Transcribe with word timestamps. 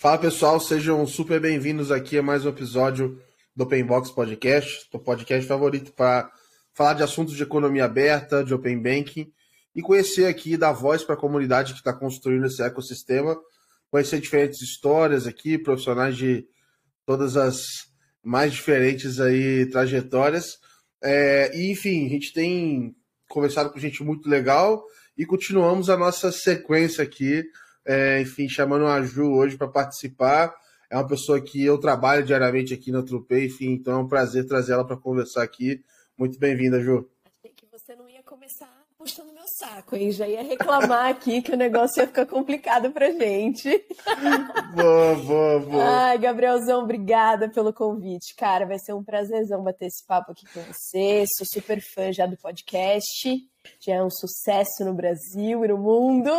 Fala 0.00 0.16
pessoal, 0.16 0.60
sejam 0.60 1.04
super 1.08 1.40
bem-vindos 1.40 1.90
aqui 1.90 2.16
a 2.16 2.22
mais 2.22 2.46
um 2.46 2.50
episódio 2.50 3.20
do 3.56 3.64
Open 3.64 3.84
Box 3.84 4.12
Podcast, 4.12 4.88
o 4.92 4.98
podcast 5.00 5.44
favorito 5.44 5.92
para 5.92 6.30
falar 6.72 6.94
de 6.94 7.02
assuntos 7.02 7.34
de 7.34 7.42
economia 7.42 7.86
aberta, 7.86 8.44
de 8.44 8.54
Open 8.54 8.80
Banking 8.80 9.28
e 9.74 9.82
conhecer 9.82 10.26
aqui, 10.26 10.56
dar 10.56 10.70
voz 10.70 11.02
para 11.02 11.16
a 11.16 11.18
comunidade 11.18 11.72
que 11.72 11.80
está 11.80 11.92
construindo 11.92 12.46
esse 12.46 12.62
ecossistema, 12.62 13.36
conhecer 13.90 14.20
diferentes 14.20 14.62
histórias 14.62 15.26
aqui, 15.26 15.58
profissionais 15.58 16.16
de 16.16 16.46
todas 17.04 17.36
as 17.36 17.64
mais 18.22 18.52
diferentes 18.52 19.18
aí 19.18 19.66
trajetórias. 19.68 20.58
É, 21.02 21.50
e 21.58 21.72
enfim, 21.72 22.06
a 22.06 22.10
gente 22.10 22.32
tem 22.32 22.94
conversado 23.28 23.72
com 23.72 23.80
gente 23.80 24.04
muito 24.04 24.28
legal 24.28 24.80
e 25.16 25.26
continuamos 25.26 25.90
a 25.90 25.96
nossa 25.96 26.30
sequência 26.30 27.02
aqui 27.02 27.42
é, 27.88 28.20
enfim, 28.20 28.46
chamando 28.48 28.86
a 28.86 29.02
Ju 29.02 29.32
hoje 29.32 29.56
para 29.56 29.66
participar. 29.66 30.54
É 30.90 30.96
uma 30.96 31.06
pessoa 31.06 31.40
que 31.40 31.64
eu 31.64 31.78
trabalho 31.78 32.24
diariamente 32.24 32.74
aqui 32.74 32.92
na 32.92 33.02
Trupei, 33.02 33.46
enfim, 33.46 33.72
então 33.72 33.94
é 33.94 33.96
um 33.96 34.08
prazer 34.08 34.46
trazer 34.46 34.74
ela 34.74 34.86
para 34.86 34.96
conversar 34.96 35.42
aqui. 35.42 35.82
Muito 36.16 36.38
bem-vinda, 36.38 36.80
Ju. 36.80 37.08
Achei 37.26 37.50
que 37.50 37.66
você 37.70 37.94
não 37.96 38.08
ia 38.08 38.22
começar 38.22 38.68
puxando 38.98 39.32
meu 39.32 39.46
saco, 39.46 39.94
hein? 39.94 40.10
Já 40.10 40.26
ia 40.26 40.42
reclamar 40.42 41.08
aqui 41.08 41.40
que 41.40 41.52
o 41.52 41.56
negócio 41.56 42.00
ia 42.00 42.06
ficar 42.06 42.26
complicado 42.26 42.90
pra 42.90 43.10
gente. 43.12 43.70
Boa, 44.74 45.14
boa, 45.14 45.60
boa. 45.60 45.84
Ai, 45.84 46.18
Gabrielzão, 46.18 46.82
obrigada 46.82 47.48
pelo 47.48 47.72
convite. 47.72 48.34
Cara, 48.36 48.66
vai 48.66 48.78
ser 48.78 48.92
um 48.92 49.02
prazerzão 49.02 49.62
bater 49.62 49.86
esse 49.86 50.04
papo 50.06 50.32
aqui 50.32 50.44
com 50.52 50.60
você. 50.60 51.24
Sou 51.36 51.46
super 51.46 51.80
fã 51.80 52.12
já 52.12 52.26
do 52.26 52.36
podcast. 52.36 53.30
Já 53.80 53.94
é 53.94 54.02
um 54.02 54.10
sucesso 54.10 54.84
no 54.84 54.94
Brasil 54.94 55.64
e 55.64 55.68
no 55.68 55.78
mundo. 55.78 56.30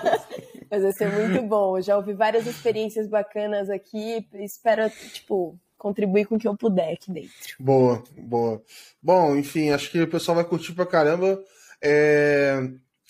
Mas 0.70 0.82
vai 0.82 0.92
ser 0.92 1.10
muito 1.12 1.42
bom. 1.42 1.80
Já 1.80 1.96
ouvi 1.96 2.12
várias 2.12 2.46
experiências 2.46 3.08
bacanas 3.08 3.70
aqui. 3.70 4.26
Espero, 4.34 4.88
tipo, 5.12 5.58
contribuir 5.78 6.26
com 6.26 6.36
o 6.36 6.38
que 6.38 6.46
eu 6.46 6.56
puder 6.56 6.92
aqui 6.92 7.10
dentro. 7.10 7.32
Boa, 7.58 8.02
boa. 8.16 8.62
Bom, 9.02 9.36
enfim, 9.36 9.70
acho 9.70 9.90
que 9.90 10.02
o 10.02 10.10
pessoal 10.10 10.36
vai 10.36 10.44
curtir 10.44 10.72
pra 10.74 10.84
caramba. 10.84 11.42
É... 11.82 12.68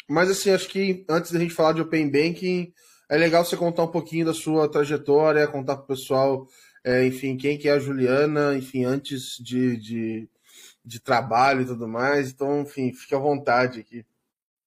Mas 0.09 0.31
assim, 0.31 0.51
acho 0.51 0.69
que 0.69 1.05
antes 1.09 1.33
da 1.33 1.39
gente 1.39 1.53
falar 1.53 1.73
de 1.73 1.83
Open 1.83 2.11
Banking, 2.11 2.73
é 3.11 3.17
legal 3.17 3.45
você 3.45 3.57
contar 3.57 3.85
um 3.85 3.91
pouquinho 3.91 4.27
da 4.27 4.35
sua 4.35 4.69
trajetória, 4.69 5.47
contar 5.47 5.77
pro 5.77 5.87
pessoal, 5.87 6.47
é, 6.85 7.05
enfim, 7.07 7.37
quem 7.37 7.59
que 7.59 7.69
é 7.69 7.73
a 7.73 7.79
Juliana, 7.79 8.55
enfim, 8.57 8.85
antes 8.85 9.37
de, 9.41 9.77
de, 9.77 10.29
de 10.85 11.01
trabalho 11.01 11.63
e 11.63 11.67
tudo 11.67 11.89
mais. 11.89 12.31
Então, 12.31 12.61
enfim, 12.61 12.93
fique 12.93 13.15
à 13.15 13.19
vontade 13.19 13.81
aqui. 13.81 14.05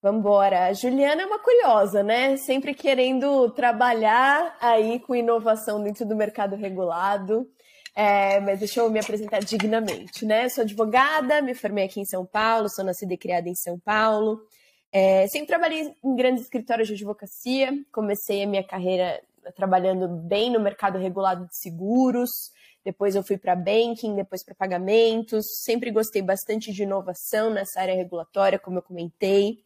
Vambora. 0.02 0.66
A 0.66 0.74
Juliana 0.74 1.22
é 1.22 1.26
uma 1.26 1.40
curiosa, 1.40 2.02
né? 2.02 2.36
Sempre 2.38 2.74
querendo 2.74 3.50
trabalhar 3.52 4.58
aí 4.60 5.00
com 5.00 5.16
inovação 5.16 5.82
dentro 5.84 6.06
do 6.08 6.16
mercado 6.16 6.56
regulado. 6.56 7.48
É, 7.96 8.40
mas 8.40 8.60
deixa 8.60 8.80
eu 8.80 8.90
me 8.90 9.00
apresentar 9.00 9.40
dignamente, 9.40 10.26
né? 10.26 10.50
Sou 10.50 10.64
advogada, 10.64 11.42
me 11.42 11.54
formei 11.54 11.86
aqui 11.86 12.00
em 12.00 12.06
São 12.06 12.26
Paulo, 12.26 12.70
sou 12.70 12.86
nascida 12.86 13.14
e 13.14 13.18
criada 13.18 13.50
em 13.50 13.56
São 13.56 13.78
Paulo. 13.78 14.42
É, 14.92 15.28
sempre 15.28 15.48
trabalhei 15.48 15.94
em 16.04 16.16
grandes 16.16 16.44
escritórios 16.44 16.88
de 16.88 16.96
advocacia. 16.96 17.72
Comecei 17.92 18.44
a 18.44 18.48
minha 18.48 18.64
carreira 18.64 19.22
trabalhando 19.56 20.08
bem 20.08 20.52
no 20.52 20.60
mercado 20.60 20.98
regulado 20.98 21.46
de 21.48 21.58
seguros. 21.58 22.30
Depois 22.84 23.16
eu 23.16 23.24
fui 23.24 23.38
para 23.38 23.56
banking, 23.56 24.16
depois 24.16 24.44
para 24.44 24.56
pagamentos. 24.56 25.46
Sempre 25.64 25.92
gostei 25.92 26.22
bastante 26.22 26.72
de 26.72 26.84
inovação 26.84 27.50
nessa 27.52 27.82
área 27.82 27.96
regulatória, 27.96 28.60
como 28.60 28.80
eu 28.80 28.84
comentei. 28.84 29.64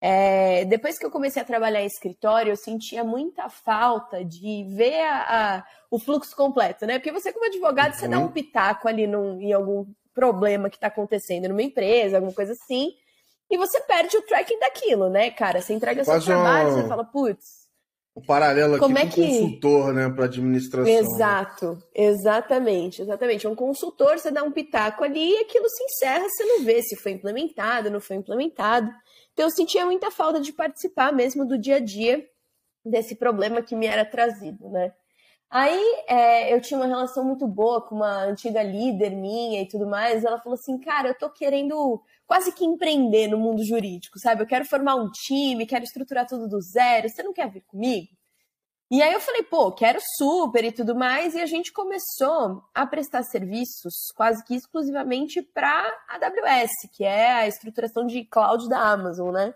É, 0.00 0.64
depois 0.66 0.98
que 0.98 1.04
eu 1.04 1.10
comecei 1.10 1.42
a 1.42 1.44
trabalhar 1.44 1.82
em 1.82 1.86
escritório, 1.86 2.52
eu 2.52 2.56
sentia 2.56 3.02
muita 3.02 3.48
falta 3.48 4.24
de 4.24 4.64
ver 4.70 5.00
a, 5.00 5.56
a, 5.56 5.64
o 5.90 5.98
fluxo 5.98 6.36
completo, 6.36 6.86
né? 6.86 6.98
Porque 6.98 7.10
você, 7.10 7.32
como 7.32 7.46
advogado, 7.46 7.92
uhum. 7.92 7.98
você 7.98 8.08
dá 8.08 8.18
um 8.18 8.28
pitaco 8.28 8.88
ali 8.88 9.06
num, 9.06 9.40
em 9.40 9.52
algum 9.52 9.86
problema 10.14 10.70
que 10.70 10.76
está 10.76 10.86
acontecendo 10.86 11.48
numa 11.48 11.62
empresa, 11.62 12.16
alguma 12.16 12.32
coisa 12.32 12.52
assim, 12.52 12.92
e 13.50 13.56
você 13.56 13.80
perde 13.80 14.16
o 14.16 14.22
tracking 14.22 14.58
daquilo, 14.58 15.08
né, 15.08 15.30
cara? 15.30 15.60
Você 15.60 15.72
entrega 15.72 16.04
Faz 16.04 16.22
seu 16.22 16.34
trabalho, 16.34 16.68
uma... 16.68 16.82
você 16.82 16.88
fala, 16.88 17.04
putz. 17.04 17.67
O 18.18 18.20
paralelo 18.20 18.74
aqui 18.74 18.80
como 18.80 18.98
é 18.98 19.06
que... 19.06 19.24
consultor, 19.24 19.94
né, 19.94 20.08
para 20.10 20.24
administração. 20.24 20.92
Exato, 20.92 21.74
né? 21.74 21.78
exatamente, 21.94 23.00
exatamente. 23.00 23.46
Um 23.46 23.54
consultor, 23.54 24.18
você 24.18 24.32
dá 24.32 24.42
um 24.42 24.50
pitaco 24.50 25.04
ali 25.04 25.34
e 25.34 25.42
aquilo 25.42 25.68
se 25.68 25.84
encerra, 25.84 26.28
você 26.28 26.44
não 26.44 26.64
vê 26.64 26.82
se 26.82 26.96
foi 26.96 27.12
implementado, 27.12 27.92
não 27.92 28.00
foi 28.00 28.16
implementado. 28.16 28.90
Então 29.32 29.46
eu 29.46 29.50
sentia 29.52 29.86
muita 29.86 30.10
falta 30.10 30.40
de 30.40 30.52
participar 30.52 31.12
mesmo 31.12 31.46
do 31.46 31.56
dia 31.56 31.76
a 31.76 31.80
dia 31.80 32.28
desse 32.84 33.14
problema 33.14 33.62
que 33.62 33.76
me 33.76 33.86
era 33.86 34.04
trazido, 34.04 34.68
né? 34.68 34.92
Aí 35.48 35.80
é, 36.08 36.52
eu 36.52 36.60
tinha 36.60 36.76
uma 36.76 36.88
relação 36.88 37.24
muito 37.24 37.46
boa 37.46 37.80
com 37.80 37.94
uma 37.94 38.24
antiga 38.24 38.64
líder 38.64 39.10
minha 39.10 39.62
e 39.62 39.68
tudo 39.68 39.86
mais. 39.86 40.24
Ela 40.24 40.40
falou 40.40 40.58
assim, 40.58 40.76
cara, 40.80 41.10
eu 41.10 41.14
tô 41.14 41.30
querendo 41.30 42.02
quase 42.28 42.52
que 42.52 42.64
empreender 42.64 43.26
no 43.26 43.38
mundo 43.38 43.64
jurídico, 43.64 44.18
sabe? 44.18 44.42
Eu 44.42 44.46
quero 44.46 44.66
formar 44.66 44.96
um 44.96 45.10
time, 45.10 45.66
quero 45.66 45.82
estruturar 45.82 46.26
tudo 46.26 46.46
do 46.46 46.60
zero. 46.60 47.08
Você 47.08 47.22
não 47.22 47.32
quer 47.32 47.50
vir 47.50 47.62
comigo? 47.62 48.08
E 48.90 49.02
aí 49.02 49.12
eu 49.12 49.20
falei, 49.20 49.42
pô, 49.42 49.72
quero 49.72 49.98
super 50.16 50.64
e 50.64 50.72
tudo 50.72 50.94
mais, 50.94 51.34
e 51.34 51.40
a 51.40 51.46
gente 51.46 51.72
começou 51.72 52.62
a 52.74 52.86
prestar 52.86 53.22
serviços 53.22 53.94
quase 54.14 54.44
que 54.44 54.54
exclusivamente 54.54 55.42
para 55.42 55.70
a 56.08 56.16
AWS, 56.16 56.70
que 56.94 57.04
é 57.04 57.32
a 57.32 57.46
estruturação 57.46 58.06
de 58.06 58.24
cloud 58.24 58.68
da 58.68 58.78
Amazon, 58.78 59.32
né? 59.32 59.54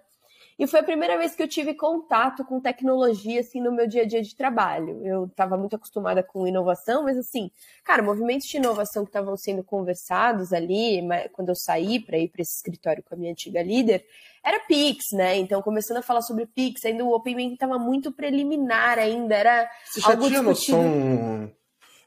E 0.62 0.67
foi 0.69 0.78
a 0.78 0.84
primeira 0.84 1.19
vez 1.19 1.34
que 1.34 1.43
eu 1.43 1.49
tive 1.49 1.75
contato 1.75 2.45
com 2.45 2.61
tecnologia, 2.61 3.41
assim, 3.41 3.61
no 3.61 3.73
meu 3.73 3.84
dia 3.84 4.03
a 4.03 4.06
dia 4.06 4.23
de 4.23 4.37
trabalho. 4.37 5.05
Eu 5.05 5.25
estava 5.25 5.56
muito 5.56 5.75
acostumada 5.75 6.23
com 6.23 6.47
inovação, 6.47 7.03
mas, 7.03 7.19
assim, 7.19 7.50
cara, 7.83 8.00
movimentos 8.00 8.47
de 8.47 8.59
inovação 8.59 9.03
que 9.03 9.09
estavam 9.09 9.37
sendo 9.37 9.65
conversados 9.65 10.53
ali, 10.53 11.01
quando 11.33 11.49
eu 11.49 11.56
saí 11.56 11.99
para 11.99 12.17
ir 12.17 12.28
para 12.28 12.43
esse 12.43 12.55
escritório 12.55 13.03
com 13.03 13.12
a 13.12 13.19
minha 13.19 13.33
antiga 13.33 13.61
líder, 13.61 14.06
era 14.41 14.61
Pix, 14.61 15.06
né? 15.11 15.37
Então, 15.37 15.61
começando 15.62 15.97
a 15.97 16.03
falar 16.03 16.22
sobre 16.22 16.47
Pix, 16.47 16.84
ainda 16.84 17.05
o 17.05 17.12
Open 17.12 17.34
Banking 17.34 17.55
estava 17.55 17.77
muito 17.77 18.12
preliminar 18.12 19.01
ainda, 19.01 19.34
era 19.34 19.69
Você 19.84 20.01
já 20.01 20.17
tinha 20.17 20.31
discutido. 20.31 20.78
noção... 20.78 21.53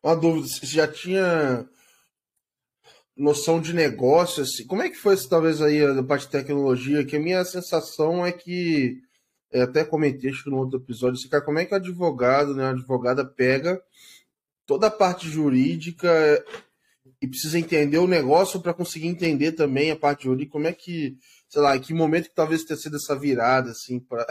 Uma 0.02 0.16
dúvida, 0.16 0.48
você 0.48 0.66
já 0.66 0.88
tinha 0.88 1.68
noção 3.16 3.62
de 3.62 3.74
negócio, 3.74 4.44
assim, 4.44 4.66
como 4.66 4.82
é 4.82 4.90
que 4.90 4.98
foi 4.98 5.16
talvez 5.28 5.62
aí 5.62 5.84
a 5.84 6.04
parte 6.04 6.26
de 6.26 6.32
tecnologia, 6.32 7.06
que 7.06 7.16
a 7.16 7.20
minha 7.20 7.44
sensação 7.46 8.26
é 8.26 8.32
que, 8.32 9.02
é, 9.52 9.62
até 9.62 9.86
comentei 9.86 10.32
acho 10.32 10.44
que 10.44 10.50
no 10.50 10.58
outro 10.58 10.80
episódio, 10.80 11.18
assim, 11.18 11.30
cara, 11.30 11.44
como 11.44 11.60
é 11.60 11.66
que 11.66 11.74
o 11.74 11.78
advogado, 11.78 12.54
né, 12.54 12.66
a 12.66 12.70
advogada 12.72 13.26
pega 13.26 13.82
toda 14.66 14.88
a 14.88 14.92
parte 14.92 15.30
jurídica 15.30 16.10
e 17.22 17.28
precisa 17.28 17.58
entender 17.58 18.00
o 18.00 18.08
negócio 18.08 18.60
para 18.60 18.74
conseguir 18.74 19.08
entender 19.08 19.54
também 19.54 19.92
a 19.92 19.96
parte 19.96 20.26
jurídica, 20.26 20.52
como 20.52 20.68
é 20.68 20.74
que, 20.74 21.18
sei 21.48 21.62
lá, 21.62 21.78
em 21.78 21.80
que 21.80 21.94
momento 21.94 22.30
que 22.30 22.36
talvez 22.36 22.66
tenha 22.66 22.78
sido 22.78 22.98
essa 22.98 23.18
virada, 23.18 23.72
assim, 23.72 24.00
para 24.00 24.26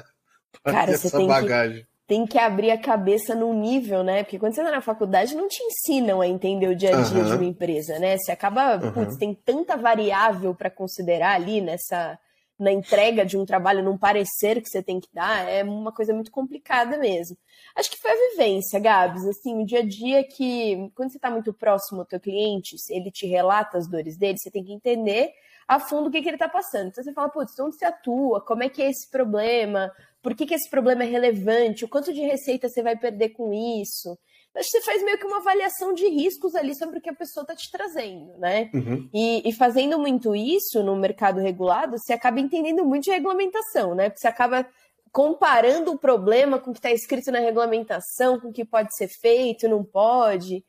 essa 0.93 1.25
bagagem. 1.25 1.83
Que 1.85 1.94
tem 2.07 2.27
que 2.27 2.39
abrir 2.39 2.71
a 2.71 2.79
cabeça 2.79 3.35
num 3.35 3.59
nível, 3.59 4.03
né? 4.03 4.23
Porque 4.23 4.39
quando 4.39 4.55
você 4.55 4.63
tá 4.63 4.71
na 4.71 4.81
faculdade, 4.81 5.35
não 5.35 5.49
te 5.49 5.63
ensinam 5.63 6.21
a 6.21 6.29
entender 6.29 6.69
o 6.69 6.77
dia 6.77 6.97
a 6.97 7.03
dia 7.03 7.23
uhum. 7.23 7.29
de 7.29 7.33
uma 7.33 7.45
empresa, 7.45 7.99
né? 7.99 8.17
Você 8.19 8.31
acaba, 8.31 8.77
uhum. 8.77 8.93
putz, 8.93 9.17
tem 9.17 9.35
tanta 9.35 9.77
variável 9.77 10.55
para 10.55 10.71
considerar 10.71 11.35
ali 11.35 11.61
nessa 11.61 12.19
na 12.59 12.71
entrega 12.71 13.25
de 13.25 13.37
um 13.37 13.45
trabalho, 13.45 13.83
num 13.83 13.99
parecer 13.99 14.63
que 14.63 14.69
você 14.69 14.81
tem 14.81 15.01
que 15.01 15.09
dar, 15.13 15.49
é 15.49 15.65
uma 15.65 15.91
coisa 15.91 16.15
muito 16.15 16.31
complicada 16.31 16.97
mesmo. 16.97 17.37
Acho 17.75 17.91
que 17.91 17.99
foi 17.99 18.13
a 18.13 18.31
vivência, 18.31 18.79
Gabs, 18.79 19.27
assim, 19.27 19.61
o 19.61 19.67
dia 19.67 19.81
a 19.81 19.87
dia 19.87 20.23
que, 20.23 20.91
quando 20.95 21.11
você 21.11 21.19
está 21.19 21.31
muito 21.31 21.53
próximo 21.53 22.01
ao 22.01 22.07
teu 22.07 22.21
cliente, 22.21 22.77
ele 22.91 23.11
te 23.11 23.27
relata 23.27 23.77
as 23.77 23.89
dores 23.89 24.17
dele, 24.17 24.39
você 24.39 24.53
tem 24.53 24.63
que 24.63 24.73
entender 24.73 25.33
a 25.67 25.81
fundo 25.81 26.09
o 26.09 26.11
que, 26.13 26.23
que 26.23 26.29
ele 26.29 26.37
está 26.37 26.49
passando. 26.49 26.89
Então 26.89 27.03
você 27.03 27.13
fala, 27.13 27.29
putz, 27.29 27.59
onde 27.59 27.77
você 27.77 27.87
atua, 27.87 28.41
como 28.41 28.63
é 28.63 28.69
que 28.69 28.83
é 28.83 28.89
esse 28.89 29.11
problema, 29.11 29.91
por 30.25 30.35
que, 30.35 30.47
que 30.47 30.55
esse 30.55 30.71
problema 30.71 31.05
é 31.05 31.07
relevante, 31.07 31.85
o 31.85 31.89
quanto 31.89 32.11
de 32.11 32.23
receita 32.23 32.67
você 32.67 32.83
vai 32.83 32.97
perder 32.97 33.29
com 33.29 33.53
isso. 33.53 34.19
Acho 34.57 34.71
que 34.71 34.79
você 34.79 34.83
faz 34.83 35.03
meio 35.03 35.19
que 35.19 35.27
uma 35.27 35.37
avaliação 35.37 35.93
de 35.93 36.09
riscos 36.09 36.55
ali 36.55 36.75
sobre 36.75 36.99
o 36.99 37.03
que 37.03 37.11
a 37.11 37.15
pessoa 37.15 37.43
está 37.43 37.55
te 37.55 37.71
trazendo, 37.71 38.39
né? 38.39 38.71
Uhum. 38.73 39.07
E, 39.13 39.47
e, 39.47 39.53
fazendo 39.53 39.99
muito 39.99 40.35
isso 40.35 40.83
no 40.83 40.97
mercado 40.97 41.41
regulado, 41.41 41.99
você 41.99 42.15
acaba 42.15 42.41
entendendo 42.41 42.87
muito 42.87 43.05
de 43.05 43.11
regulamentação, 43.11 43.95
né? 43.95 44.09
Porque 44.09 44.21
você 44.21 44.29
acaba 44.29 44.67
comparando 45.13 45.93
o 45.93 45.99
problema 45.99 46.59
com 46.59 46.71
o 46.71 46.73
que 46.73 46.79
está 46.79 46.91
escrito 46.91 47.31
na 47.31 47.41
regulamentação, 47.41 48.41
com 48.41 48.49
o 48.49 48.53
que 48.53 48.65
pode 48.65 48.97
ser 48.97 49.09
feito, 49.09 49.69
não 49.69 49.85
pode. 49.85 50.65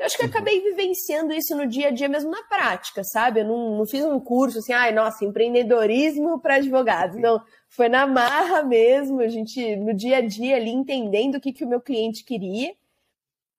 Eu 0.00 0.06
acho 0.06 0.16
que 0.16 0.22
eu 0.22 0.28
uhum. 0.28 0.32
acabei 0.32 0.62
vivenciando 0.62 1.34
isso 1.34 1.54
no 1.54 1.66
dia 1.66 1.88
a 1.88 1.90
dia 1.90 2.08
mesmo 2.08 2.30
na 2.30 2.42
prática, 2.44 3.04
sabe? 3.04 3.40
Eu 3.40 3.44
não, 3.44 3.76
não 3.76 3.86
fiz 3.86 4.02
um 4.02 4.18
curso 4.18 4.58
assim, 4.58 4.72
ai, 4.72 4.92
nossa, 4.92 5.26
empreendedorismo 5.26 6.40
para 6.40 6.54
advogados. 6.54 7.20
Não, 7.20 7.38
foi 7.68 7.90
na 7.90 8.06
marra 8.06 8.62
mesmo, 8.62 9.20
a 9.20 9.28
gente 9.28 9.76
no 9.76 9.92
dia 9.92 10.16
a 10.16 10.20
dia 10.22 10.56
ali 10.56 10.70
entendendo 10.70 11.34
o 11.34 11.40
que, 11.40 11.52
que 11.52 11.66
o 11.66 11.68
meu 11.68 11.82
cliente 11.82 12.24
queria. 12.24 12.72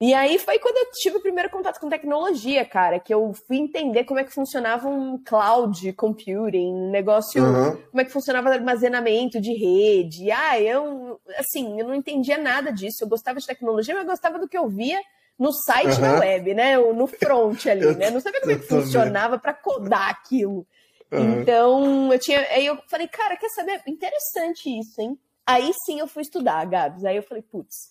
E 0.01 0.15
aí 0.15 0.39
foi 0.39 0.57
quando 0.57 0.77
eu 0.77 0.91
tive 0.93 1.17
o 1.17 1.21
primeiro 1.21 1.51
contato 1.51 1.79
com 1.79 1.87
tecnologia, 1.87 2.65
cara, 2.65 2.99
que 2.99 3.13
eu 3.13 3.33
fui 3.45 3.57
entender 3.57 4.03
como 4.05 4.19
é 4.19 4.23
que 4.23 4.33
funcionava 4.33 4.89
um 4.89 5.23
cloud 5.23 5.93
computing, 5.93 6.73
um 6.73 6.89
negócio, 6.89 7.43
uhum. 7.43 7.77
como 7.91 8.01
é 8.01 8.03
que 8.03 8.11
funcionava 8.11 8.49
armazenamento 8.49 9.39
de 9.39 9.53
rede. 9.53 10.31
Ah, 10.31 10.59
eu, 10.59 11.21
assim, 11.37 11.79
eu 11.79 11.87
não 11.87 11.93
entendia 11.93 12.39
nada 12.39 12.73
disso. 12.73 13.03
Eu 13.03 13.07
gostava 13.07 13.39
de 13.39 13.45
tecnologia, 13.45 13.93
mas 13.93 14.05
eu 14.05 14.09
gostava 14.09 14.39
do 14.39 14.49
que 14.49 14.57
eu 14.57 14.67
via 14.67 14.99
no 15.41 15.51
site 15.51 15.95
uhum. 15.95 16.01
da 16.01 16.19
web, 16.19 16.53
né? 16.53 16.77
No 16.77 17.07
front 17.07 17.65
ali, 17.65 17.81
eu, 17.83 17.97
né? 17.97 18.11
Não 18.11 18.21
sabia 18.21 18.41
como 18.41 18.51
é 18.51 18.55
que 18.57 18.67
funcionava 18.67 19.39
para 19.39 19.55
codar 19.55 20.07
aquilo. 20.07 20.67
Uhum. 21.11 21.41
Então, 21.41 22.13
eu 22.13 22.19
tinha. 22.19 22.39
Aí 22.51 22.67
eu 22.67 22.77
falei, 22.87 23.07
cara, 23.07 23.35
quer 23.35 23.49
saber? 23.49 23.81
Interessante 23.87 24.69
isso, 24.69 25.01
hein? 25.01 25.17
Aí 25.43 25.71
sim 25.83 25.99
eu 25.99 26.07
fui 26.07 26.21
estudar, 26.21 26.63
Gabs. 26.65 27.03
Aí 27.03 27.15
eu 27.17 27.23
falei, 27.23 27.41
putz, 27.41 27.89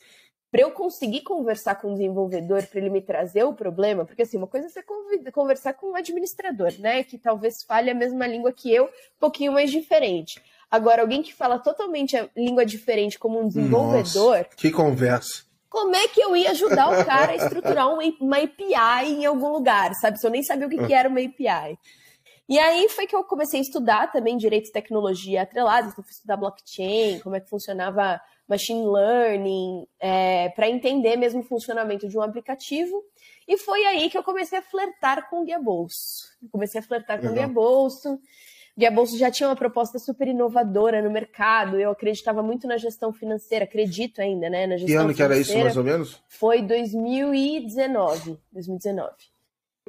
para 0.49 0.61
eu 0.63 0.71
conseguir 0.71 1.23
conversar 1.23 1.75
com 1.75 1.89
o 1.89 1.93
desenvolvedor, 1.95 2.65
para 2.69 2.79
ele 2.79 2.89
me 2.89 3.03
trazer 3.03 3.43
o 3.43 3.53
problema, 3.53 4.05
porque 4.05 4.23
assim, 4.23 4.37
uma 4.37 4.47
coisa 4.47 4.69
é 4.69 4.71
você 4.71 4.85
conversar 5.33 5.75
com 5.75 5.91
um 5.91 5.97
administrador, 5.97 6.73
né, 6.79 7.03
que 7.03 7.19
talvez 7.19 7.55
fale 7.67 7.91
a 7.91 7.95
mesma 7.95 8.29
língua 8.29 8.53
que 8.53 8.73
eu, 8.73 8.85
um 8.85 9.19
pouquinho 9.19 9.53
mais 9.53 9.73
diferente. 9.73 10.41
Agora, 10.71 11.03
alguém 11.03 11.21
que 11.21 11.35
fala 11.35 11.59
totalmente 11.59 12.17
a 12.17 12.29
língua 12.37 12.65
diferente 12.65 13.19
como 13.19 13.41
um 13.41 13.49
desenvolvedor. 13.49 14.39
Nossa, 14.39 14.57
que 14.57 14.71
conversa. 14.71 15.50
Como 15.71 15.95
é 15.95 16.09
que 16.09 16.21
eu 16.21 16.37
ia 16.37 16.51
ajudar 16.51 16.89
o 16.89 17.05
cara 17.07 17.33
a 17.33 17.37
estruturar 17.37 17.89
uma 17.89 18.37
API 18.37 19.13
em 19.13 19.25
algum 19.25 19.53
lugar, 19.53 19.95
sabe? 19.95 20.19
Se 20.19 20.27
eu 20.27 20.31
nem 20.31 20.43
sabia 20.43 20.67
o 20.67 20.71
que, 20.71 20.85
que 20.85 20.93
era 20.93 21.09
uma 21.09 21.21
API. 21.21 21.79
E 22.49 22.59
aí 22.59 22.89
foi 22.89 23.07
que 23.07 23.15
eu 23.15 23.23
comecei 23.23 23.61
a 23.61 23.63
estudar 23.63 24.11
também 24.11 24.37
direito 24.37 24.69
e 24.69 24.73
tecnologia 24.73 25.43
atreladas, 25.43 25.93
então 25.93 26.03
fui 26.03 26.13
estudar 26.13 26.37
blockchain, 26.37 27.21
como 27.21 27.37
é 27.37 27.41
que 27.41 27.49
funcionava 27.49 28.21
machine 28.49 28.85
learning, 28.85 29.87
é, 30.01 30.49
para 30.49 30.69
entender 30.69 31.15
mesmo 31.15 31.43
o 31.43 31.45
funcionamento 31.45 32.09
de 32.09 32.19
um 32.19 32.23
aplicativo. 32.23 33.05
E 33.47 33.57
foi 33.57 33.87
aí 33.87 34.11
que 34.11 34.19
eu 34.19 34.25
comecei 34.25 34.59
a 34.59 34.63
flertar 34.63 35.31
com 35.31 35.43
o 35.43 35.45
Guia 35.45 35.61
Bolso. 35.61 36.25
Comecei 36.51 36.81
a 36.81 36.83
flertar 36.83 37.21
com 37.21 37.29
o 37.29 37.33
Guia 37.33 37.47
Bolso. 37.47 38.19
Guia 38.77 38.91
Bolso 38.91 39.19
já 39.19 39.31
tinha 39.31 39.49
uma 39.49 39.57
proposta 39.57 39.99
super 39.99 40.29
inovadora 40.29 41.03
no 41.03 41.11
mercado. 41.11 41.79
Eu 41.79 41.91
acreditava 41.91 42.43
muito 42.43 42.67
na 42.67 42.77
gestão 42.77 43.13
financeira, 43.13 43.65
acredito 43.65 44.21
ainda, 44.21 44.49
né? 44.49 44.67
Na 44.67 44.77
gestão 44.77 44.97
que 44.97 45.05
ano 45.05 45.15
que 45.15 45.23
era 45.23 45.39
isso, 45.39 45.59
mais 45.59 45.77
ou 45.77 45.85
menos? 45.85 46.23
Foi 46.29 46.63
2019. 46.63 48.39
2019. 48.53 49.13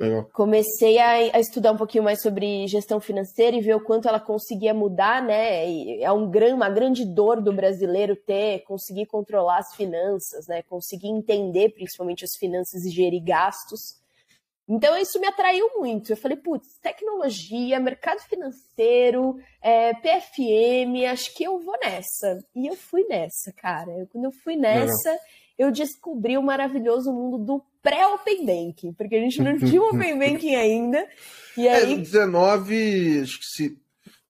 Legal. 0.02 0.28
Comecei 0.34 0.98
a, 0.98 1.36
a, 1.36 1.40
estudar 1.40 1.74
um 1.74 1.78
pouquinho 1.78 2.04
mais 2.04 2.22
sobre 2.22 2.66
gestão 2.68 3.00
financeira 3.00 3.56
e 3.56 3.62
ver 3.62 3.76
o 3.76 3.84
quanto 3.84 4.08
ela 4.08 4.20
conseguia 4.20 4.74
mudar, 4.74 5.22
né? 5.22 5.70
E 5.70 6.02
é 6.02 6.12
um 6.12 6.30
gran, 6.30 6.56
uma 6.56 6.70
grande 6.70 7.06
dor 7.06 7.40
do 7.40 7.54
brasileiro 7.54 8.16
ter, 8.16 8.64
conseguir 8.64 9.06
controlar 9.06 9.60
as 9.60 9.76
finanças, 9.76 10.48
né? 10.48 10.64
Conseguir 10.64 11.10
entender 11.10 11.70
principalmente 11.70 12.26
as 12.26 12.36
finanças 12.36 12.84
e 12.84 12.90
gerir 12.90 13.24
gastos. 13.24 14.01
Então 14.72 14.98
isso 14.98 15.20
me 15.20 15.28
atraiu 15.28 15.70
muito. 15.76 16.14
Eu 16.14 16.18
falei, 16.18 16.38
putz, 16.38 16.78
tecnologia, 16.82 17.78
mercado 17.78 18.22
financeiro, 18.22 19.38
é, 19.62 19.94
PFM, 19.96 21.12
acho 21.12 21.36
que 21.36 21.44
eu 21.44 21.60
vou 21.60 21.78
nessa. 21.84 22.40
E 22.56 22.68
eu 22.68 22.76
fui 22.78 23.04
nessa, 23.04 23.52
cara. 23.52 23.92
Eu, 23.92 24.08
quando 24.08 24.24
eu 24.24 24.32
fui 24.32 24.56
nessa, 24.56 25.10
Legal. 25.10 25.26
eu 25.60 25.72
descobri 25.72 26.38
o 26.38 26.42
maravilhoso 26.42 27.12
mundo 27.12 27.38
do 27.38 27.62
pré-Open 27.84 28.46
Banking, 28.46 28.94
porque 28.94 29.16
a 29.16 29.20
gente 29.20 29.42
não 29.42 29.60
tinha 29.60 29.82
Open 29.82 30.18
Banking 30.18 30.56
ainda. 30.56 31.06
E 31.58 31.68
é, 31.68 31.76
aí... 31.76 31.94
É, 31.94 31.98
19, 31.98 33.20
acho 33.24 33.40
que 33.40 33.46
se 33.46 33.78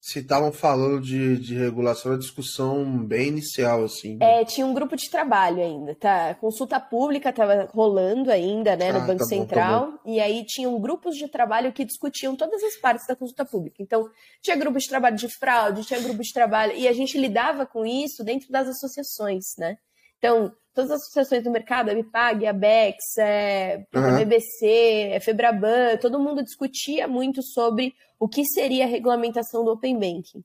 se 0.02 0.18
estavam 0.18 0.50
falando 0.50 1.00
de, 1.00 1.36
de 1.36 1.54
regulação, 1.56 2.10
uma 2.10 2.18
discussão 2.18 2.84
bem 3.06 3.28
inicial, 3.28 3.84
assim. 3.84 4.18
É, 4.20 4.44
tinha 4.44 4.66
um 4.66 4.74
grupo 4.74 4.96
de 4.96 5.08
trabalho 5.08 5.62
ainda, 5.62 5.94
tá? 5.94 6.34
Consulta 6.34 6.80
pública 6.80 7.28
estava 7.28 7.68
rolando 7.72 8.28
ainda, 8.28 8.74
né, 8.74 8.90
no 8.90 8.98
ah, 8.98 9.02
Banco 9.02 9.20
tá 9.20 9.26
Central, 9.26 9.92
bom, 9.92 9.92
tá 9.92 10.00
e 10.04 10.18
aí 10.18 10.44
tinham 10.44 10.76
grupos 10.80 11.16
de 11.16 11.28
trabalho 11.28 11.72
que 11.72 11.84
discutiam 11.84 12.34
todas 12.34 12.64
as 12.64 12.74
partes 12.74 13.06
da 13.06 13.14
consulta 13.14 13.44
pública. 13.44 13.76
Então, 13.80 14.10
tinha 14.40 14.56
grupo 14.56 14.76
de 14.76 14.88
trabalho 14.88 15.14
de 15.14 15.28
fraude, 15.28 15.84
tinha 15.84 16.00
grupo 16.00 16.20
de 16.20 16.32
trabalho, 16.32 16.72
e 16.72 16.88
a 16.88 16.92
gente 16.92 17.16
lidava 17.16 17.64
com 17.64 17.86
isso 17.86 18.24
dentro 18.24 18.50
das 18.50 18.66
associações, 18.66 19.54
né? 19.56 19.78
Então, 20.22 20.52
todas 20.72 20.92
as 20.92 21.00
associações 21.02 21.42
do 21.42 21.50
mercado, 21.50 21.90
a 21.90 21.94
BIPAG, 21.94 22.46
a 22.46 22.52
BEX, 22.52 22.96
é, 23.18 23.84
uhum. 23.92 24.04
a 24.04 24.10
BBC, 24.12 25.14
a 25.16 25.20
Febraban, 25.20 25.96
todo 26.00 26.20
mundo 26.20 26.44
discutia 26.44 27.08
muito 27.08 27.42
sobre 27.42 27.92
o 28.20 28.28
que 28.28 28.44
seria 28.44 28.84
a 28.84 28.88
regulamentação 28.88 29.64
do 29.64 29.72
Open 29.72 29.98
Banking. 29.98 30.44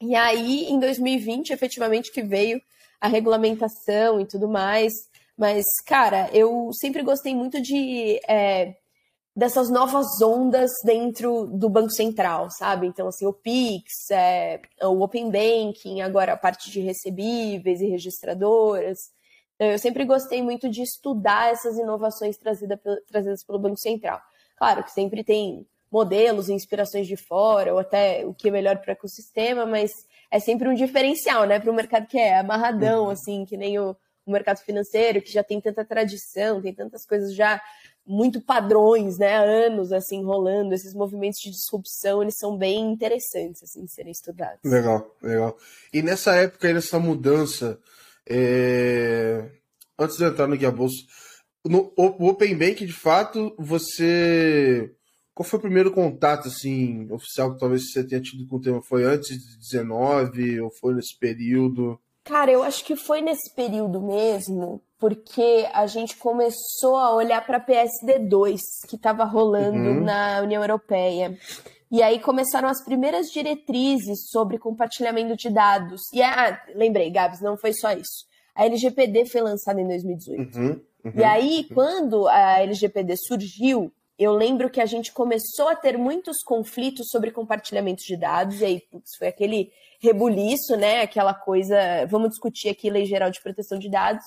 E 0.00 0.14
aí, 0.14 0.66
em 0.66 0.78
2020, 0.78 1.50
efetivamente, 1.50 2.12
que 2.12 2.22
veio 2.22 2.62
a 3.00 3.08
regulamentação 3.08 4.20
e 4.20 4.24
tudo 4.24 4.48
mais. 4.48 4.92
Mas, 5.36 5.64
cara, 5.84 6.30
eu 6.32 6.70
sempre 6.72 7.02
gostei 7.02 7.34
muito 7.34 7.60
de 7.60 8.20
é, 8.28 8.76
dessas 9.34 9.70
novas 9.70 10.20
ondas 10.20 10.70
dentro 10.84 11.46
do 11.46 11.68
Banco 11.68 11.90
Central, 11.90 12.50
sabe? 12.50 12.86
Então, 12.86 13.08
assim, 13.08 13.26
o 13.26 13.32
Pix, 13.32 14.10
é, 14.10 14.60
o 14.82 15.02
Open 15.02 15.30
Banking, 15.30 16.02
agora 16.02 16.34
a 16.34 16.36
parte 16.36 16.70
de 16.70 16.80
recebíveis 16.80 17.80
e 17.80 17.86
registradoras. 17.86 18.98
Então, 19.54 19.68
eu 19.68 19.78
sempre 19.78 20.04
gostei 20.04 20.42
muito 20.42 20.68
de 20.68 20.82
estudar 20.82 21.50
essas 21.50 21.78
inovações 21.78 22.36
trazida, 22.36 22.78
trazidas 23.06 23.42
pelo 23.44 23.58
Banco 23.58 23.78
Central. 23.78 24.20
Claro 24.56 24.84
que 24.84 24.92
sempre 24.92 25.24
tem 25.24 25.66
modelos 25.90 26.48
e 26.48 26.52
inspirações 26.52 27.06
de 27.06 27.16
fora, 27.16 27.72
ou 27.72 27.78
até 27.78 28.24
o 28.26 28.32
que 28.32 28.48
é 28.48 28.50
melhor 28.50 28.78
para 28.78 28.90
o 28.90 28.92
ecossistema, 28.92 29.66
mas 29.66 29.90
é 30.30 30.40
sempre 30.40 30.68
um 30.68 30.74
diferencial, 30.74 31.44
né, 31.44 31.60
para 31.60 31.70
o 31.70 31.74
mercado 31.74 32.06
que 32.06 32.18
é 32.18 32.38
amarradão, 32.38 33.04
uhum. 33.04 33.10
assim, 33.10 33.44
que 33.44 33.56
nem 33.56 33.78
o, 33.78 33.94
o 34.24 34.32
mercado 34.32 34.58
financeiro, 34.58 35.20
que 35.20 35.30
já 35.30 35.44
tem 35.44 35.60
tanta 35.60 35.84
tradição, 35.84 36.62
tem 36.62 36.72
tantas 36.72 37.04
coisas 37.04 37.34
já 37.34 37.60
muito 38.06 38.40
padrões, 38.40 39.18
né, 39.18 39.36
anos 39.36 39.92
assim 39.92 40.24
rolando, 40.24 40.74
esses 40.74 40.94
movimentos 40.94 41.40
de 41.40 41.50
disrupção, 41.50 42.22
eles 42.22 42.36
são 42.36 42.56
bem 42.56 42.92
interessantes 42.92 43.62
assim 43.62 43.84
de 43.84 43.92
serem 43.92 44.12
estudados. 44.12 44.58
Legal, 44.64 45.16
legal. 45.22 45.56
E 45.92 46.02
nessa 46.02 46.34
época 46.34 46.68
aí, 46.68 46.74
nessa 46.74 46.98
mudança 46.98 47.78
é... 48.28 49.50
Antes 49.98 50.16
de 50.16 50.24
entrar 50.24 50.48
no 50.48 50.56
Guia 50.56 50.70
Bolso, 50.70 51.06
no 51.64 51.92
Open 51.96 52.56
Bank, 52.56 52.84
de 52.84 52.92
fato, 52.92 53.54
você. 53.58 54.92
Qual 55.34 55.48
foi 55.48 55.58
o 55.58 55.62
primeiro 55.62 55.92
contato, 55.92 56.48
assim, 56.48 57.10
oficial 57.10 57.54
que 57.54 57.60
talvez 57.60 57.90
você 57.90 58.04
tenha 58.04 58.20
tido 58.20 58.46
com 58.46 58.56
o 58.56 58.60
tema? 58.60 58.82
Foi 58.82 59.04
antes 59.04 59.38
de 59.38 59.58
19 59.58 60.60
ou 60.60 60.70
foi 60.70 60.94
nesse 60.94 61.16
período? 61.18 62.00
Cara, 62.24 62.50
eu 62.50 62.62
acho 62.62 62.84
que 62.84 62.94
foi 62.94 63.20
nesse 63.20 63.52
período 63.54 64.00
mesmo, 64.00 64.80
porque 64.98 65.68
a 65.72 65.86
gente 65.86 66.16
começou 66.16 66.96
a 66.96 67.14
olhar 67.14 67.44
para 67.44 67.64
PSD2, 67.64 68.60
que 68.88 68.94
estava 68.94 69.24
rolando 69.24 69.76
uhum. 69.76 70.04
na 70.04 70.40
União 70.40 70.62
Europeia. 70.62 71.36
E 71.90 72.00
aí 72.02 72.20
começaram 72.20 72.68
as 72.68 72.82
primeiras 72.84 73.30
diretrizes 73.30 74.30
sobre 74.30 74.58
compartilhamento 74.58 75.36
de 75.36 75.50
dados. 75.50 76.00
E 76.12 76.22
ah, 76.22 76.62
lembrei, 76.74 77.10
Gabs, 77.10 77.40
não 77.40 77.56
foi 77.56 77.72
só 77.72 77.92
isso. 77.92 78.24
A 78.54 78.64
LGPD 78.64 79.26
foi 79.26 79.40
lançada 79.40 79.80
em 79.80 79.88
2018. 79.88 80.56
Uhum, 80.56 80.80
uhum, 81.04 81.12
e 81.16 81.24
aí, 81.24 81.66
uhum. 81.68 81.74
quando 81.74 82.28
a 82.28 82.60
LGPD 82.60 83.16
surgiu, 83.16 83.92
eu 84.18 84.32
lembro 84.32 84.70
que 84.70 84.80
a 84.80 84.86
gente 84.86 85.12
começou 85.12 85.68
a 85.68 85.76
ter 85.76 85.96
muitos 85.96 86.42
conflitos 86.42 87.08
sobre 87.08 87.30
compartilhamento 87.30 88.02
de 88.04 88.16
dados, 88.16 88.60
e 88.60 88.64
aí 88.64 88.80
putz, 88.90 89.16
foi 89.18 89.28
aquele 89.28 89.72
rebuliço, 90.00 90.76
né? 90.76 91.02
Aquela 91.02 91.34
coisa, 91.34 92.06
vamos 92.06 92.30
discutir 92.30 92.68
aqui 92.68 92.90
lei 92.90 93.06
geral 93.06 93.30
de 93.30 93.40
proteção 93.40 93.78
de 93.78 93.90
dados. 93.90 94.24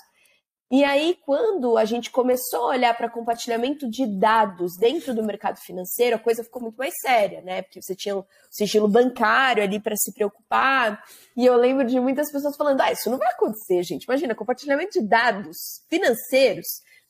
E 0.72 0.84
aí, 0.84 1.16
quando 1.24 1.78
a 1.78 1.86
gente 1.86 2.10
começou 2.10 2.64
a 2.64 2.70
olhar 2.70 2.98
para 2.98 3.08
compartilhamento 3.08 3.88
de 3.88 4.08
dados 4.08 4.76
dentro 4.80 5.14
do 5.14 5.24
mercado 5.24 5.58
financeiro, 5.58 6.16
a 6.16 6.20
coisa 6.20 6.44
ficou 6.44 6.64
muito 6.64 6.76
mais 6.76 6.94
séria, 7.00 7.42
né? 7.42 7.62
Porque 7.62 7.82
você 7.82 7.96
tinha 7.96 8.18
o 8.18 8.26
sigilo 8.50 8.88
bancário 8.88 9.62
ali 9.62 9.80
para 9.80 9.96
se 9.96 10.12
preocupar. 10.12 11.04
E 11.38 11.46
eu 11.46 11.56
lembro 11.56 11.86
de 11.86 12.00
muitas 12.00 12.32
pessoas 12.32 12.58
falando: 12.58 12.82
ah, 12.82 12.92
isso 12.92 13.12
não 13.12 13.20
vai 13.20 13.32
acontecer, 13.32 13.84
gente. 13.84 14.06
Imagina, 14.06 14.34
compartilhamento 14.34 15.00
de 15.00 15.08
dados 15.08 15.84
financeiros. 15.88 16.66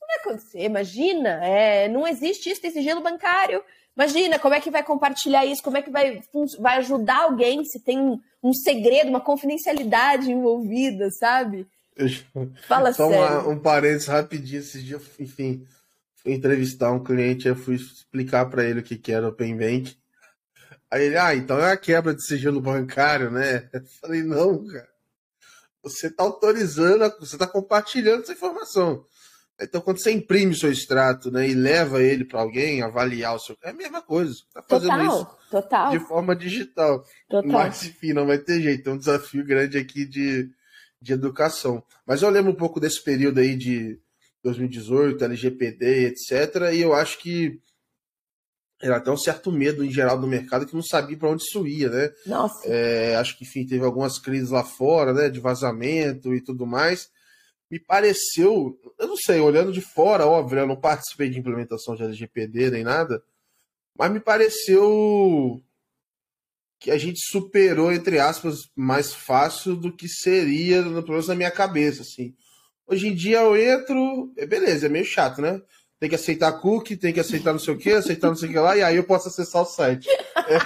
Não 0.06 0.08
vai 0.08 0.18
acontecer, 0.18 0.64
imagina, 0.64 1.44
é, 1.44 1.88
não 1.88 2.08
existe 2.08 2.50
isso, 2.50 2.62
tem 2.62 2.72
sigilo 2.72 3.02
bancário. 3.02 3.64
Imagina 3.98 4.38
como 4.38 4.54
é 4.54 4.60
que 4.60 4.70
vai 4.70 4.84
compartilhar 4.84 5.46
isso, 5.46 5.64
como 5.64 5.78
é 5.78 5.82
que 5.82 5.90
vai, 5.90 6.22
vai 6.60 6.78
ajudar 6.78 7.24
alguém 7.24 7.64
se 7.64 7.80
tem 7.80 7.98
um, 7.98 8.20
um 8.44 8.54
segredo, 8.54 9.10
uma 9.10 9.22
confidencialidade 9.22 10.30
envolvida, 10.30 11.10
sabe? 11.12 11.66
Fala 12.68 12.94
Só 12.94 13.10
sério. 13.10 13.40
Uma, 13.40 13.48
um 13.50 13.60
parênteses 13.60 14.08
rapidinho. 14.08 14.60
Esses 14.60 14.84
dias, 14.84 15.02
enfim, 15.18 15.66
fui 16.18 16.34
entrevistar 16.34 16.92
um 16.92 17.04
cliente, 17.04 17.48
eu 17.48 17.56
fui 17.56 17.76
explicar 17.76 18.46
para 18.48 18.66
ele 18.66 18.82
o 18.82 18.84
que, 18.84 18.98
que 18.98 19.14
era 19.14 19.30
Open 19.30 19.58
Bank. 19.58 19.98
Aí 20.92 21.06
ele, 21.06 21.18
ah, 21.18 21.34
então 21.34 21.58
é 21.58 21.72
a 21.72 21.78
quebra 21.78 22.14
de 22.14 22.24
sigilo 22.24 22.62
bancário, 22.62 23.32
né? 23.32 23.70
Eu 23.72 23.82
falei, 24.02 24.24
não, 24.24 24.68
cara. 24.68 24.90
Você 25.82 26.08
está 26.08 26.24
autorizando, 26.24 27.00
você 27.20 27.36
está 27.36 27.48
compartilhando 27.48 28.24
essa 28.24 28.34
informação. 28.34 29.06
Então, 29.60 29.80
quando 29.80 30.00
você 30.00 30.12
imprime 30.12 30.52
o 30.52 30.56
seu 30.56 30.70
extrato 30.70 31.32
né, 31.32 31.48
e 31.48 31.54
leva 31.54 32.04
ele 32.04 32.26
para 32.26 32.42
alguém 32.42 32.82
avaliar 32.82 33.36
o 33.36 33.40
seu. 33.40 33.58
É 33.64 33.70
a 33.70 33.74
mesma 33.74 34.02
coisa. 34.02 34.34
Está 34.34 34.62
fazendo 34.62 34.92
total, 34.92 35.06
isso 35.06 35.38
total. 35.50 35.92
de 35.92 36.00
forma 36.00 36.36
digital. 36.36 37.06
Total. 37.30 37.52
Mas, 37.52 37.86
enfim, 37.86 38.12
não 38.12 38.28
vai 38.28 38.38
ter 38.38 38.62
jeito. 38.62 38.90
É 38.90 38.94
um 38.94 38.98
desafio 38.98 39.46
grande 39.46 39.78
aqui 39.78 40.06
de, 40.06 40.50
de 41.02 41.14
educação. 41.14 41.82
Mas 42.06 42.22
eu 42.22 42.30
lembro 42.30 42.52
um 42.52 42.56
pouco 42.56 42.82
desse 42.82 43.02
período 43.02 43.40
aí 43.40 43.56
de 43.56 43.98
2018, 44.44 45.24
LGPD, 45.24 46.08
etc. 46.08 46.74
E 46.74 46.82
eu 46.82 46.94
acho 46.94 47.18
que 47.20 47.60
era 48.82 48.98
até 48.98 49.10
um 49.10 49.18
certo 49.18 49.52
medo 49.54 49.86
em 49.86 49.92
geral 49.92 50.20
do 50.20 50.28
mercado 50.28 50.66
que 50.66 50.76
não 50.76 50.84
sabia 50.84 51.18
para 51.18 51.30
onde 51.30 51.44
isso 51.44 51.66
ia, 51.66 51.90
né? 51.90 52.12
Nossa. 52.26 52.68
É, 52.68 53.16
acho 53.16 53.38
que, 53.38 53.46
enfim, 53.46 53.66
teve 53.66 53.86
algumas 53.86 54.20
crises 54.20 54.50
lá 54.50 54.66
fora, 54.66 55.14
né? 55.14 55.30
De 55.30 55.40
vazamento 55.40 56.34
e 56.36 56.42
tudo 56.42 56.68
mais. 56.68 57.10
Me 57.70 57.80
pareceu, 57.80 58.80
eu 59.00 59.08
não 59.08 59.18
sei, 59.18 59.40
olhando 59.40 59.72
de 59.72 59.82
fora, 59.82 60.28
óbvio, 60.28 60.60
eu 60.60 60.68
não 60.68 60.80
participei 60.80 61.30
de 61.30 61.40
implementação 61.40 61.96
de 61.96 62.04
LGPD 62.04 62.70
nem 62.70 62.84
nada, 62.84 63.24
mas 63.98 64.12
me 64.12 64.20
pareceu 64.20 65.62
que 66.80 66.92
a 66.92 66.98
gente 66.98 67.20
superou, 67.20 67.92
entre 67.92 68.20
aspas, 68.20 68.70
mais 68.76 69.14
fácil 69.14 69.76
do 69.76 69.92
que 69.92 70.08
seria, 70.08 70.84
pelo 70.84 71.08
menos 71.08 71.28
na 71.28 71.34
minha 71.34 71.50
cabeça, 71.50 72.04
assim. 72.04 72.36
Hoje 72.86 73.08
em 73.08 73.16
dia 73.16 73.40
eu 73.40 73.58
entro, 73.58 74.32
é 74.38 74.46
beleza, 74.46 74.86
é 74.86 74.90
meio 74.90 75.06
chato, 75.06 75.42
né? 75.42 75.60
Tem 76.00 76.08
que 76.08 76.16
aceitar 76.16 76.60
cookie, 76.60 76.96
tem 76.96 77.12
que 77.12 77.20
aceitar 77.20 77.54
não 77.54 77.60
sei 77.60 77.74
o 77.74 77.78
que, 77.78 77.92
aceitar 77.92 78.28
não 78.28 78.36
sei 78.36 78.50
o 78.50 78.52
que 78.52 78.60
lá, 78.60 78.78
e 78.78 78.84
aí 78.84 78.98
eu 78.98 79.04
posso 79.04 79.30
acessar 79.30 79.64
o 79.64 79.66
site. 79.66 80.08
É, 80.10 80.60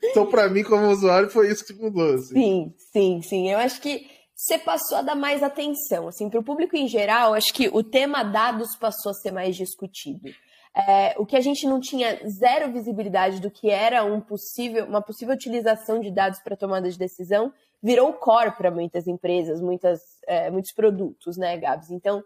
então, 0.10 0.26
para 0.26 0.48
mim, 0.48 0.64
como 0.64 0.88
usuário, 0.88 1.30
foi 1.30 1.50
isso 1.52 1.64
que 1.64 1.74
mudou. 1.74 2.14
Assim. 2.14 2.34
Sim, 2.34 2.74
sim, 2.92 3.22
sim. 3.22 3.50
Eu 3.50 3.58
acho 3.58 3.80
que 3.80 4.08
você 4.36 4.58
passou 4.58 4.98
a 4.98 5.02
dar 5.02 5.14
mais 5.14 5.42
atenção. 5.42 6.08
Assim, 6.08 6.28
para 6.28 6.38
o 6.38 6.44
público 6.44 6.76
em 6.76 6.86
geral, 6.86 7.32
acho 7.32 7.54
que 7.54 7.68
o 7.72 7.82
tema 7.82 8.22
dados 8.22 8.76
passou 8.76 9.10
a 9.10 9.14
ser 9.14 9.32
mais 9.32 9.56
discutido. 9.56 10.28
É, 10.76 11.14
o 11.16 11.24
que 11.24 11.36
a 11.36 11.40
gente 11.40 11.66
não 11.66 11.80
tinha 11.80 12.20
zero 12.28 12.70
visibilidade 12.70 13.40
do 13.40 13.50
que 13.50 13.70
era 13.70 14.04
um 14.04 14.20
possível, 14.20 14.84
uma 14.84 15.00
possível 15.00 15.34
utilização 15.34 16.00
de 16.00 16.10
dados 16.10 16.38
para 16.40 16.54
tomada 16.54 16.90
de 16.90 16.98
decisão 16.98 17.50
virou 17.82 18.12
core 18.12 18.50
para 18.50 18.70
muitas 18.70 19.06
empresas, 19.06 19.62
muitas, 19.62 20.00
é, 20.26 20.50
muitos 20.50 20.74
produtos, 20.74 21.38
né, 21.38 21.56
Gabs? 21.56 21.90
Então, 21.90 22.22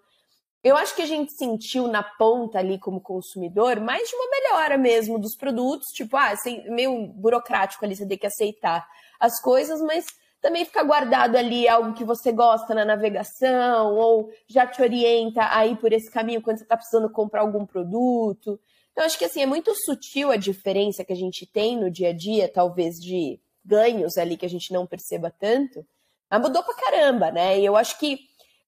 eu 0.64 0.76
acho 0.76 0.96
que 0.96 1.02
a 1.02 1.06
gente 1.06 1.32
sentiu 1.32 1.86
na 1.86 2.02
ponta 2.02 2.58
ali 2.58 2.76
como 2.76 3.00
consumidor 3.00 3.78
mais 3.78 4.08
de 4.08 4.16
uma 4.16 4.28
melhora 4.28 4.76
mesmo 4.76 5.16
dos 5.16 5.36
produtos, 5.36 5.86
tipo, 5.94 6.16
ah, 6.16 6.34
meio 6.66 7.06
burocrático 7.06 7.84
ali, 7.84 7.94
você 7.94 8.06
tem 8.06 8.18
que 8.18 8.26
aceitar 8.26 8.84
as 9.20 9.40
coisas, 9.40 9.80
mas 9.80 10.06
também 10.40 10.64
fica 10.64 10.82
guardado 10.82 11.36
ali 11.36 11.68
algo 11.68 11.92
que 11.92 12.04
você 12.04 12.32
gosta 12.32 12.74
na 12.74 12.84
navegação, 12.84 13.94
ou 13.94 14.32
já 14.46 14.66
te 14.66 14.80
orienta 14.80 15.42
aí 15.54 15.76
por 15.76 15.92
esse 15.92 16.10
caminho 16.10 16.40
quando 16.40 16.58
você 16.58 16.64
está 16.64 16.76
precisando 16.76 17.10
comprar 17.10 17.42
algum 17.42 17.66
produto. 17.66 18.58
Então, 18.92 19.04
acho 19.04 19.18
que 19.18 19.24
assim, 19.24 19.42
é 19.42 19.46
muito 19.46 19.74
sutil 19.74 20.30
a 20.30 20.36
diferença 20.36 21.04
que 21.04 21.12
a 21.12 21.16
gente 21.16 21.46
tem 21.46 21.76
no 21.76 21.90
dia 21.90 22.08
a 22.08 22.12
dia, 22.12 22.50
talvez 22.52 22.96
de 22.96 23.38
ganhos 23.64 24.16
ali 24.16 24.36
que 24.36 24.46
a 24.46 24.48
gente 24.48 24.72
não 24.72 24.86
perceba 24.86 25.30
tanto, 25.30 25.86
mas 26.28 26.40
mudou 26.40 26.62
pra 26.62 26.74
caramba, 26.74 27.30
né? 27.30 27.60
E 27.60 27.64
eu 27.64 27.76
acho 27.76 27.98
que 27.98 28.18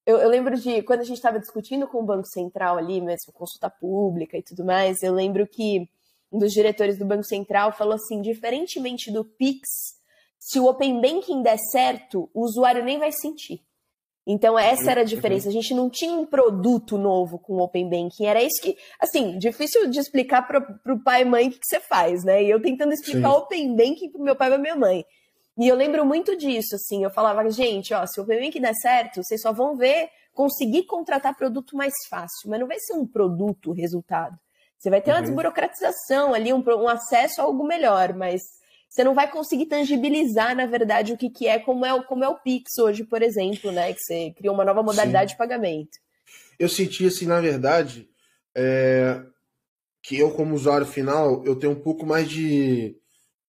eu, 0.04 0.18
eu 0.18 0.28
lembro 0.28 0.58
de 0.58 0.82
quando 0.82 1.00
a 1.00 1.04
gente 1.04 1.16
estava 1.16 1.38
discutindo 1.38 1.86
com 1.86 1.98
o 1.98 2.04
Banco 2.04 2.26
Central 2.26 2.76
ali, 2.76 3.00
mesmo 3.00 3.32
consulta 3.32 3.70
pública 3.70 4.36
e 4.36 4.42
tudo 4.42 4.64
mais, 4.64 5.02
eu 5.02 5.12
lembro 5.12 5.46
que 5.46 5.88
um 6.30 6.38
dos 6.38 6.52
diretores 6.52 6.98
do 6.98 7.04
Banco 7.04 7.24
Central 7.24 7.72
falou 7.72 7.94
assim: 7.94 8.20
diferentemente 8.20 9.10
do 9.10 9.24
Pix, 9.24 9.96
se 10.44 10.58
o 10.58 10.66
Open 10.66 11.00
Banking 11.00 11.40
der 11.40 11.56
certo, 11.56 12.28
o 12.34 12.42
usuário 12.42 12.84
nem 12.84 12.98
vai 12.98 13.12
sentir. 13.12 13.62
Então, 14.26 14.58
essa 14.58 14.90
era 14.90 15.02
a 15.02 15.04
diferença. 15.04 15.48
A 15.48 15.52
gente 15.52 15.72
não 15.72 15.88
tinha 15.88 16.12
um 16.12 16.26
produto 16.26 16.98
novo 16.98 17.38
com 17.38 17.54
o 17.54 17.62
Open 17.62 17.88
Banking. 17.88 18.26
Era 18.26 18.42
isso 18.42 18.60
que, 18.60 18.76
assim, 18.98 19.38
difícil 19.38 19.88
de 19.88 20.00
explicar 20.00 20.42
para 20.42 20.92
o 20.92 20.98
pai 20.98 21.22
e 21.22 21.24
mãe 21.24 21.46
o 21.46 21.50
que, 21.52 21.60
que, 21.60 21.66
você 21.66 21.78
faz, 21.78 22.24
né? 22.24 22.42
E 22.42 22.50
eu 22.50 22.60
tentando 22.60 22.92
explicar 22.92 23.30
Sim. 23.30 23.36
Open 23.36 23.76
Banking 23.76 24.10
para 24.10 24.20
o 24.20 24.24
meu 24.24 24.34
pai 24.34 24.48
e 24.48 24.50
para 24.50 24.60
minha 24.60 24.74
mãe. 24.74 25.06
E 25.56 25.68
eu 25.68 25.76
lembro 25.76 26.04
muito 26.04 26.36
disso, 26.36 26.74
assim. 26.74 27.04
Eu 27.04 27.10
falava, 27.10 27.48
gente, 27.48 27.94
ó, 27.94 28.04
se 28.04 28.18
o 28.18 28.24
Open 28.24 28.40
Banking 28.40 28.60
der 28.60 28.74
certo, 28.74 29.22
vocês 29.22 29.40
só 29.40 29.52
vão 29.52 29.76
ver 29.76 30.10
conseguir 30.34 30.86
contratar 30.86 31.36
produto 31.36 31.76
mais 31.76 31.94
fácil. 32.10 32.50
Mas 32.50 32.58
não 32.58 32.66
vai 32.66 32.80
ser 32.80 32.94
um 32.94 33.06
produto 33.06 33.70
resultado. 33.70 34.36
Você 34.76 34.90
vai 34.90 35.00
ter 35.00 35.12
uma 35.12 35.18
uhum. 35.18 35.22
desburocratização 35.22 36.34
ali, 36.34 36.52
um, 36.52 36.64
um 36.66 36.88
acesso 36.88 37.40
a 37.40 37.44
algo 37.44 37.64
melhor, 37.64 38.12
mas 38.12 38.42
você 38.92 39.02
não 39.02 39.14
vai 39.14 39.30
conseguir 39.30 39.64
tangibilizar, 39.66 40.54
na 40.54 40.66
verdade, 40.66 41.14
o 41.14 41.16
que, 41.16 41.30
que 41.30 41.46
é, 41.46 41.58
como 41.58 41.86
é, 41.86 42.02
como 42.04 42.22
é 42.22 42.28
o 42.28 42.38
Pix 42.38 42.76
hoje, 42.78 43.02
por 43.02 43.22
exemplo, 43.22 43.72
né? 43.72 43.90
Que 43.94 43.98
você 43.98 44.34
criou 44.36 44.54
uma 44.54 44.66
nova 44.66 44.82
modalidade 44.82 45.30
Sim. 45.30 45.34
de 45.34 45.38
pagamento. 45.38 45.98
Eu 46.58 46.68
senti 46.68 47.06
assim, 47.06 47.24
na 47.24 47.40
verdade, 47.40 48.06
é, 48.54 49.22
que 50.02 50.18
eu, 50.18 50.30
como 50.32 50.54
usuário 50.54 50.84
final, 50.84 51.42
eu 51.46 51.56
tenho 51.56 51.72
um 51.72 51.80
pouco 51.80 52.04
mais 52.04 52.28
de 52.28 52.94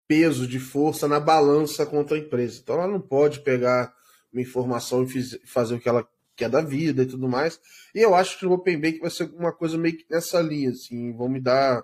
peso, 0.07 0.47
de 0.47 0.61
força 0.61 1.09
na 1.09 1.19
balança 1.19 1.85
contra 1.85 2.15
a 2.15 2.19
empresa. 2.19 2.61
Então 2.63 2.75
ela 2.75 2.87
não 2.87 3.01
pode 3.01 3.41
pegar 3.41 3.93
uma 4.31 4.41
informação 4.41 5.03
e 5.03 5.45
fazer 5.45 5.75
o 5.75 5.79
que 5.79 5.89
ela 5.89 6.07
quer 6.37 6.49
da 6.49 6.61
vida 6.61 7.03
e 7.03 7.05
tudo 7.05 7.27
mais. 7.27 7.59
E 7.93 7.99
eu 7.99 8.15
acho 8.15 8.39
que 8.39 8.45
o 8.45 8.51
Open 8.53 8.79
Bank 8.79 8.99
vai 8.99 9.09
ser 9.09 9.29
uma 9.35 9.51
coisa 9.51 9.77
meio 9.77 9.97
que 9.97 10.05
nessa 10.09 10.39
linha, 10.39 10.69
assim, 10.69 11.11
vão 11.11 11.27
me 11.27 11.41
dar 11.41 11.83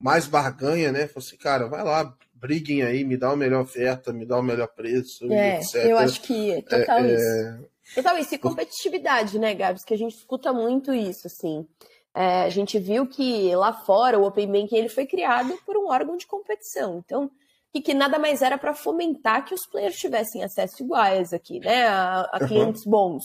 mais 0.00 0.26
barganha, 0.26 0.90
né? 0.90 1.06
Falei 1.06 1.28
assim, 1.28 1.36
cara, 1.36 1.68
vai 1.68 1.84
lá, 1.84 2.16
briguem 2.40 2.82
aí, 2.82 3.04
me 3.04 3.16
dá 3.16 3.28
uma 3.28 3.36
melhor 3.36 3.62
oferta, 3.62 4.12
me 4.12 4.24
dá 4.24 4.38
um 4.38 4.42
melhor 4.42 4.68
preço, 4.68 5.30
é, 5.32 5.58
etc. 5.58 5.74
Eu 5.84 5.98
acho 5.98 6.22
que 6.22 6.52
é 6.52 6.62
total 6.62 6.98
é, 6.98 7.14
isso. 7.14 7.24
É... 7.24 7.58
Total 7.94 8.18
isso. 8.18 8.34
E 8.34 8.38
competitividade, 8.38 9.38
né, 9.38 9.54
Gabs? 9.54 9.84
Que 9.84 9.94
a 9.94 9.98
gente 9.98 10.16
escuta 10.16 10.52
muito 10.52 10.92
isso, 10.92 11.26
assim. 11.26 11.66
É, 12.14 12.42
a 12.42 12.48
gente 12.48 12.78
viu 12.78 13.06
que 13.06 13.54
lá 13.54 13.72
fora 13.72 14.18
o 14.18 14.24
Open 14.24 14.50
Banking 14.50 14.76
ele 14.76 14.88
foi 14.88 15.06
criado 15.06 15.56
por 15.64 15.76
um 15.76 15.88
órgão 15.88 16.16
de 16.16 16.26
competição. 16.26 17.02
Então, 17.04 17.30
que, 17.72 17.80
que 17.80 17.94
nada 17.94 18.18
mais 18.18 18.42
era 18.42 18.58
para 18.58 18.74
fomentar 18.74 19.44
que 19.44 19.54
os 19.54 19.66
players 19.70 19.96
tivessem 19.96 20.42
acesso 20.42 20.82
iguais 20.82 21.32
aqui, 21.32 21.60
né? 21.60 21.86
A, 21.86 22.22
a 22.32 22.46
clientes 22.46 22.84
bons. 22.84 23.22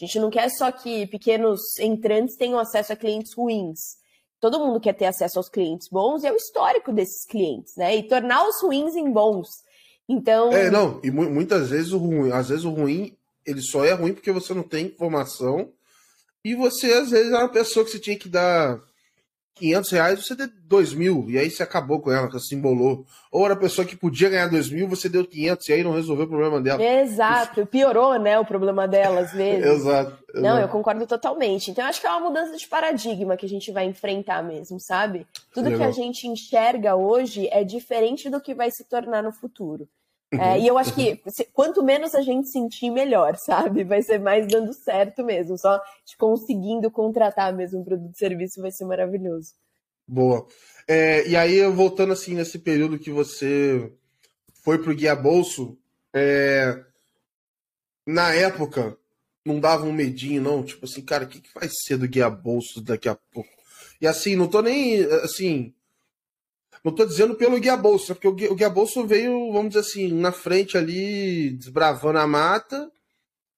A 0.00 0.04
gente 0.04 0.20
não 0.20 0.30
quer 0.30 0.48
só 0.50 0.70
que 0.70 1.06
pequenos 1.08 1.60
entrantes 1.80 2.36
tenham 2.36 2.58
acesso 2.58 2.92
a 2.92 2.96
clientes 2.96 3.34
ruins 3.34 3.98
todo 4.40 4.58
mundo 4.58 4.80
quer 4.80 4.94
ter 4.94 5.06
acesso 5.06 5.38
aos 5.38 5.48
clientes 5.48 5.88
bons 5.88 6.22
e 6.22 6.28
ao 6.28 6.36
histórico 6.36 6.92
desses 6.92 7.24
clientes, 7.26 7.74
né? 7.76 7.96
E 7.96 8.02
tornar 8.02 8.46
os 8.46 8.60
ruins 8.62 8.94
em 8.94 9.10
bons. 9.10 9.48
Então. 10.08 10.52
É, 10.52 10.70
não, 10.70 11.00
e 11.02 11.10
muitas 11.10 11.68
vezes 11.68 11.92
o 11.92 11.98
ruim, 11.98 12.32
às 12.32 12.48
vezes 12.48 12.64
o 12.64 12.70
ruim, 12.70 13.16
ele 13.44 13.60
só 13.60 13.84
é 13.84 13.92
ruim 13.92 14.14
porque 14.14 14.32
você 14.32 14.54
não 14.54 14.62
tem 14.62 14.86
informação 14.86 15.70
e 16.44 16.54
você, 16.54 16.92
às 16.92 17.10
vezes, 17.10 17.32
é 17.32 17.36
uma 17.36 17.48
pessoa 17.48 17.84
que 17.84 17.90
você 17.90 17.98
tinha 17.98 18.18
que 18.18 18.28
dar 18.28 18.80
500 19.58 19.90
reais, 19.90 20.24
você 20.24 20.34
deu 20.34 20.48
2 20.64 20.94
mil, 20.94 21.26
e 21.28 21.38
aí 21.38 21.50
você 21.50 21.62
acabou 21.62 22.00
com 22.00 22.10
ela, 22.10 22.28
você 22.28 22.54
embolou. 22.54 23.04
Ou 23.30 23.44
era 23.44 23.54
a 23.54 23.58
pessoa 23.58 23.86
que 23.86 23.96
podia 23.96 24.28
ganhar 24.28 24.48
2 24.48 24.70
mil, 24.70 24.88
você 24.88 25.08
deu 25.08 25.26
500, 25.26 25.68
e 25.68 25.72
aí 25.72 25.84
não 25.84 25.92
resolveu 25.92 26.24
o 26.24 26.28
problema 26.28 26.60
dela. 26.60 26.82
Exato, 26.82 27.66
piorou, 27.66 28.18
né, 28.18 28.38
o 28.38 28.44
problema 28.44 28.86
dela, 28.86 29.20
às 29.20 29.32
vezes. 29.34 29.64
exato, 29.64 30.10
exato, 30.10 30.40
Não, 30.40 30.58
eu 30.58 30.68
concordo 30.68 31.06
totalmente. 31.06 31.70
Então, 31.70 31.84
acho 31.84 32.00
que 32.00 32.06
é 32.06 32.10
uma 32.10 32.28
mudança 32.28 32.56
de 32.56 32.66
paradigma 32.66 33.36
que 33.36 33.46
a 33.46 33.48
gente 33.48 33.70
vai 33.70 33.84
enfrentar 33.84 34.42
mesmo, 34.42 34.78
sabe? 34.80 35.26
Tudo 35.52 35.70
Legal. 35.70 35.80
que 35.80 35.84
a 35.86 35.90
gente 35.92 36.26
enxerga 36.26 36.96
hoje 36.96 37.48
é 37.50 37.64
diferente 37.64 38.30
do 38.30 38.40
que 38.40 38.54
vai 38.54 38.70
se 38.70 38.84
tornar 38.84 39.22
no 39.22 39.32
futuro. 39.32 39.88
É, 40.30 40.36
uhum. 40.36 40.56
e 40.58 40.66
eu 40.66 40.76
acho 40.76 40.94
que 40.94 41.22
quanto 41.54 41.82
menos 41.82 42.14
a 42.14 42.20
gente 42.20 42.48
sentir, 42.48 42.90
melhor, 42.90 43.36
sabe? 43.36 43.82
Vai 43.84 44.02
ser 44.02 44.18
mais 44.18 44.46
dando 44.46 44.72
certo 44.72 45.24
mesmo. 45.24 45.56
Só 45.56 45.80
conseguindo 46.18 46.90
contratar 46.90 47.52
mesmo 47.54 47.80
um 47.80 47.84
produto 47.84 48.14
e 48.14 48.18
serviço 48.18 48.60
vai 48.60 48.70
ser 48.70 48.84
maravilhoso. 48.84 49.54
Boa. 50.06 50.46
É, 50.86 51.26
e 51.28 51.36
aí, 51.36 51.62
voltando 51.70 52.12
assim, 52.12 52.34
nesse 52.34 52.58
período 52.58 52.98
que 52.98 53.10
você 53.10 53.92
foi 54.62 54.78
pro 54.78 54.94
Guia 54.94 55.14
Bolso, 55.14 55.78
é, 56.14 56.82
na 58.06 58.32
época, 58.32 58.96
não 59.44 59.60
dava 59.60 59.84
um 59.84 59.92
medinho, 59.92 60.42
não? 60.42 60.62
Tipo 60.62 60.86
assim, 60.86 61.02
cara, 61.02 61.24
o 61.24 61.28
que, 61.28 61.40
que 61.40 61.54
vai 61.54 61.68
ser 61.70 61.96
do 61.98 62.08
Guia 62.08 62.28
Bolso 62.28 62.80
daqui 62.80 63.08
a 63.08 63.14
pouco? 63.14 63.50
E 64.00 64.06
assim, 64.06 64.36
não 64.36 64.48
tô 64.48 64.62
nem, 64.62 65.04
assim, 65.22 65.74
não 66.84 66.90
estou 66.90 67.06
dizendo 67.06 67.34
pelo 67.34 67.58
guia 67.58 67.76
bolsa, 67.76 68.14
porque 68.14 68.28
o 68.28 68.32
guia, 68.32 68.52
o 68.52 68.54
guia 68.54 68.70
bolsa 68.70 69.02
veio, 69.04 69.52
vamos 69.52 69.68
dizer 69.68 69.80
assim, 69.80 70.12
na 70.12 70.32
frente 70.32 70.76
ali, 70.76 71.50
desbravando 71.50 72.18
a 72.18 72.26
mata, 72.26 72.90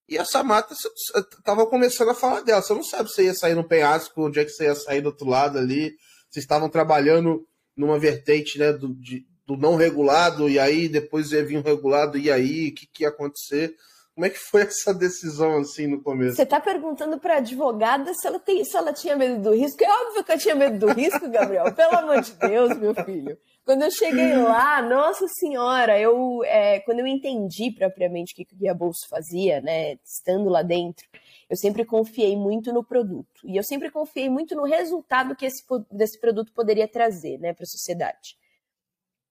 e 0.08 0.16
essa 0.16 0.42
mata 0.42 0.74
estava 0.74 1.64
começando 1.66 2.08
a 2.08 2.14
falar 2.14 2.40
dela. 2.40 2.60
Você 2.60 2.74
não 2.74 2.82
sabe 2.82 3.12
se 3.12 3.22
ia 3.22 3.32
sair 3.32 3.54
no 3.54 3.62
penhasco, 3.62 4.26
onde 4.26 4.40
é 4.40 4.44
que 4.44 4.50
você 4.50 4.64
ia 4.64 4.74
sair 4.74 5.00
do 5.00 5.06
outro 5.06 5.28
lado 5.28 5.56
ali. 5.56 5.94
Vocês 6.28 6.42
estavam 6.42 6.68
trabalhando 6.68 7.46
numa 7.76 7.96
vertente 7.96 8.58
né, 8.58 8.72
do, 8.72 8.92
de, 8.94 9.24
do 9.46 9.56
não 9.56 9.76
regulado, 9.76 10.48
e 10.48 10.58
aí 10.58 10.88
depois 10.88 11.30
ia 11.30 11.44
vir 11.44 11.58
o 11.58 11.62
regulado, 11.62 12.18
e 12.18 12.30
aí 12.30 12.68
o 12.68 12.74
que, 12.74 12.86
que 12.86 13.02
ia 13.04 13.08
acontecer? 13.08 13.74
Como 14.20 14.26
é 14.26 14.30
que 14.30 14.38
foi 14.38 14.60
essa 14.64 14.92
decisão 14.92 15.56
assim 15.60 15.86
no 15.86 16.02
começo? 16.02 16.36
Você 16.36 16.42
está 16.42 16.60
perguntando 16.60 17.18
para 17.18 17.36
a 17.36 17.38
advogada 17.38 18.12
se 18.12 18.26
ela, 18.26 18.38
tem, 18.38 18.62
se 18.62 18.76
ela 18.76 18.92
tinha 18.92 19.16
medo 19.16 19.40
do 19.40 19.54
risco? 19.54 19.82
É 19.82 19.88
óbvio 19.88 20.22
que 20.22 20.32
eu 20.32 20.38
tinha 20.38 20.54
medo 20.54 20.78
do 20.78 20.92
risco, 20.92 21.26
Gabriel. 21.30 21.64
Pelo 21.74 21.96
amor 21.96 22.20
de 22.20 22.32
Deus, 22.32 22.76
meu 22.76 22.94
filho. 22.94 23.38
Quando 23.64 23.80
eu 23.80 23.90
cheguei 23.90 24.36
lá, 24.36 24.82
nossa 24.82 25.26
senhora, 25.26 25.98
eu 25.98 26.44
é, 26.44 26.80
quando 26.80 26.98
eu 26.98 27.06
entendi 27.06 27.70
propriamente 27.70 28.34
o 28.34 28.36
que 28.36 28.54
o 28.54 28.58
Guia 28.58 28.74
Bolso 28.74 29.08
fazia, 29.08 29.62
né, 29.62 29.94
estando 30.04 30.50
lá 30.50 30.60
dentro, 30.60 31.06
eu 31.48 31.56
sempre 31.56 31.86
confiei 31.86 32.36
muito 32.36 32.74
no 32.74 32.84
produto 32.84 33.40
e 33.42 33.56
eu 33.56 33.62
sempre 33.62 33.90
confiei 33.90 34.28
muito 34.28 34.54
no 34.54 34.64
resultado 34.64 35.34
que 35.34 35.46
esse 35.46 35.64
desse 35.90 36.20
produto 36.20 36.52
poderia 36.52 36.86
trazer, 36.86 37.38
né, 37.38 37.54
para 37.54 37.64
a 37.64 37.66
sociedade. 37.66 38.36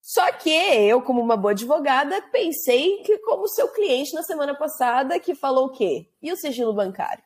Só 0.02 0.32
que 0.32 0.50
eu, 0.50 1.02
como 1.02 1.22
uma 1.22 1.38
boa 1.38 1.52
advogada, 1.52 2.22
pensei 2.32 2.98
que 3.04 3.18
como 3.20 3.48
seu 3.48 3.68
cliente 3.68 4.14
na 4.14 4.24
semana 4.24 4.56
passada 4.56 5.20
que 5.20 5.36
falou 5.36 5.68
o 5.68 5.72
quê? 5.72 6.08
E 6.22 6.32
o 6.32 6.38
sigilo 6.38 6.74
bancário? 6.74 7.24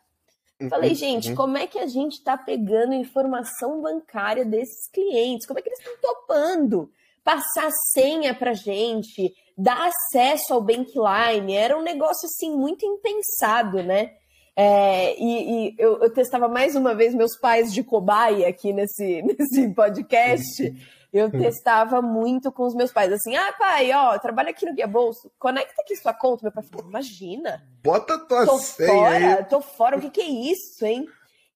Falei, 0.70 0.92
uhum, 0.92 0.96
gente, 0.96 1.30
uhum. 1.30 1.36
como 1.36 1.58
é 1.58 1.68
que 1.68 1.80
a 1.80 1.88
gente 1.88 2.14
está 2.14 2.38
pegando 2.38 2.94
informação 2.94 3.82
bancária 3.82 4.46
desses 4.46 4.90
clientes? 4.92 5.46
Como 5.46 5.60
é 5.60 5.62
que 5.62 5.70
eles 5.70 5.80
estão 5.80 5.96
topando? 6.02 6.90
Passar 7.24 7.70
senha 7.92 8.34
para 8.34 8.54
gente, 8.54 9.34
dar 9.58 9.90
acesso 9.90 10.54
ao 10.54 10.62
Bankline, 10.62 11.54
era 11.54 11.78
um 11.78 11.82
negócio 11.82 12.28
assim 12.28 12.56
muito 12.56 12.86
impensado, 12.86 13.82
né? 13.84 14.12
É, 14.56 15.20
e, 15.20 15.70
e 15.70 15.76
eu, 15.80 16.00
eu, 16.00 16.14
testava 16.14 16.48
mais 16.48 16.76
uma 16.76 16.94
vez 16.94 17.16
meus 17.16 17.38
pais 17.40 17.74
de 17.74 17.84
cobaia 17.84 18.48
aqui 18.48 18.72
nesse, 18.72 19.22
nesse 19.24 19.70
podcast. 19.74 20.64
Eu 21.14 21.30
testava 21.30 22.02
muito 22.02 22.52
com 22.52 22.64
os 22.64 22.74
meus 22.74 22.92
pais, 22.92 23.14
assim, 23.14 23.36
ah, 23.36 23.54
pai, 23.54 23.92
ó, 23.94 24.18
trabalha 24.18 24.50
aqui 24.50 24.66
no 24.66 24.74
Guia 24.74 24.88
Bolso, 24.88 25.32
conecta 25.38 25.80
aqui 25.84 25.96
sua 25.96 26.12
conta. 26.12 26.42
Meu 26.42 26.52
pai 26.52 26.64
falou, 26.64 26.90
imagina. 26.90 27.64
Bota 27.84 28.18
tua 28.18 28.48
tô 28.48 28.58
senha 28.58 28.90
fora, 28.90 29.36
aí. 29.38 29.46
tô 29.46 29.62
fora, 29.62 29.98
o 29.98 30.02
que 30.02 30.10
que 30.10 30.22
é 30.22 30.28
isso, 30.28 30.84
hein? 30.84 31.06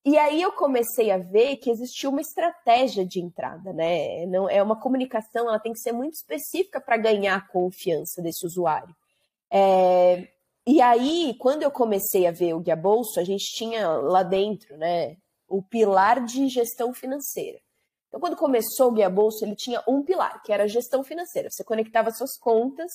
E 0.05 0.15
aí 0.15 0.41
eu 0.41 0.51
comecei 0.51 1.09
a 1.09 1.17
ver 1.17 1.57
que 1.57 1.71
existia 1.71 2.07
uma 2.07 2.21
estratégia 2.21 3.03
de 3.03 3.19
entrada, 3.19 3.73
né? 3.73 4.27
Não 4.27 4.47
é 4.47 4.61
uma 4.61 4.79
comunicação, 4.79 5.49
ela 5.49 5.59
tem 5.59 5.73
que 5.73 5.79
ser 5.79 5.91
muito 5.91 6.13
específica 6.13 6.79
para 6.79 6.95
ganhar 6.95 7.35
a 7.35 7.47
confiança 7.51 8.21
desse 8.21 8.45
usuário. 8.45 8.95
É, 9.51 10.27
e 10.67 10.81
aí, 10.81 11.35
quando 11.39 11.63
eu 11.63 11.71
comecei 11.71 12.27
a 12.27 12.31
ver 12.31 12.53
o 12.53 12.59
Guia 12.59 12.75
Bolso, 12.75 13.19
a 13.19 13.23
gente 13.23 13.45
tinha 13.55 13.87
lá 13.89 14.21
dentro, 14.21 14.77
né, 14.77 15.17
o 15.47 15.63
pilar 15.63 16.23
de 16.23 16.47
gestão 16.47 16.93
financeira. 16.93 17.57
Então, 18.07 18.19
quando 18.19 18.35
começou 18.35 18.89
o 18.89 18.93
Guia 18.93 19.09
Bolso, 19.09 19.43
ele 19.43 19.55
tinha 19.55 19.83
um 19.87 20.01
pilar, 20.01 20.41
que 20.43 20.51
era 20.51 20.63
a 20.63 20.67
gestão 20.67 21.03
financeira. 21.03 21.49
Você 21.49 21.63
conectava 21.63 22.11
suas 22.11 22.37
contas 22.37 22.91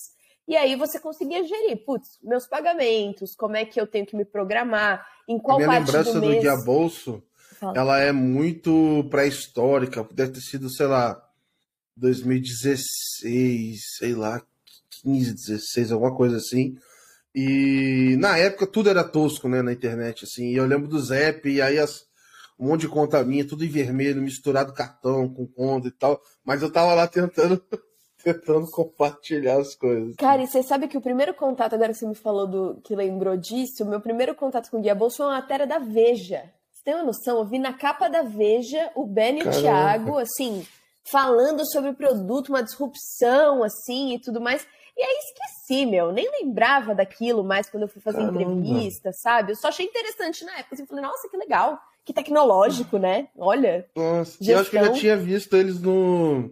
e 0.49 0.57
aí 0.57 0.75
você 0.75 0.99
conseguia 0.99 1.45
gerir, 1.45 1.85
putz, 1.85 2.19
meus 2.23 2.47
pagamentos, 2.47 3.35
como 3.35 3.57
é 3.57 3.65
que 3.65 3.81
eu 3.81 3.87
tenho 3.87 4.07
que 4.07 4.17
me 4.17 4.25
programar, 4.25 5.07
em 5.29 5.39
qual 5.39 5.57
a 5.57 5.59
minha 5.59 5.69
parte 5.69 5.87
lembrança 5.87 6.15
do, 6.15 6.21
mês... 6.21 6.37
do 6.37 6.41
Guia 6.41 6.57
Bolso, 6.65 7.23
Fala. 7.61 7.79
ela 7.79 7.99
é 8.01 8.11
muito 8.11 9.07
pré-histórica, 9.11 10.07
deve 10.13 10.33
ter 10.33 10.41
sido, 10.41 10.69
sei 10.69 10.87
lá, 10.87 11.23
2016, 11.97 13.81
sei 13.99 14.15
lá, 14.15 14.43
15, 15.03 15.35
16, 15.35 15.93
alguma 15.93 16.15
coisa 16.15 16.39
assim. 16.39 16.77
E 17.35 18.17
na 18.19 18.37
época 18.37 18.67
tudo 18.67 18.91
era 18.91 19.05
tosco, 19.05 19.49
né, 19.49 19.63
na 19.63 19.73
internet, 19.73 20.25
assim. 20.25 20.49
E 20.49 20.57
eu 20.57 20.67
lembro 20.67 20.89
do 20.89 21.01
Zep, 21.01 21.49
e 21.49 21.63
aí 21.63 21.79
as, 21.79 22.05
um 22.63 22.69
monte 22.69 22.83
de 22.83 22.89
conta 22.89 23.25
minha, 23.25 23.47
tudo 23.47 23.65
em 23.65 23.69
vermelho, 23.69 24.23
misturado 24.23 24.73
cartão 24.73 25.29
com 25.29 25.45
conta 25.49 25.89
e 25.89 25.91
tal. 25.91 26.21
Mas 26.45 26.63
eu 26.63 26.73
tava 26.73 26.95
lá 26.95 27.09
tentando, 27.09 27.61
tentando 28.23 28.71
compartilhar 28.71 29.61
as 29.61 29.75
coisas. 29.75 30.15
Cara, 30.15 30.43
e 30.43 30.47
você 30.47 30.63
sabe 30.63 30.87
que 30.87 30.97
o 30.97 31.01
primeiro 31.01 31.35
contato, 31.35 31.75
agora 31.75 31.93
que 31.93 31.99
você 31.99 32.07
me 32.07 32.15
falou 32.15 32.47
do 32.47 32.81
que 32.85 32.95
lembrou 32.95 33.37
disso, 33.37 33.83
o 33.83 33.89
meu 33.89 34.01
primeiro 34.01 34.33
contato 34.37 34.71
com 34.71 34.79
o 34.79 34.81
Guia 34.81 34.95
Bolso 34.95 35.17
foi 35.17 35.27
uma 35.27 35.41
matéria 35.41 35.67
da 35.67 35.81
Veja. 35.81 36.45
Você 36.71 36.85
tem 36.85 36.95
uma 36.95 37.03
noção? 37.03 37.39
Eu 37.39 37.45
vi 37.45 37.59
na 37.59 37.73
capa 37.73 38.09
da 38.09 38.23
Veja 38.23 38.93
o 38.95 39.05
Ben 39.07 39.41
e 39.41 39.43
o 39.43 39.51
Thiago, 39.51 40.19
assim, 40.19 40.65
falando 41.11 41.69
sobre 41.69 41.91
o 41.91 41.95
produto, 41.95 42.51
uma 42.51 42.63
disrupção, 42.63 43.65
assim, 43.65 44.15
e 44.15 44.21
tudo 44.21 44.41
mais. 44.41 44.65
E 44.97 45.03
aí 45.03 45.19
esqueci, 45.19 45.85
meu, 45.85 46.13
nem 46.13 46.31
lembrava 46.41 46.95
daquilo 46.95 47.43
mais 47.43 47.69
quando 47.69 47.85
eu 47.85 47.89
fui 47.89 48.01
fazer 48.01 48.19
Caramba. 48.19 48.41
entrevista, 48.41 49.11
sabe? 49.13 49.51
Eu 49.51 49.57
só 49.57 49.67
achei 49.67 49.85
interessante 49.85 50.45
na 50.45 50.59
época, 50.59 50.77
assim, 50.77 50.87
falei, 50.87 51.03
nossa, 51.03 51.29
que 51.29 51.37
legal, 51.37 51.81
que 52.05 52.13
tecnológico, 52.13 52.99
né? 52.99 53.29
Olha. 53.37 53.87
Nossa, 53.95 54.37
gestão... 54.39 54.55
eu 54.55 54.61
acho 54.61 54.71
que 54.71 54.77
eu 54.77 54.85
já 54.85 54.93
tinha 54.93 55.17
visto 55.17 55.57
eles 55.57 55.81
no, 55.81 56.51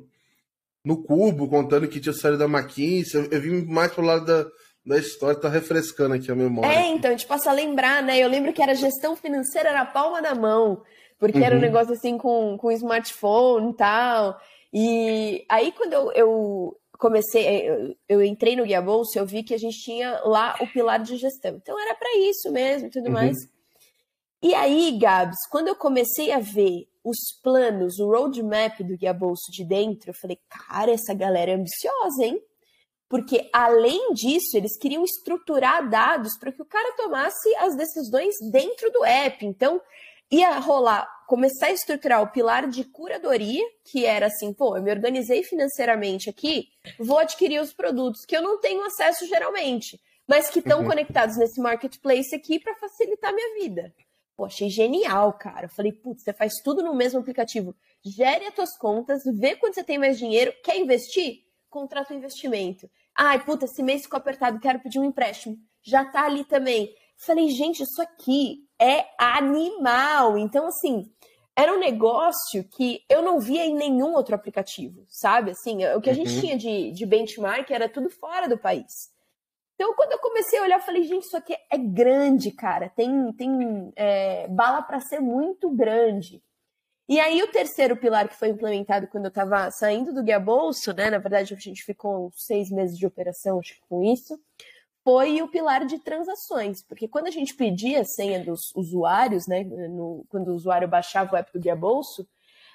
no 0.84 1.02
Cubo, 1.02 1.48
contando 1.48 1.88
que 1.88 2.00
tinha 2.00 2.12
saído 2.12 2.38
da 2.38 2.46
McKinsey, 2.46 3.20
eu, 3.20 3.30
eu 3.30 3.40
vim 3.40 3.64
mais 3.64 3.92
pro 3.92 4.04
lado 4.04 4.24
da, 4.24 4.46
da 4.86 4.98
história, 4.98 5.38
tá 5.38 5.48
refrescando 5.48 6.14
aqui 6.14 6.30
a 6.30 6.34
memória. 6.34 6.72
É, 6.72 6.86
então, 6.88 7.10
a 7.10 7.12
gente 7.12 7.26
passa 7.26 7.50
a 7.50 7.54
lembrar, 7.54 8.02
né? 8.02 8.18
Eu 8.18 8.28
lembro 8.28 8.52
que 8.52 8.62
era 8.62 8.74
gestão 8.74 9.16
financeira 9.16 9.72
na 9.72 9.84
palma 9.84 10.22
da 10.22 10.34
mão, 10.34 10.82
porque 11.18 11.38
uhum. 11.38 11.44
era 11.44 11.54
um 11.54 11.58
uhum. 11.58 11.64
negócio 11.64 11.92
assim 11.92 12.16
com, 12.16 12.56
com 12.56 12.70
smartphone 12.72 13.70
e 13.70 13.76
tal. 13.76 14.40
E 14.72 15.44
aí, 15.48 15.72
quando 15.72 15.92
eu, 15.92 16.12
eu, 16.12 16.76
comecei, 16.98 17.44
é, 17.44 17.70
eu, 17.70 17.96
eu, 18.08 18.22
entrei 18.22 18.54
no 18.54 18.64
Guia 18.64 18.80
Bolsa, 18.80 19.18
eu 19.18 19.26
vi 19.26 19.42
que 19.42 19.54
a 19.54 19.58
gente 19.58 19.78
tinha 19.78 20.20
lá 20.24 20.56
o 20.60 20.66
pilar 20.66 21.00
de 21.00 21.16
gestão. 21.16 21.56
Então 21.56 21.78
era 21.80 21.94
para 21.94 22.16
isso 22.18 22.52
mesmo 22.52 22.86
e 22.86 22.90
tudo 22.90 23.06
uhum. 23.06 23.12
mais. 23.12 23.36
E 24.42 24.54
aí, 24.54 24.98
Gabs, 24.98 25.46
quando 25.50 25.68
eu 25.68 25.76
comecei 25.76 26.32
a 26.32 26.38
ver 26.38 26.88
os 27.04 27.18
planos, 27.42 27.98
o 27.98 28.08
roadmap 28.10 28.80
do 28.82 28.96
Guia 28.96 29.12
Bolso 29.12 29.50
de 29.52 29.64
dentro, 29.64 30.10
eu 30.10 30.14
falei, 30.14 30.38
cara, 30.48 30.90
essa 30.90 31.12
galera 31.12 31.50
é 31.50 31.54
ambiciosa, 31.54 32.24
hein? 32.24 32.42
Porque 33.08 33.50
além 33.52 34.14
disso, 34.14 34.56
eles 34.56 34.78
queriam 34.78 35.04
estruturar 35.04 35.88
dados 35.90 36.38
para 36.38 36.52
que 36.52 36.62
o 36.62 36.66
cara 36.66 36.96
tomasse 36.96 37.54
as 37.56 37.76
decisões 37.76 38.34
dentro 38.50 38.90
do 38.92 39.04
app. 39.04 39.44
Então, 39.44 39.80
ia 40.30 40.58
rolar, 40.58 41.08
começar 41.26 41.66
a 41.66 41.72
estruturar 41.72 42.22
o 42.22 42.30
pilar 42.30 42.68
de 42.68 42.84
curadoria, 42.84 43.64
que 43.84 44.06
era 44.06 44.26
assim, 44.26 44.52
pô, 44.52 44.76
eu 44.76 44.82
me 44.82 44.90
organizei 44.90 45.42
financeiramente 45.42 46.30
aqui, 46.30 46.68
vou 46.98 47.18
adquirir 47.18 47.60
os 47.60 47.72
produtos 47.72 48.24
que 48.24 48.36
eu 48.36 48.42
não 48.42 48.60
tenho 48.60 48.82
acesso 48.84 49.26
geralmente, 49.26 50.00
mas 50.26 50.48
que 50.48 50.60
estão 50.60 50.80
uhum. 50.80 50.86
conectados 50.86 51.36
nesse 51.36 51.60
marketplace 51.60 52.34
aqui 52.34 52.60
para 52.60 52.76
facilitar 52.76 53.32
a 53.32 53.34
minha 53.34 53.54
vida. 53.60 53.92
Pô, 54.40 54.46
achei 54.46 54.70
genial, 54.70 55.34
cara. 55.34 55.66
Eu 55.66 55.68
falei, 55.68 55.92
putz, 55.92 56.22
você 56.22 56.32
faz 56.32 56.54
tudo 56.64 56.82
no 56.82 56.94
mesmo 56.94 57.20
aplicativo. 57.20 57.76
Gere 58.02 58.46
as 58.46 58.54
tuas 58.54 58.74
contas, 58.74 59.22
vê 59.34 59.54
quando 59.54 59.74
você 59.74 59.84
tem 59.84 59.98
mais 59.98 60.18
dinheiro, 60.18 60.50
quer 60.64 60.78
investir? 60.78 61.44
Contrata 61.68 62.14
um 62.14 62.16
investimento. 62.16 62.88
Ai, 63.14 63.44
puta, 63.44 63.66
esse 63.66 63.82
mês 63.82 64.04
ficou 64.04 64.16
apertado, 64.16 64.58
quero 64.58 64.80
pedir 64.80 64.98
um 64.98 65.04
empréstimo. 65.04 65.58
Já 65.82 66.06
tá 66.06 66.24
ali 66.24 66.42
também. 66.42 66.90
Falei, 67.18 67.50
gente, 67.50 67.82
isso 67.82 68.00
aqui 68.00 68.66
é 68.78 69.04
animal. 69.18 70.38
Então, 70.38 70.68
assim, 70.68 71.12
era 71.54 71.74
um 71.74 71.78
negócio 71.78 72.64
que 72.64 73.04
eu 73.10 73.20
não 73.20 73.40
via 73.40 73.66
em 73.66 73.74
nenhum 73.74 74.14
outro 74.14 74.34
aplicativo, 74.34 75.04
sabe? 75.06 75.50
Assim, 75.50 75.84
o 75.88 76.00
que 76.00 76.08
a 76.08 76.14
gente 76.14 76.32
uhum. 76.32 76.40
tinha 76.40 76.56
de, 76.56 76.92
de 76.92 77.04
benchmark 77.04 77.70
era 77.70 77.90
tudo 77.90 78.08
fora 78.08 78.48
do 78.48 78.56
país. 78.56 79.10
Então, 79.80 79.94
quando 79.94 80.12
eu 80.12 80.18
comecei 80.18 80.58
a 80.58 80.62
olhar, 80.62 80.78
eu 80.78 80.84
falei, 80.84 81.04
gente, 81.04 81.22
isso 81.22 81.34
aqui 81.38 81.56
é 81.70 81.78
grande, 81.78 82.50
cara. 82.50 82.90
Tem, 82.90 83.32
tem 83.32 83.90
é, 83.96 84.46
bala 84.46 84.82
para 84.82 85.00
ser 85.00 85.20
muito 85.20 85.70
grande. 85.70 86.42
E 87.08 87.18
aí, 87.18 87.42
o 87.42 87.50
terceiro 87.50 87.96
pilar 87.96 88.28
que 88.28 88.36
foi 88.36 88.48
implementado 88.48 89.06
quando 89.06 89.24
eu 89.24 89.30
estava 89.30 89.70
saindo 89.70 90.12
do 90.12 90.22
Guia 90.22 90.38
Bolso, 90.38 90.92
né? 90.92 91.08
Na 91.08 91.16
verdade, 91.16 91.54
a 91.54 91.56
gente 91.56 91.82
ficou 91.82 92.30
seis 92.34 92.70
meses 92.70 92.98
de 92.98 93.06
operação, 93.06 93.58
acho 93.58 93.80
com 93.88 94.04
isso 94.04 94.38
foi 95.02 95.40
o 95.40 95.48
pilar 95.48 95.86
de 95.86 95.98
transações, 95.98 96.82
porque 96.82 97.08
quando 97.08 97.26
a 97.26 97.30
gente 97.30 97.54
pedia 97.54 98.02
a 98.02 98.04
senha 98.04 98.44
dos 98.44 98.70
usuários, 98.76 99.46
né, 99.46 99.64
no, 99.64 100.26
quando 100.28 100.48
o 100.48 100.54
usuário 100.54 100.86
baixava 100.86 101.32
o 101.32 101.36
app 101.38 101.50
do 101.50 101.58
Guia 101.58 101.74
Bolso, 101.74 102.28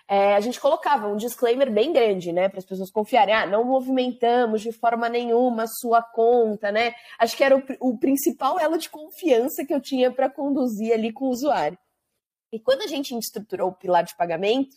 é, 0.08 0.36
a 0.36 0.39
gente 0.39 0.60
colocava 0.60 1.08
um 1.08 1.18
disclaimer 1.18 1.72
bem 1.72 1.91
grande, 1.91 2.32
né, 2.32 2.48
para 2.48 2.60
as 2.60 2.65
pessoas 2.65 2.91
confiarem, 2.91 3.34
ah, 3.34 3.46
não 3.46 3.63
movimentamos 3.63 4.62
de 4.62 4.72
forma 4.72 5.10
nenhuma 5.10 5.63
a 5.63 5.68
sua 5.68 6.02
conta, 6.02 6.72
né? 6.72 6.94
Acho 7.18 7.36
que 7.36 7.44
era 7.44 7.58
o, 7.58 7.63
o 7.80 7.98
principal 7.98 8.60
elo 8.60 8.78
de 8.78 8.89
confiança 8.89 9.65
que 9.65 9.74
eu 9.74 9.82
tinha 9.82 10.12
para 10.12 10.30
conduzir 10.30 10.94
ali 10.94 11.12
com 11.12 11.26
o 11.26 11.30
usuário. 11.30 11.78
E 12.54 12.60
quando 12.60 12.84
a 12.84 12.88
gente 12.88 13.18
estruturou 13.18 13.70
o 13.70 13.76
pilar 13.76 14.04
de 14.04 14.15
pagamentos, 14.15 14.76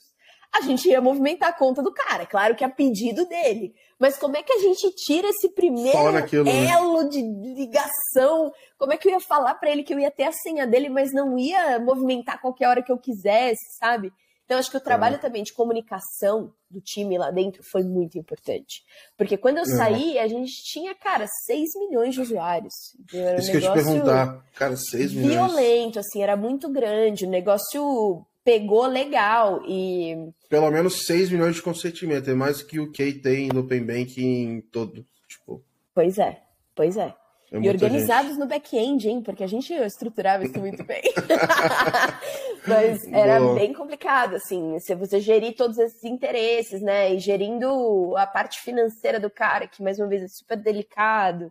a 0.50 0.62
gente 0.62 0.88
ia 0.88 1.00
movimentar 1.00 1.50
a 1.50 1.52
conta 1.52 1.82
do 1.82 1.92
cara, 1.92 2.24
claro 2.24 2.56
que 2.56 2.64
a 2.64 2.70
pedido 2.70 3.26
dele. 3.26 3.74
Mas 3.98 4.16
como 4.16 4.36
é 4.36 4.42
que 4.42 4.52
a 4.52 4.58
gente 4.58 4.90
tira 4.92 5.28
esse 5.28 5.50
primeiro 5.50 6.10
naquilo, 6.10 6.44
né? 6.44 6.70
elo 6.70 7.02
né? 7.02 7.08
de 7.10 7.20
ligação? 7.54 8.50
Como 8.78 8.92
é 8.92 8.96
que 8.96 9.08
eu 9.08 9.12
ia 9.12 9.20
falar 9.20 9.54
para 9.56 9.70
ele 9.70 9.82
que 9.82 9.92
eu 9.92 9.98
ia 9.98 10.10
ter 10.10 10.24
a 10.24 10.32
senha 10.32 10.66
dele, 10.66 10.88
mas 10.88 11.12
não 11.12 11.38
ia 11.38 11.78
movimentar 11.78 12.40
qualquer 12.40 12.68
hora 12.68 12.82
que 12.82 12.90
eu 12.90 12.98
quisesse, 12.98 13.76
sabe? 13.78 14.10
Então, 14.48 14.58
acho 14.58 14.70
que 14.70 14.78
o 14.78 14.80
trabalho 14.80 15.16
é. 15.16 15.18
também 15.18 15.42
de 15.42 15.52
comunicação 15.52 16.54
do 16.70 16.80
time 16.80 17.18
lá 17.18 17.30
dentro 17.30 17.62
foi 17.62 17.82
muito 17.82 18.16
importante. 18.16 18.82
Porque 19.14 19.36
quando 19.36 19.58
eu 19.58 19.66
saí, 19.66 20.18
a 20.18 20.26
gente 20.26 20.64
tinha, 20.64 20.94
cara, 20.94 21.26
6 21.44 21.68
milhões 21.76 22.14
de 22.14 22.22
usuários. 22.22 22.96
Era 23.12 23.36
um 23.36 23.38
Isso 23.40 23.50
que 23.50 23.58
eu 23.58 23.60
te 23.60 23.72
perguntar. 23.74 24.42
Cara, 24.54 24.74
6 24.74 25.12
milhões. 25.12 25.34
Violento, 25.34 25.98
assim, 25.98 26.22
era 26.22 26.34
muito 26.34 26.70
grande. 26.70 27.26
O 27.26 27.30
negócio 27.30 28.24
pegou 28.42 28.86
legal 28.86 29.60
e... 29.68 30.16
Pelo 30.48 30.70
menos 30.70 31.04
6 31.04 31.28
milhões 31.28 31.56
de 31.56 31.62
consentimento, 31.62 32.30
é 32.30 32.34
mais 32.34 32.62
que 32.62 32.80
o 32.80 32.90
que 32.90 33.12
tem 33.12 33.48
no 33.48 33.60
Open 33.60 33.84
Banking 33.84 34.62
todo, 34.72 35.06
tipo... 35.28 35.62
Pois 35.94 36.16
é, 36.16 36.40
pois 36.74 36.96
é. 36.96 37.14
É 37.50 37.58
e 37.58 37.68
organizados 37.68 38.32
gente. 38.32 38.40
no 38.40 38.46
back-end, 38.46 39.08
hein? 39.08 39.22
Porque 39.22 39.42
a 39.42 39.46
gente 39.46 39.72
estruturava 39.72 40.44
isso 40.44 40.58
muito 40.58 40.84
bem. 40.84 41.02
Mas 42.66 43.06
era 43.10 43.40
Boa. 43.40 43.54
bem 43.54 43.72
complicado, 43.72 44.36
assim, 44.36 44.78
se 44.80 44.94
você 44.94 45.18
gerir 45.20 45.56
todos 45.56 45.78
esses 45.78 46.04
interesses, 46.04 46.82
né? 46.82 47.14
E 47.14 47.18
gerindo 47.18 48.14
a 48.16 48.26
parte 48.26 48.60
financeira 48.60 49.18
do 49.18 49.30
cara, 49.30 49.66
que 49.66 49.82
mais 49.82 49.98
uma 49.98 50.08
vez 50.08 50.22
é 50.22 50.28
super 50.28 50.58
delicado. 50.58 51.50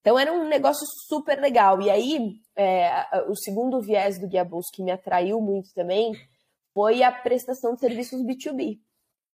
Então 0.00 0.18
era 0.18 0.32
um 0.32 0.46
negócio 0.46 0.86
super 1.08 1.40
legal. 1.40 1.80
E 1.80 1.90
aí, 1.90 2.32
é, 2.54 2.90
o 3.28 3.34
segundo 3.34 3.80
viés 3.80 4.18
do 4.18 4.28
Guia 4.28 4.46
que 4.72 4.82
me 4.82 4.90
atraiu 4.90 5.40
muito 5.40 5.72
também 5.74 6.12
foi 6.74 7.02
a 7.02 7.10
prestação 7.10 7.74
de 7.74 7.80
serviços 7.80 8.22
B2B. 8.22 8.78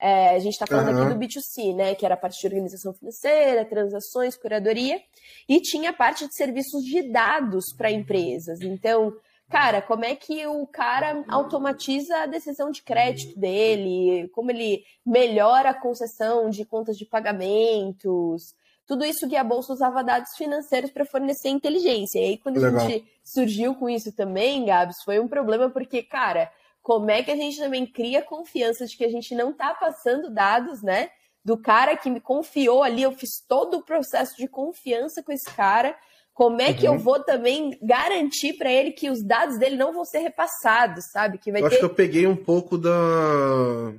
É, 0.02 0.30
a 0.30 0.40
gente 0.40 0.54
está 0.54 0.66
falando 0.66 0.96
uhum. 0.96 1.04
aqui 1.04 1.14
do 1.14 1.20
B2C, 1.20 1.76
né? 1.76 1.94
Que 1.94 2.04
era 2.04 2.16
a 2.16 2.18
parte 2.18 2.40
de 2.40 2.48
organização 2.48 2.92
financeira, 2.92 3.64
transações, 3.64 4.36
curadoria, 4.36 5.00
e 5.48 5.62
tinha 5.62 5.92
a 5.92 5.94
parte 5.94 6.28
de 6.28 6.34
serviços 6.34 6.84
de 6.84 7.04
dados 7.04 7.72
para 7.72 7.92
empresas. 7.92 8.60
Então, 8.62 9.14
cara, 9.48 9.80
como 9.80 10.04
é 10.04 10.16
que 10.16 10.48
o 10.48 10.66
cara 10.66 11.24
automatiza 11.28 12.18
a 12.18 12.26
decisão 12.26 12.72
de 12.72 12.82
crédito 12.82 13.40
dele, 13.40 14.28
como 14.30 14.50
ele 14.50 14.84
melhora 15.06 15.70
a 15.70 15.80
concessão 15.80 16.50
de 16.50 16.66
contas 16.66 16.98
de 16.98 17.06
pagamentos. 17.06 18.56
Tudo 18.88 19.06
isso 19.06 19.28
Guia 19.28 19.44
Bolsa 19.44 19.72
usava 19.72 20.04
dados 20.04 20.36
financeiros 20.36 20.90
para 20.90 21.06
fornecer 21.06 21.50
inteligência. 21.50 22.20
E 22.20 22.24
aí, 22.24 22.38
quando 22.40 22.60
Legal. 22.60 22.82
a 22.82 22.90
gente 22.90 23.06
surgiu 23.24 23.76
com 23.76 23.88
isso 23.88 24.12
também, 24.12 24.66
Gabs, 24.66 25.04
foi 25.04 25.20
um 25.20 25.28
problema 25.28 25.70
porque, 25.70 26.02
cara, 26.02 26.52
como 26.82 27.12
é 27.12 27.22
que 27.24 27.32
a 27.32 27.36
gente 27.36 27.58
também 27.58 27.86
cria 27.86 28.22
confiança 28.22 28.86
de 28.86 28.98
que 28.98 29.06
a 29.06 29.10
gente 29.10 29.36
não 29.36 29.52
está 29.52 29.74
passando 29.74 30.34
dados, 30.34 30.82
né? 30.82 31.10
Do 31.44 31.58
cara 31.58 31.96
que 31.96 32.10
me 32.10 32.20
confiou 32.20 32.84
ali, 32.84 33.04
eu 33.04 33.12
fiz 33.12 33.44
todo 33.48 33.78
o 33.78 33.84
processo 33.84 34.38
de 34.38 34.48
confiança 34.48 35.24
com 35.24 35.32
esse 35.32 35.50
cara 35.56 35.96
como 36.34 36.62
é 36.62 36.74
que 36.74 36.88
uhum. 36.88 36.96
eu 36.96 37.00
vou 37.00 37.20
também 37.24 37.78
garantir 37.82 38.54
para 38.54 38.72
ele 38.72 38.92
que 38.92 39.10
os 39.10 39.22
dados 39.24 39.58
dele 39.60 39.76
não 39.76 39.94
vão 39.94 40.06
ser 40.06 40.20
repassados, 40.20 41.06
sabe? 41.12 41.38
Que 41.38 41.52
vai 41.52 41.62
eu 41.62 41.70
ter... 41.70 41.76
acho 41.76 41.80
que 41.80 41.86
eu 41.86 41.94
peguei 41.94 42.26
um 42.26 42.36
pouco 42.36 42.78
da... 42.78 43.94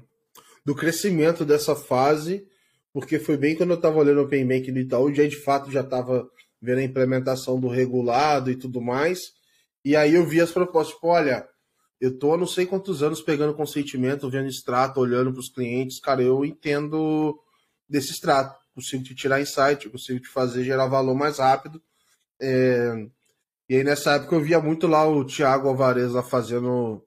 do 0.65 0.75
crescimento 0.75 1.45
dessa 1.45 1.77
fase, 1.77 2.47
porque 2.93 3.19
foi 3.19 3.37
bem 3.37 3.55
quando 3.55 3.71
eu 3.71 3.77
estava 3.77 3.99
olhando 3.99 4.19
o 4.19 4.25
Open 4.25 4.47
Bank 4.47 4.73
no 4.73 4.81
Itaú, 4.81 5.15
já 5.15 5.27
de 5.27 5.37
fato 5.37 5.71
já 5.71 5.83
estava 5.83 6.27
vendo 6.61 6.79
a 6.79 6.85
implementação 6.85 7.61
do 7.61 7.69
regulado 7.69 8.51
e 8.51 8.57
tudo 8.57 8.81
mais. 8.81 9.21
E 9.85 9.95
aí 9.95 10.15
eu 10.15 10.27
vi 10.27 10.41
as 10.41 10.51
propostas, 10.51 10.95
tipo, 10.95 11.09
olha, 11.09 11.47
eu 12.03 12.19
tô 12.19 12.35
há 12.35 12.37
não 12.37 12.47
sei 12.47 12.67
quantos 12.67 13.03
anos 13.03 13.23
pegando 13.23 13.55
consentimento, 13.55 14.29
vendo 14.29 14.49
extrato, 14.49 15.01
olhando 15.01 15.33
para 15.33 15.41
os 15.41 15.49
clientes, 15.49 16.01
cara, 16.01 16.23
eu 16.23 16.45
entendo 16.45 17.39
desse 17.89 18.11
extrato, 18.11 18.59
consigo 18.75 19.05
te 19.05 19.15
tirar 19.15 19.41
insight, 19.41 19.89
consigo 19.89 20.21
te 20.21 20.29
fazer 20.29 20.65
gerar 20.65 20.87
valor 20.87 21.15
mais 21.15 21.39
rápido 21.39 21.81
é... 22.43 23.07
E 23.69 23.77
aí 23.77 23.85
nessa 23.85 24.17
época 24.17 24.35
eu 24.35 24.41
via 24.41 24.61
muito 24.61 24.87
lá 24.87 25.09
o 25.09 25.25
Thiago 25.25 25.69
Alvarez 25.69 26.13
lá 26.13 26.23
fazendo 26.23 27.03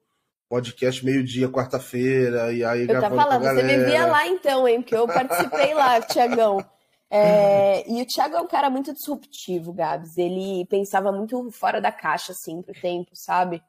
podcast 0.48 1.04
meio-dia, 1.04 1.48
quarta-feira, 1.48 2.52
e 2.52 2.64
aí 2.64 2.88
Eu 2.88 3.00
tava 3.00 3.14
falando, 3.14 3.42
você 3.42 3.62
me 3.62 3.84
via 3.84 4.06
lá 4.06 4.26
então, 4.26 4.66
hein? 4.66 4.80
Porque 4.80 4.96
eu 4.96 5.06
participei 5.06 5.74
lá, 5.74 6.00
Tiagão. 6.06 6.64
É, 7.10 7.88
e 7.88 8.00
o 8.02 8.06
Thiago 8.06 8.36
é 8.36 8.40
um 8.40 8.46
cara 8.46 8.70
muito 8.70 8.92
disruptivo, 8.92 9.72
Gabs. 9.72 10.16
Ele 10.16 10.64
pensava 10.66 11.12
muito 11.12 11.50
fora 11.52 11.80
da 11.80 11.92
caixa, 11.92 12.32
assim, 12.32 12.62
pro 12.62 12.74
tempo, 12.80 13.10
sabe? 13.12 13.62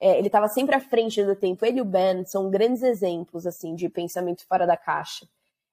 É, 0.00 0.18
ele 0.18 0.28
estava 0.28 0.48
sempre 0.48 0.74
à 0.74 0.80
frente 0.80 1.22
do 1.24 1.34
tempo. 1.34 1.64
Ele 1.64 1.78
e 1.78 1.82
o 1.82 1.84
Ben 1.84 2.24
são 2.24 2.50
grandes 2.50 2.82
exemplos, 2.82 3.46
assim, 3.46 3.74
de 3.74 3.88
pensamento 3.88 4.46
fora 4.46 4.66
da 4.66 4.76
caixa. 4.76 5.26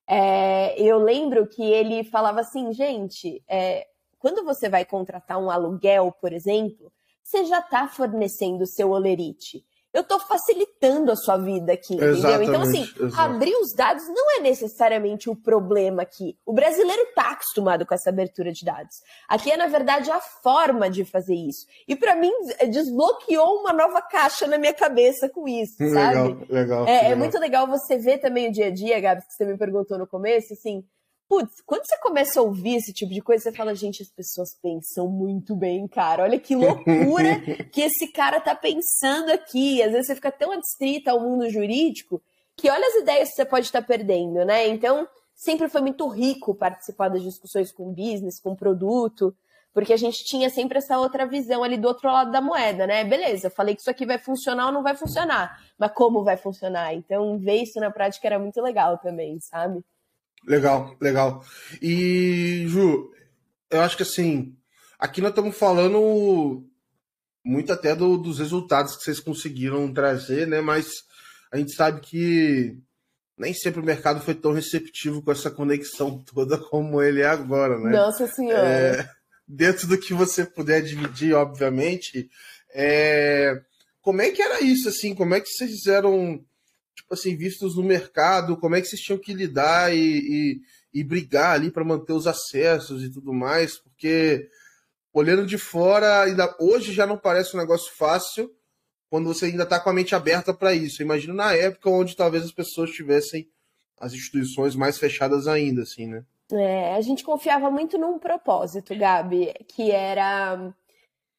É, 0.07 0.79
eu 0.81 0.97
lembro 0.97 1.47
que 1.47 1.63
ele 1.63 2.03
falava 2.03 2.41
assim, 2.41 2.71
gente, 2.73 3.43
é, 3.47 3.87
quando 4.19 4.43
você 4.43 4.69
vai 4.69 4.85
contratar 4.85 5.37
um 5.37 5.49
aluguel, 5.49 6.11
por 6.19 6.31
exemplo, 6.33 6.91
você 7.23 7.45
já 7.45 7.59
está 7.59 7.87
fornecendo 7.87 8.63
o 8.63 8.67
seu 8.67 8.91
olerite. 8.91 9.65
Eu 9.95 10.01
estou 10.01 10.19
facilitando 10.19 11.09
a 11.09 11.15
sua 11.15 11.37
vida 11.37 11.71
aqui, 11.71 11.93
entendeu? 11.93 12.43
Então, 12.43 12.61
assim, 12.63 12.81
exatamente. 12.81 13.17
abrir 13.17 13.55
os 13.55 13.73
dados 13.73 14.05
não 14.09 14.37
é 14.37 14.41
necessariamente 14.41 15.29
o 15.29 15.35
problema 15.37 16.01
aqui. 16.01 16.37
O 16.45 16.51
brasileiro 16.51 17.03
está 17.03 17.31
acostumado 17.31 17.85
com 17.85 17.93
essa 17.93 18.09
abertura 18.09 18.51
de 18.51 18.65
dados. 18.65 18.97
Aqui 19.25 19.49
é, 19.49 19.55
na 19.55 19.67
verdade, 19.67 20.11
a 20.11 20.19
forma 20.19 20.89
de 20.89 21.05
fazer 21.05 21.35
isso. 21.35 21.65
E 21.87 21.95
para 21.95 22.13
mim, 22.13 22.29
desbloqueou 22.69 23.61
uma 23.61 23.71
nova 23.71 24.01
caixa 24.01 24.45
na 24.47 24.57
minha 24.57 24.73
cabeça 24.73 25.29
com 25.29 25.47
isso, 25.47 25.77
sabe? 25.77 26.17
Legal, 26.17 26.37
legal. 26.49 26.87
É, 26.87 26.91
é 26.91 26.95
legal. 26.95 27.11
é 27.11 27.15
muito 27.15 27.39
legal 27.39 27.65
você 27.65 27.97
ver 27.97 28.17
também 28.17 28.49
o 28.49 28.51
dia 28.51 28.67
a 28.67 28.71
dia, 28.71 28.99
Gabs, 28.99 29.25
que 29.25 29.33
você 29.33 29.45
me 29.45 29.57
perguntou 29.57 29.97
no 29.97 30.05
começo, 30.05 30.51
assim, 30.51 30.83
Putz, 31.27 31.59
quando 31.65 31.85
você 31.85 31.97
começa 31.99 32.39
a 32.39 32.43
ouvir 32.43 32.75
esse 32.75 32.93
tipo 32.93 33.11
de 33.11 33.21
coisa, 33.21 33.43
você 33.43 33.51
fala, 33.51 33.73
gente, 33.73 34.03
as 34.03 34.09
pessoas 34.09 34.55
pensam 34.61 35.07
muito 35.07 35.55
bem, 35.55 35.87
cara. 35.87 36.23
Olha 36.23 36.39
que 36.39 36.55
loucura 36.55 37.39
que 37.71 37.81
esse 37.81 38.07
cara 38.09 38.39
tá 38.39 38.53
pensando 38.53 39.31
aqui. 39.31 39.81
Às 39.81 39.91
vezes 39.91 40.07
você 40.07 40.15
fica 40.15 40.31
tão 40.31 40.51
adstrita 40.51 41.11
ao 41.11 41.19
mundo 41.19 41.49
jurídico 41.49 42.21
que 42.55 42.69
olha 42.69 42.87
as 42.87 42.95
ideias 42.95 43.29
que 43.29 43.35
você 43.35 43.45
pode 43.45 43.65
estar 43.65 43.81
perdendo, 43.81 44.45
né? 44.45 44.67
Então, 44.67 45.07
sempre 45.33 45.67
foi 45.67 45.81
muito 45.81 46.07
rico 46.07 46.55
participar 46.55 47.09
das 47.09 47.23
discussões 47.23 47.71
com 47.71 47.91
business, 47.91 48.39
com 48.39 48.55
produto, 48.55 49.35
porque 49.73 49.91
a 49.91 49.97
gente 49.97 50.23
tinha 50.23 50.49
sempre 50.49 50.77
essa 50.77 50.97
outra 50.97 51.25
visão 51.25 51.63
ali 51.63 51.75
do 51.75 51.87
outro 51.87 52.09
lado 52.09 52.31
da 52.31 52.39
moeda, 52.39 52.87
né? 52.87 53.03
Beleza, 53.03 53.49
falei 53.49 53.75
que 53.75 53.81
isso 53.81 53.89
aqui 53.89 54.05
vai 54.05 54.17
funcionar 54.17 54.67
ou 54.67 54.71
não 54.71 54.83
vai 54.83 54.95
funcionar, 54.95 55.59
mas 55.77 55.91
como 55.91 56.23
vai 56.23 56.37
funcionar? 56.37 56.93
Então, 56.93 57.37
ver 57.37 57.63
isso 57.63 57.79
na 57.79 57.91
prática 57.91 58.27
era 58.27 58.39
muito 58.39 58.61
legal 58.61 58.97
também, 58.99 59.37
sabe? 59.41 59.83
Legal, 60.47 60.95
legal. 61.01 61.43
E, 61.81 62.65
Ju, 62.67 63.11
eu 63.69 63.81
acho 63.81 63.97
que 63.97 64.03
assim, 64.03 64.55
aqui 64.99 65.21
nós 65.21 65.31
estamos 65.31 65.57
falando 65.57 66.63
muito 67.43 67.71
até 67.71 67.95
do, 67.95 68.17
dos 68.17 68.39
resultados 68.39 68.95
que 68.95 69.03
vocês 69.03 69.19
conseguiram 69.19 69.91
trazer, 69.93 70.47
né? 70.47 70.61
Mas 70.61 70.87
a 71.51 71.57
gente 71.57 71.73
sabe 71.73 72.01
que 72.01 72.77
nem 73.37 73.53
sempre 73.53 73.81
o 73.81 73.85
mercado 73.85 74.21
foi 74.21 74.33
tão 74.33 74.53
receptivo 74.53 75.21
com 75.21 75.31
essa 75.31 75.51
conexão 75.51 76.23
toda 76.33 76.57
como 76.57 77.01
ele 77.01 77.21
é 77.21 77.27
agora, 77.27 77.77
né? 77.79 77.91
Nossa 77.91 78.27
Senhora! 78.27 78.67
É, 78.67 79.09
dentro 79.47 79.87
do 79.87 79.97
que 79.97 80.13
você 80.13 80.45
puder 80.45 80.81
dividir, 80.81 81.33
obviamente, 81.33 82.29
é, 82.73 83.61
como 84.01 84.21
é 84.21 84.31
que 84.31 84.41
era 84.41 84.61
isso, 84.61 84.89
assim? 84.89 85.13
Como 85.15 85.33
é 85.33 85.41
que 85.41 85.49
vocês 85.49 85.71
fizeram 85.71 86.43
tipo 86.95 87.13
assim, 87.13 87.35
vistos 87.35 87.75
no 87.75 87.83
mercado, 87.83 88.57
como 88.57 88.75
é 88.75 88.81
que 88.81 88.87
vocês 88.87 89.01
tinham 89.01 89.19
que 89.19 89.33
lidar 89.33 89.93
e, 89.93 89.99
e, 89.99 90.61
e 90.93 91.03
brigar 91.03 91.55
ali 91.55 91.69
para 91.69 91.83
manter 91.83 92.13
os 92.13 92.25
acessos 92.25 93.03
e 93.03 93.09
tudo 93.09 93.33
mais, 93.33 93.77
porque 93.77 94.49
olhando 95.13 95.45
de 95.45 95.57
fora, 95.57 96.21
ainda, 96.23 96.55
hoje 96.59 96.91
já 96.91 97.05
não 97.05 97.17
parece 97.17 97.55
um 97.55 97.59
negócio 97.59 97.91
fácil 97.93 98.51
quando 99.09 99.27
você 99.27 99.45
ainda 99.45 99.63
está 99.63 99.79
com 99.79 99.89
a 99.89 99.93
mente 99.93 100.15
aberta 100.15 100.53
para 100.53 100.73
isso. 100.73 101.01
Imagino 101.01 101.33
na 101.33 101.53
época 101.53 101.89
onde 101.89 102.15
talvez 102.15 102.43
as 102.43 102.51
pessoas 102.51 102.91
tivessem 102.91 103.47
as 103.99 104.13
instituições 104.13 104.75
mais 104.75 104.97
fechadas 104.97 105.47
ainda, 105.47 105.83
assim, 105.83 106.07
né? 106.07 106.25
É, 106.51 106.95
a 106.95 107.01
gente 107.01 107.23
confiava 107.23 107.71
muito 107.71 107.97
num 107.97 108.19
propósito, 108.19 108.95
Gabi, 108.95 109.53
que 109.67 109.89
era 109.89 110.73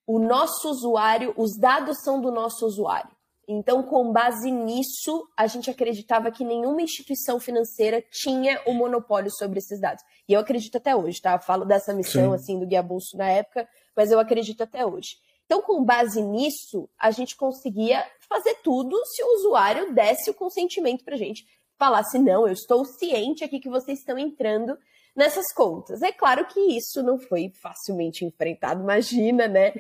o 0.07 0.19
nosso 0.19 0.69
usuário, 0.69 1.33
os 1.37 1.57
dados 1.57 2.03
são 2.03 2.21
do 2.21 2.31
nosso 2.31 2.67
usuário. 2.67 3.16
Então, 3.49 3.83
com 3.83 4.13
base 4.13 4.51
nisso, 4.51 5.29
a 5.37 5.47
gente 5.47 5.71
acreditava 5.71 6.33
que 6.33 6.45
nenhuma 6.45 6.83
instituição 6.83 7.39
financeira 7.39 8.03
tinha 8.11 8.61
o 8.67 8.75
monopólio 8.75 9.31
sobre 9.31 9.61
esses 9.61 9.81
dados. 9.81 10.03
E 10.29 10.33
eu 10.33 10.41
acredito 10.41 10.77
até 10.79 10.97
hoje, 10.97 11.21
tá? 11.21 11.35
Eu 11.35 11.41
falo 11.41 11.65
dessa 11.65 11.95
missão, 11.95 12.31
Sim. 12.31 12.35
assim, 12.35 12.59
do 12.59 12.67
Guia 12.67 12.83
Bolso 12.83 13.17
na 13.17 13.29
época, 13.29 13.69
mas 13.95 14.11
eu 14.11 14.19
acredito 14.19 14.63
até 14.63 14.85
hoje. 14.85 15.17
Então, 15.45 15.63
com 15.63 15.85
base 15.85 16.21
nisso, 16.21 16.89
a 16.99 17.13
gente 17.13 17.37
conseguia 17.37 18.05
fazer 18.29 18.57
tudo 18.65 18.97
se 19.07 19.23
o 19.23 19.37
usuário 19.37 19.95
desse 19.95 20.29
o 20.29 20.35
consentimento 20.35 21.05
pra 21.05 21.17
gente. 21.17 21.47
Falasse, 21.79 22.19
não, 22.19 22.49
eu 22.49 22.53
estou 22.53 22.85
ciente 22.85 23.45
aqui 23.45 23.61
que 23.61 23.69
vocês 23.69 24.01
estão 24.01 24.19
entrando 24.19 24.77
nessas 25.15 25.53
contas. 25.53 26.03
É 26.03 26.11
claro 26.11 26.47
que 26.47 26.59
isso 26.59 27.03
não 27.03 27.19
foi 27.19 27.53
facilmente 27.63 28.25
enfrentado, 28.25 28.83
imagina, 28.83 29.47
né? 29.47 29.73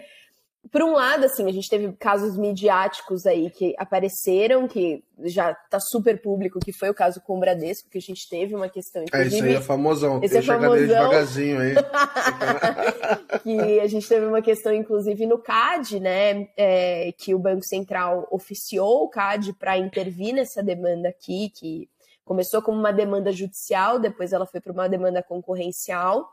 Por 0.70 0.82
um 0.82 0.92
lado, 0.92 1.24
assim, 1.24 1.48
a 1.48 1.52
gente 1.52 1.68
teve 1.68 1.92
casos 1.92 2.36
midiáticos 2.36 3.26
aí 3.26 3.50
que 3.50 3.74
apareceram, 3.78 4.66
que 4.66 5.02
já 5.24 5.54
tá 5.54 5.78
super 5.80 6.20
público, 6.20 6.58
que 6.60 6.72
foi 6.72 6.90
o 6.90 6.94
caso 6.94 7.20
com 7.20 7.36
o 7.36 7.40
Bradesco, 7.40 7.88
que 7.90 7.98
a 7.98 8.00
gente 8.00 8.28
teve 8.28 8.54
uma 8.54 8.68
questão. 8.68 9.04
É, 9.12 9.26
isso 9.26 9.42
aí 9.42 9.54
é 9.54 9.60
famosão. 9.60 10.20
Esse 10.22 10.38
é 10.38 10.42
famosão. 10.42 10.86
devagarzinho 10.86 11.60
aí. 11.60 11.74
que 13.42 13.80
a 13.80 13.86
gente 13.86 14.08
teve 14.08 14.26
uma 14.26 14.42
questão, 14.42 14.72
inclusive, 14.72 15.26
no 15.26 15.38
CAD, 15.38 16.00
né? 16.00 16.48
É, 16.56 17.12
que 17.16 17.34
o 17.34 17.38
Banco 17.38 17.64
Central 17.64 18.26
oficiou 18.30 19.04
o 19.04 19.08
CAD 19.08 19.52
para 19.54 19.78
intervir 19.78 20.34
nessa 20.34 20.62
demanda 20.62 21.08
aqui, 21.08 21.50
que 21.50 21.88
começou 22.24 22.60
como 22.60 22.78
uma 22.78 22.92
demanda 22.92 23.30
judicial, 23.32 23.98
depois 23.98 24.32
ela 24.32 24.46
foi 24.46 24.60
para 24.60 24.72
uma 24.72 24.88
demanda 24.88 25.22
concorrencial. 25.22 26.28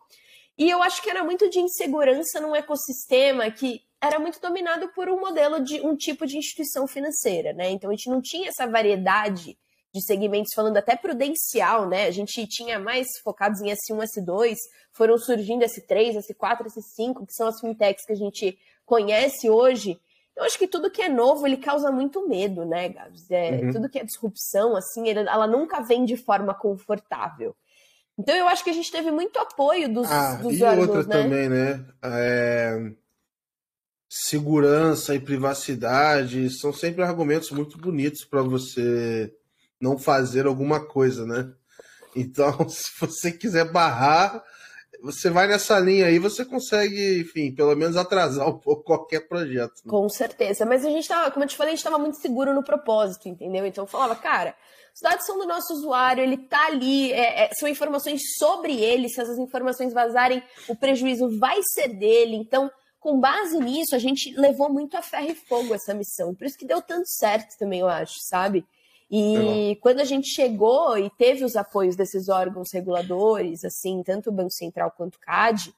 E 0.57 0.69
eu 0.69 0.83
acho 0.83 1.01
que 1.01 1.09
era 1.09 1.23
muito 1.23 1.49
de 1.49 1.59
insegurança 1.59 2.39
num 2.39 2.55
ecossistema 2.55 3.49
que 3.49 3.81
era 4.01 4.19
muito 4.19 4.39
dominado 4.39 4.89
por 4.89 5.09
um 5.09 5.19
modelo 5.19 5.63
de 5.63 5.79
um 5.81 5.95
tipo 5.95 6.27
de 6.27 6.37
instituição 6.37 6.85
financeira, 6.87 7.53
né? 7.53 7.69
Então 7.69 7.89
a 7.89 7.93
gente 7.93 8.09
não 8.09 8.21
tinha 8.21 8.49
essa 8.49 8.67
variedade 8.67 9.57
de 9.93 10.03
segmentos 10.03 10.53
falando 10.53 10.77
até 10.77 10.95
prudencial, 10.95 11.87
né? 11.87 12.07
A 12.07 12.11
gente 12.11 12.45
tinha 12.47 12.79
mais 12.79 13.07
focados 13.23 13.61
em 13.61 13.67
S1, 13.67 14.03
S2, 14.17 14.55
foram 14.91 15.17
surgindo 15.17 15.63
S3, 15.63 16.17
S4, 16.17 16.65
S5, 16.65 17.25
que 17.25 17.33
são 17.33 17.47
as 17.47 17.59
fintechs 17.59 18.05
que 18.05 18.11
a 18.11 18.15
gente 18.15 18.57
conhece 18.85 19.49
hoje. 19.49 19.99
Eu 20.35 20.43
acho 20.43 20.57
que 20.57 20.67
tudo 20.67 20.89
que 20.89 21.01
é 21.01 21.09
novo, 21.09 21.45
ele 21.45 21.57
causa 21.57 21.91
muito 21.91 22.27
medo, 22.27 22.65
né, 22.65 22.89
Gabs? 22.89 23.29
É, 23.29 23.51
uhum. 23.51 23.71
Tudo 23.71 23.89
que 23.89 23.99
é 23.99 24.03
disrupção, 24.03 24.75
assim, 24.75 25.09
ela 25.09 25.45
nunca 25.45 25.79
vem 25.81 26.03
de 26.05 26.17
forma 26.17 26.53
confortável. 26.55 27.55
Então 28.17 28.35
eu 28.35 28.47
acho 28.47 28.63
que 28.63 28.69
a 28.69 28.73
gente 28.73 28.91
teve 28.91 29.09
muito 29.11 29.37
apoio 29.39 29.91
dos, 29.91 30.09
ah, 30.09 30.35
dos 30.35 30.57
e 30.57 30.63
outra 30.63 31.03
né? 31.03 31.23
também, 31.23 31.49
né? 31.49 31.85
É 32.01 32.91
segurança 34.15 35.15
e 35.15 35.19
privacidade 35.19 36.47
são 36.51 36.71
sempre 36.71 37.01
argumentos 37.01 37.49
muito 37.49 37.79
bonitos 37.79 38.23
para 38.23 38.43
você 38.43 39.33
não 39.81 39.97
fazer 39.97 40.45
alguma 40.45 40.85
coisa, 40.85 41.25
né? 41.25 41.51
Então, 42.15 42.53
se 42.69 42.91
você 42.99 43.31
quiser 43.31 43.71
barrar, 43.71 44.43
você 45.01 45.31
vai 45.31 45.47
nessa 45.47 45.79
linha 45.79 46.05
aí, 46.05 46.19
você 46.19 46.45
consegue, 46.45 47.21
enfim, 47.21 47.55
pelo 47.55 47.75
menos 47.75 47.97
atrasar 47.97 48.47
um 48.47 48.59
pouco 48.59 48.83
qualquer 48.83 49.27
projeto. 49.27 49.81
Né? 49.83 49.89
Com 49.89 50.07
certeza. 50.07 50.63
Mas 50.63 50.85
a 50.85 50.89
gente 50.89 51.07
tava, 51.07 51.31
como 51.31 51.43
eu 51.43 51.49
te 51.49 51.57
falei, 51.57 51.73
a 51.73 51.75
gente 51.75 51.83
estava 51.83 51.97
muito 51.97 52.17
seguro 52.17 52.53
no 52.53 52.63
propósito, 52.63 53.27
entendeu? 53.27 53.65
Então 53.65 53.83
eu 53.83 53.87
falava, 53.87 54.15
cara, 54.15 54.55
os 54.93 55.01
dados 55.01 55.25
são 55.25 55.37
do 55.39 55.45
nosso 55.45 55.73
usuário, 55.73 56.23
ele 56.23 56.37
tá 56.37 56.67
ali, 56.67 57.11
é, 57.11 57.45
é, 57.45 57.53
são 57.53 57.67
informações 57.67 58.35
sobre 58.37 58.79
ele, 58.79 59.09
se 59.09 59.19
essas 59.19 59.39
informações 59.39 59.93
vazarem, 59.93 60.43
o 60.67 60.75
prejuízo 60.75 61.39
vai 61.39 61.61
ser 61.63 61.89
dele. 61.89 62.35
Então, 62.35 62.69
com 62.99 63.19
base 63.19 63.57
nisso, 63.57 63.95
a 63.95 63.99
gente 63.99 64.33
levou 64.35 64.71
muito 64.71 64.95
a 64.95 65.01
ferro 65.01 65.31
e 65.31 65.35
fogo 65.35 65.73
essa 65.73 65.93
missão. 65.93 66.33
Por 66.35 66.45
isso 66.45 66.57
que 66.57 66.65
deu 66.65 66.81
tanto 66.81 67.07
certo 67.07 67.57
também, 67.57 67.79
eu 67.79 67.87
acho, 67.89 68.19
sabe? 68.21 68.65
E 69.15 69.77
quando 69.81 69.99
a 69.99 70.05
gente 70.05 70.27
chegou 70.27 70.97
e 70.97 71.09
teve 71.11 71.43
os 71.43 71.55
apoios 71.55 71.95
desses 71.95 72.29
órgãos 72.29 72.71
reguladores, 72.71 73.63
assim, 73.63 74.01
tanto 74.03 74.29
o 74.29 74.33
Banco 74.33 74.51
Central 74.51 74.91
quanto 74.95 75.15
o 75.15 75.19
CAD, 75.19 75.73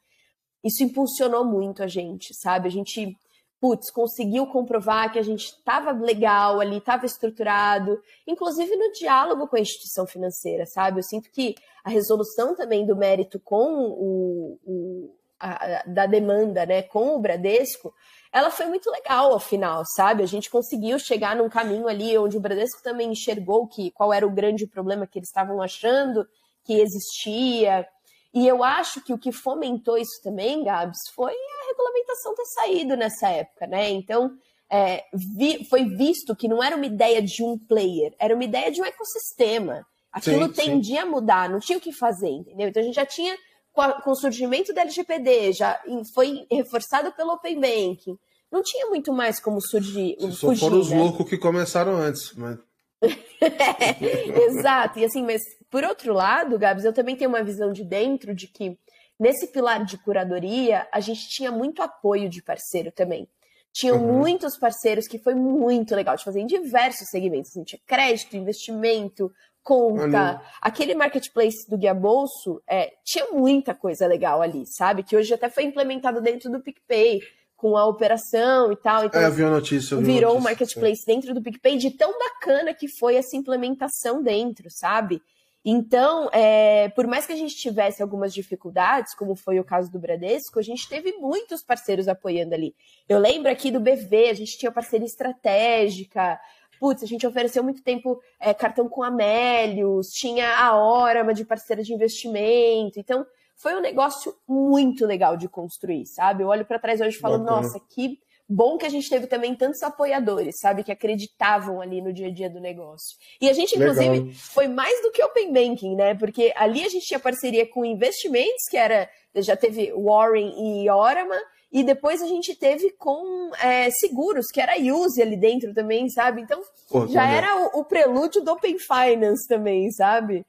isso 0.64 0.84
impulsionou 0.84 1.44
muito 1.44 1.84
a 1.84 1.88
gente, 1.88 2.34
sabe? 2.34 2.68
A 2.68 2.72
gente, 2.72 3.18
putz, 3.66 3.90
conseguiu 3.90 4.46
comprovar 4.46 5.12
que 5.12 5.18
a 5.18 5.24
gente 5.24 5.46
estava 5.46 5.92
legal 5.92 6.60
ali, 6.60 6.78
estava 6.78 7.04
estruturado, 7.04 8.00
inclusive 8.28 8.76
no 8.76 8.92
diálogo 8.92 9.48
com 9.48 9.56
a 9.56 9.60
instituição 9.60 10.06
financeira, 10.06 10.68
sabe? 10.68 11.00
Eu 11.00 11.04
sinto 11.04 11.32
que 11.32 11.56
a 11.84 11.90
resolução 11.90 12.56
também 12.56 12.86
do 12.86 12.96
mérito 12.96 13.40
com 13.40 13.66
o, 13.90 14.60
o 14.64 15.16
a, 15.40 15.82
da 15.88 16.06
demanda, 16.06 16.64
né, 16.64 16.84
com 16.84 17.16
o 17.16 17.20
Bradesco, 17.20 17.92
ela 18.32 18.52
foi 18.52 18.68
muito 18.68 18.92
legal 18.92 19.34
ao 19.34 19.40
final, 19.40 19.84
sabe? 19.84 20.22
A 20.22 20.28
gente 20.28 20.48
conseguiu 20.48 21.00
chegar 21.00 21.36
num 21.36 21.50
caminho 21.50 21.88
ali 21.88 22.16
onde 22.20 22.38
o 22.38 22.40
Bradesco 22.40 22.84
também 22.84 23.14
enxergou 23.14 23.68
que 23.68 23.90
qual 23.90 24.14
era 24.14 24.28
o 24.28 24.32
grande 24.32 24.68
problema 24.68 25.08
que 25.08 25.18
eles 25.18 25.30
estavam 25.30 25.60
achando 25.60 26.28
que 26.64 26.80
existia. 26.80 27.88
E 28.36 28.46
eu 28.46 28.66
acho 28.66 29.02
que 29.02 29.14
o 29.14 29.18
que 29.18 29.32
fomentou 29.32 29.98
isso 29.98 30.22
também, 30.22 30.62
Gabs, 30.62 31.00
foi 31.16 31.32
a 31.32 31.68
regulamentação 31.70 32.36
ter 32.36 32.46
saído 32.46 32.98
nessa 32.98 33.30
época, 33.30 33.66
né? 33.66 33.90
Então, 33.90 34.30
é, 34.70 35.06
vi, 35.14 35.64
foi 35.70 35.86
visto 35.86 36.36
que 36.36 36.48
não 36.48 36.62
era 36.62 36.76
uma 36.76 36.86
ideia 36.86 37.22
de 37.22 37.42
um 37.42 37.58
player, 37.58 38.14
era 38.20 38.36
uma 38.36 38.44
ideia 38.44 38.70
de 38.70 38.82
um 38.82 38.86
ecossistema. 38.86 39.88
Aquilo 40.12 40.48
sim, 40.48 40.52
tendia 40.52 41.02
sim. 41.02 41.08
a 41.08 41.10
mudar, 41.10 41.50
não 41.50 41.60
tinha 41.60 41.78
o 41.78 41.82
que 41.82 41.94
fazer, 41.94 42.30
entendeu? 42.30 42.68
Então 42.68 42.82
a 42.82 42.86
gente 42.86 42.96
já 42.96 43.06
tinha 43.06 43.38
com, 43.72 44.12
o 44.12 44.16
surgimento 44.16 44.74
da 44.74 44.82
LGPD, 44.82 45.54
já 45.54 45.82
foi 46.14 46.46
reforçado 46.52 47.14
pelo 47.14 47.34
Open 47.34 47.56
Banking. 47.56 48.18
Não 48.52 48.62
tinha 48.62 48.88
muito 48.88 49.14
mais 49.14 49.40
como 49.40 49.62
surgir. 49.62 50.18
Só 50.32 50.48
fugir, 50.48 50.60
foram 50.60 50.80
os 50.80 50.90
né? 50.90 50.98
loucos 50.98 51.30
que 51.30 51.38
começaram 51.38 51.96
antes, 51.96 52.34
mas. 52.36 52.58
Exato, 54.50 55.00
e 55.00 55.06
assim, 55.06 55.24
mas 55.24 55.42
por 55.70 55.84
outro 55.84 56.14
lado, 56.14 56.58
Gabs, 56.58 56.86
eu 56.86 56.94
também 56.94 57.16
tenho 57.16 57.30
uma 57.30 57.44
visão 57.44 57.72
de 57.72 57.84
dentro 57.84 58.34
de 58.34 58.48
que 58.48 58.78
nesse 59.20 59.48
pilar 59.48 59.84
de 59.84 59.98
curadoria 59.98 60.88
a 60.92 61.00
gente 61.00 61.28
tinha 61.30 61.52
muito 61.52 61.82
apoio 61.82 62.30
de 62.30 62.42
parceiro 62.42 62.92
também. 62.92 63.28
Tinham 63.74 63.98
uhum. 63.98 64.20
muitos 64.20 64.58
parceiros 64.58 65.06
que 65.06 65.20
foi 65.20 65.36
muito 65.36 65.94
legal 65.94 66.16
de 66.16 66.24
fazer 66.24 66.40
em 66.40 66.46
diversos 66.46 67.10
segmentos. 67.10 67.52
Assim, 67.52 67.64
tinha 67.64 67.80
crédito, 67.86 68.38
investimento, 68.38 69.30
conta. 69.62 70.42
Aquele 70.62 70.96
marketplace 70.96 71.70
do 71.70 71.78
Guia 71.78 71.94
Bolso 71.94 72.62
é, 72.70 72.94
tinha 73.04 73.26
muita 73.32 73.76
coisa 73.76 74.08
legal 74.08 74.42
ali, 74.42 74.64
sabe? 74.66 75.04
Que 75.04 75.18
hoje 75.18 75.34
até 75.34 75.50
foi 75.50 75.64
implementado 75.64 76.22
dentro 76.22 76.50
do 76.50 76.62
PicPay, 76.62 77.20
com 77.56 77.78
a 77.78 77.86
operação 77.86 78.72
e 78.72 78.76
tal. 78.76 79.06
Então, 79.06 79.22
é, 79.22 79.26
eu 79.26 79.32
vi 79.32 79.44
a 79.44 79.50
notícia. 79.50 79.98
Vi 79.98 80.04
virou 80.04 80.38
um 80.38 80.42
marketplace 80.42 81.04
é. 81.08 81.14
dentro 81.14 81.34
do 81.34 81.42
PicPay 81.42 81.78
de 81.78 81.92
tão 81.92 82.18
bacana 82.18 82.74
que 82.74 82.88
foi 82.88 83.16
essa 83.16 83.36
implementação 83.36 84.22
dentro, 84.22 84.70
sabe? 84.70 85.22
Então, 85.68 86.30
é, 86.32 86.90
por 86.90 87.08
mais 87.08 87.26
que 87.26 87.34
a 87.34 87.36
gente 87.36 87.56
tivesse 87.56 88.04
algumas 88.04 88.32
dificuldades, 88.32 89.16
como 89.16 89.36
foi 89.36 89.60
o 89.60 89.64
caso 89.64 89.92
do 89.92 89.98
Bradesco, 89.98 90.60
a 90.60 90.62
gente 90.62 90.88
teve 90.88 91.14
muitos 91.14 91.64
parceiros 91.64 92.08
apoiando 92.08 92.54
ali. 92.54 92.76
Eu 93.10 93.18
lembro 93.18 93.52
aqui 93.52 93.72
do 93.72 93.80
BV, 93.80 94.30
a 94.30 94.34
gente 94.36 94.60
tinha 94.60 94.72
parceria 94.72 95.08
estratégica, 95.08 96.40
putz, 96.80 97.02
a 97.02 97.08
gente 97.08 97.26
ofereceu 97.26 97.64
muito 97.64 97.82
tempo 97.82 98.22
é, 98.40 98.54
cartão 98.54 98.88
com 98.88 99.02
Amélios, 99.02 100.10
tinha 100.10 100.56
a 100.56 100.78
Orama 100.78 101.34
de 101.34 101.44
parceira 101.44 101.82
de 101.82 101.92
investimento. 101.92 103.00
Então, 103.00 103.26
foi 103.56 103.76
um 103.76 103.82
negócio 103.82 104.34
muito 104.48 105.06
legal 105.06 105.38
de 105.38 105.48
construir, 105.48 106.06
sabe? 106.06 106.44
Eu 106.44 106.48
olho 106.48 106.66
para 106.66 106.80
trás 106.80 107.02
hoje 107.02 107.18
e 107.18 107.20
falo, 107.20 107.40
Bacana. 107.40 107.62
nossa, 107.62 107.80
que 107.94 108.20
bom 108.48 108.78
que 108.78 108.86
a 108.86 108.90
gente 108.90 109.10
teve 109.10 109.28
também 109.28 109.56
tantos 109.56 109.82
apoiadores, 109.82 110.56
sabe? 110.60 110.84
Que 110.84 110.92
acreditavam 110.92 111.82
ali 111.82 112.02
no 112.02 112.14
dia 112.14 112.28
a 112.28 112.32
dia 112.32 112.50
do 112.50 112.60
negócio. 112.60 113.18
E 113.42 113.50
a 113.50 113.54
gente, 113.54 113.76
inclusive, 113.76 114.20
legal. 114.20 114.34
foi 114.34 114.68
mais 114.68 115.02
do 115.02 115.12
que 115.12 115.24
Open 115.24 115.52
Banking, 115.52 115.96
né? 115.96 116.14
Porque 116.16 116.54
ali 116.56 116.84
a 116.84 116.90
gente 116.90 117.06
tinha 117.06 117.20
parceria 117.20 117.68
com 117.68 117.84
investimentos, 117.84 118.64
que 118.70 118.78
era, 118.78 119.10
já 119.36 119.56
teve 119.56 119.92
Warren 119.94 120.54
e 120.58 120.90
Orama, 120.90 121.38
e 121.72 121.84
depois 121.84 122.22
a 122.22 122.28
gente 122.28 122.56
teve 122.56 122.92
com 122.92 123.52
é, 123.62 123.90
seguros, 123.92 124.46
que 124.54 124.62
era 124.62 124.80
Use 124.80 125.22
ali 125.22 125.36
dentro 125.36 125.74
também, 125.74 126.10
sabe? 126.10 126.42
Então 126.42 126.62
Pô, 126.90 127.08
já 127.08 127.28
era 127.28 127.54
o, 127.66 127.80
o, 127.80 127.84
prelúdio 127.84 128.42
do 128.42 128.52
Open 128.52 128.78
Finance 128.80 129.48
também, 129.48 129.92
sabe? 129.92 130.46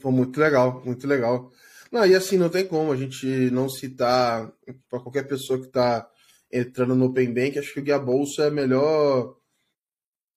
Foi 0.00 0.10
muito 0.10 0.40
legal, 0.40 0.80
muito 0.84 1.06
legal. 1.06 1.50
Não, 1.92 2.06
e 2.06 2.14
assim, 2.14 2.38
não 2.38 2.48
tem 2.48 2.66
como 2.66 2.90
a 2.90 2.96
gente 2.96 3.26
não 3.50 3.68
citar 3.68 4.50
para 4.88 5.00
qualquer 5.00 5.28
pessoa 5.28 5.60
que 5.60 5.66
está 5.66 6.08
entrando 6.50 6.94
no 6.94 7.06
Open 7.06 7.32
Bank, 7.32 7.58
acho 7.58 7.74
que 7.74 7.80
o 7.80 7.82
Guia 7.82 7.98
Bolsa 7.98 8.44
é 8.44 8.46
a 8.48 8.50
melhor 8.50 9.36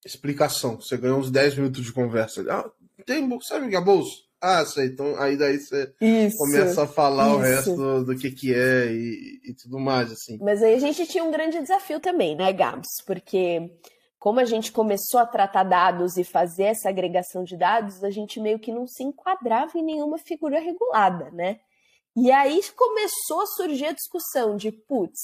explicação. 0.05 0.79
Você 0.79 0.97
ganha 0.97 1.15
uns 1.15 1.31
10 1.31 1.55
minutos 1.55 1.83
de 1.83 1.93
conversa. 1.93 2.43
Ah, 2.49 2.69
tem, 3.05 3.27
sabe 3.41 3.65
o 3.65 3.69
Guia 3.69 3.79
Bolsa? 3.79 4.25
Ah, 4.41 4.65
sei. 4.65 4.87
Então 4.87 5.17
aí 5.17 5.37
daí 5.37 5.57
você 5.57 5.93
isso, 5.99 6.37
começa 6.37 6.83
a 6.83 6.87
falar 6.87 7.29
isso. 7.29 7.35
o 7.35 7.39
resto 7.39 7.75
do, 7.75 8.05
do, 8.05 8.15
que 8.17 8.31
que 8.31 8.53
é 8.53 8.91
e, 8.91 9.41
e, 9.45 9.53
tudo 9.53 9.79
mais, 9.79 10.11
assim. 10.11 10.37
Mas 10.41 10.61
aí 10.61 10.75
a 10.75 10.79
gente 10.79 11.07
tinha 11.07 11.23
um 11.23 11.31
grande 11.31 11.59
desafio 11.59 11.99
também, 11.99 12.35
né, 12.35 12.51
Gabs? 12.51 13.01
Porque 13.05 13.71
como 14.25 14.39
a 14.39 14.45
gente 14.45 14.71
começou 14.71 15.19
a 15.19 15.25
tratar 15.27 15.61
dados 15.61 16.17
e 16.17 16.23
fazer 16.23 16.63
essa 16.63 16.89
agregação 16.89 17.43
de 17.43 17.55
dados, 17.55 18.03
a 18.03 18.09
gente 18.09 18.39
meio 18.39 18.57
que 18.57 18.71
não 18.71 18.87
se 18.87 19.03
enquadrava 19.03 19.77
em 19.77 19.83
nenhuma 19.83 20.17
figura 20.17 20.59
regulada, 20.59 21.29
né? 21.29 21.59
E 22.15 22.31
aí 22.31 22.59
começou 22.75 23.41
a 23.41 23.45
surgir 23.45 23.85
a 23.85 23.91
discussão 23.91 24.57
de, 24.57 24.71
putz, 24.71 25.19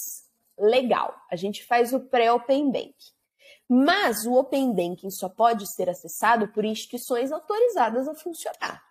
legal, 0.56 1.16
a 1.28 1.34
gente 1.34 1.66
faz 1.66 1.92
o 1.92 1.98
pré-Open 1.98 2.70
Bank. 2.70 2.94
Mas 3.68 4.24
o 4.24 4.34
Open 4.34 4.72
Banking 4.72 5.10
só 5.10 5.28
pode 5.28 5.66
ser 5.74 5.90
acessado 5.90 6.46
por 6.52 6.64
instituições 6.64 7.32
autorizadas 7.32 8.06
a 8.06 8.14
funcionar. 8.14 8.84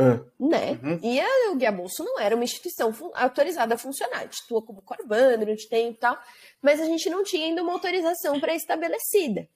É. 0.00 0.20
Né? 0.38 0.80
Uhum. 0.82 1.00
E 1.02 1.20
a, 1.20 1.50
o 1.52 1.56
Guia 1.56 1.70
Bolso 1.70 2.02
não 2.02 2.18
era 2.18 2.34
uma 2.34 2.44
instituição 2.44 2.94
autorizada 3.14 3.74
a 3.74 3.78
funcionar. 3.78 4.22
Atua 4.22 4.62
como 4.62 4.82
onde 4.86 5.68
tem 5.68 5.90
e 5.90 5.94
tal, 5.94 6.18
mas 6.62 6.80
a 6.80 6.84
gente 6.84 7.08
não 7.10 7.22
tinha 7.22 7.46
ainda 7.46 7.62
uma 7.62 7.72
autorização 7.72 8.40
pré-estabelecida. 8.40 9.48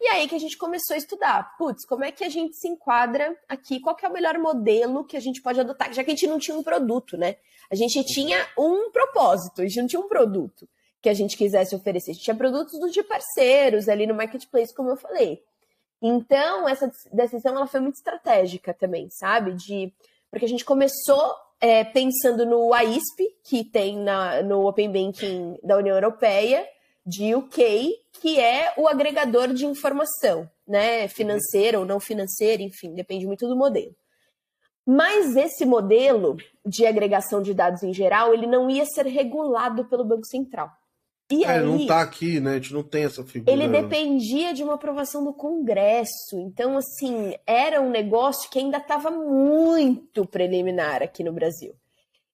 E 0.00 0.06
aí 0.08 0.28
que 0.28 0.34
a 0.34 0.38
gente 0.38 0.56
começou 0.56 0.94
a 0.94 0.96
estudar, 0.96 1.56
putz, 1.58 1.84
como 1.84 2.04
é 2.04 2.12
que 2.12 2.22
a 2.22 2.28
gente 2.28 2.56
se 2.56 2.68
enquadra 2.68 3.36
aqui, 3.48 3.80
qual 3.80 3.96
que 3.96 4.06
é 4.06 4.08
o 4.08 4.12
melhor 4.12 4.38
modelo 4.38 5.04
que 5.04 5.16
a 5.16 5.20
gente 5.20 5.42
pode 5.42 5.58
adotar, 5.58 5.92
já 5.92 6.04
que 6.04 6.10
a 6.10 6.14
gente 6.14 6.28
não 6.28 6.38
tinha 6.38 6.56
um 6.56 6.62
produto, 6.62 7.16
né? 7.16 7.36
A 7.70 7.74
gente 7.74 8.02
tinha 8.04 8.46
um 8.56 8.90
propósito, 8.92 9.60
a 9.60 9.64
gente 9.64 9.80
não 9.80 9.88
tinha 9.88 10.00
um 10.00 10.08
produto 10.08 10.68
que 11.02 11.08
a 11.08 11.14
gente 11.14 11.36
quisesse 11.36 11.74
oferecer. 11.74 12.12
A 12.12 12.14
gente 12.14 12.24
tinha 12.24 12.36
produtos 12.36 12.92
de 12.92 13.02
parceiros 13.02 13.88
ali 13.88 14.06
no 14.06 14.14
marketplace, 14.14 14.74
como 14.74 14.90
eu 14.90 14.96
falei. 14.96 15.42
Então, 16.00 16.68
essa 16.68 16.90
decisão 17.12 17.56
ela 17.56 17.66
foi 17.66 17.80
muito 17.80 17.96
estratégica 17.96 18.72
também, 18.72 19.08
sabe? 19.10 19.52
De, 19.52 19.92
porque 20.30 20.44
a 20.44 20.48
gente 20.48 20.64
começou 20.64 21.34
é, 21.60 21.84
pensando 21.84 22.46
no 22.46 22.72
AISP, 22.72 23.36
que 23.44 23.64
tem 23.64 23.98
na, 23.98 24.42
no 24.42 24.66
Open 24.66 24.90
Banking 24.90 25.58
da 25.62 25.76
União 25.76 25.96
Europeia, 25.96 26.66
de 27.04 27.34
UK, 27.34 27.94
que 28.20 28.38
é 28.38 28.74
o 28.76 28.86
agregador 28.86 29.52
de 29.52 29.66
informação, 29.66 30.48
né? 30.66 31.08
Financeira 31.08 31.78
ou 31.78 31.86
não 31.86 31.98
financeira, 31.98 32.62
enfim, 32.62 32.94
depende 32.94 33.26
muito 33.26 33.48
do 33.48 33.56
modelo. 33.56 33.94
Mas 34.86 35.36
esse 35.36 35.66
modelo 35.66 36.36
de 36.64 36.86
agregação 36.86 37.42
de 37.42 37.52
dados 37.52 37.82
em 37.82 37.92
geral, 37.92 38.32
ele 38.32 38.46
não 38.46 38.70
ia 38.70 38.86
ser 38.86 39.06
regulado 39.06 39.84
pelo 39.86 40.04
Banco 40.04 40.26
Central. 40.26 40.70
E 41.30 41.44
é, 41.44 41.48
aí, 41.48 41.64
não 41.64 41.76
está 41.76 42.00
aqui, 42.00 42.40
né? 42.40 42.52
A 42.52 42.54
gente 42.54 42.72
não 42.72 42.82
tem 42.82 43.04
essa 43.04 43.22
figura. 43.22 43.52
Ele 43.52 43.68
dependia 43.68 44.54
de 44.54 44.62
uma 44.62 44.74
aprovação 44.74 45.22
do 45.22 45.32
Congresso. 45.34 46.38
Então, 46.40 46.78
assim, 46.78 47.34
era 47.46 47.80
um 47.82 47.90
negócio 47.90 48.48
que 48.50 48.58
ainda 48.58 48.78
estava 48.78 49.10
muito 49.10 50.24
preliminar 50.24 51.02
aqui 51.02 51.22
no 51.22 51.32
Brasil. 51.32 51.74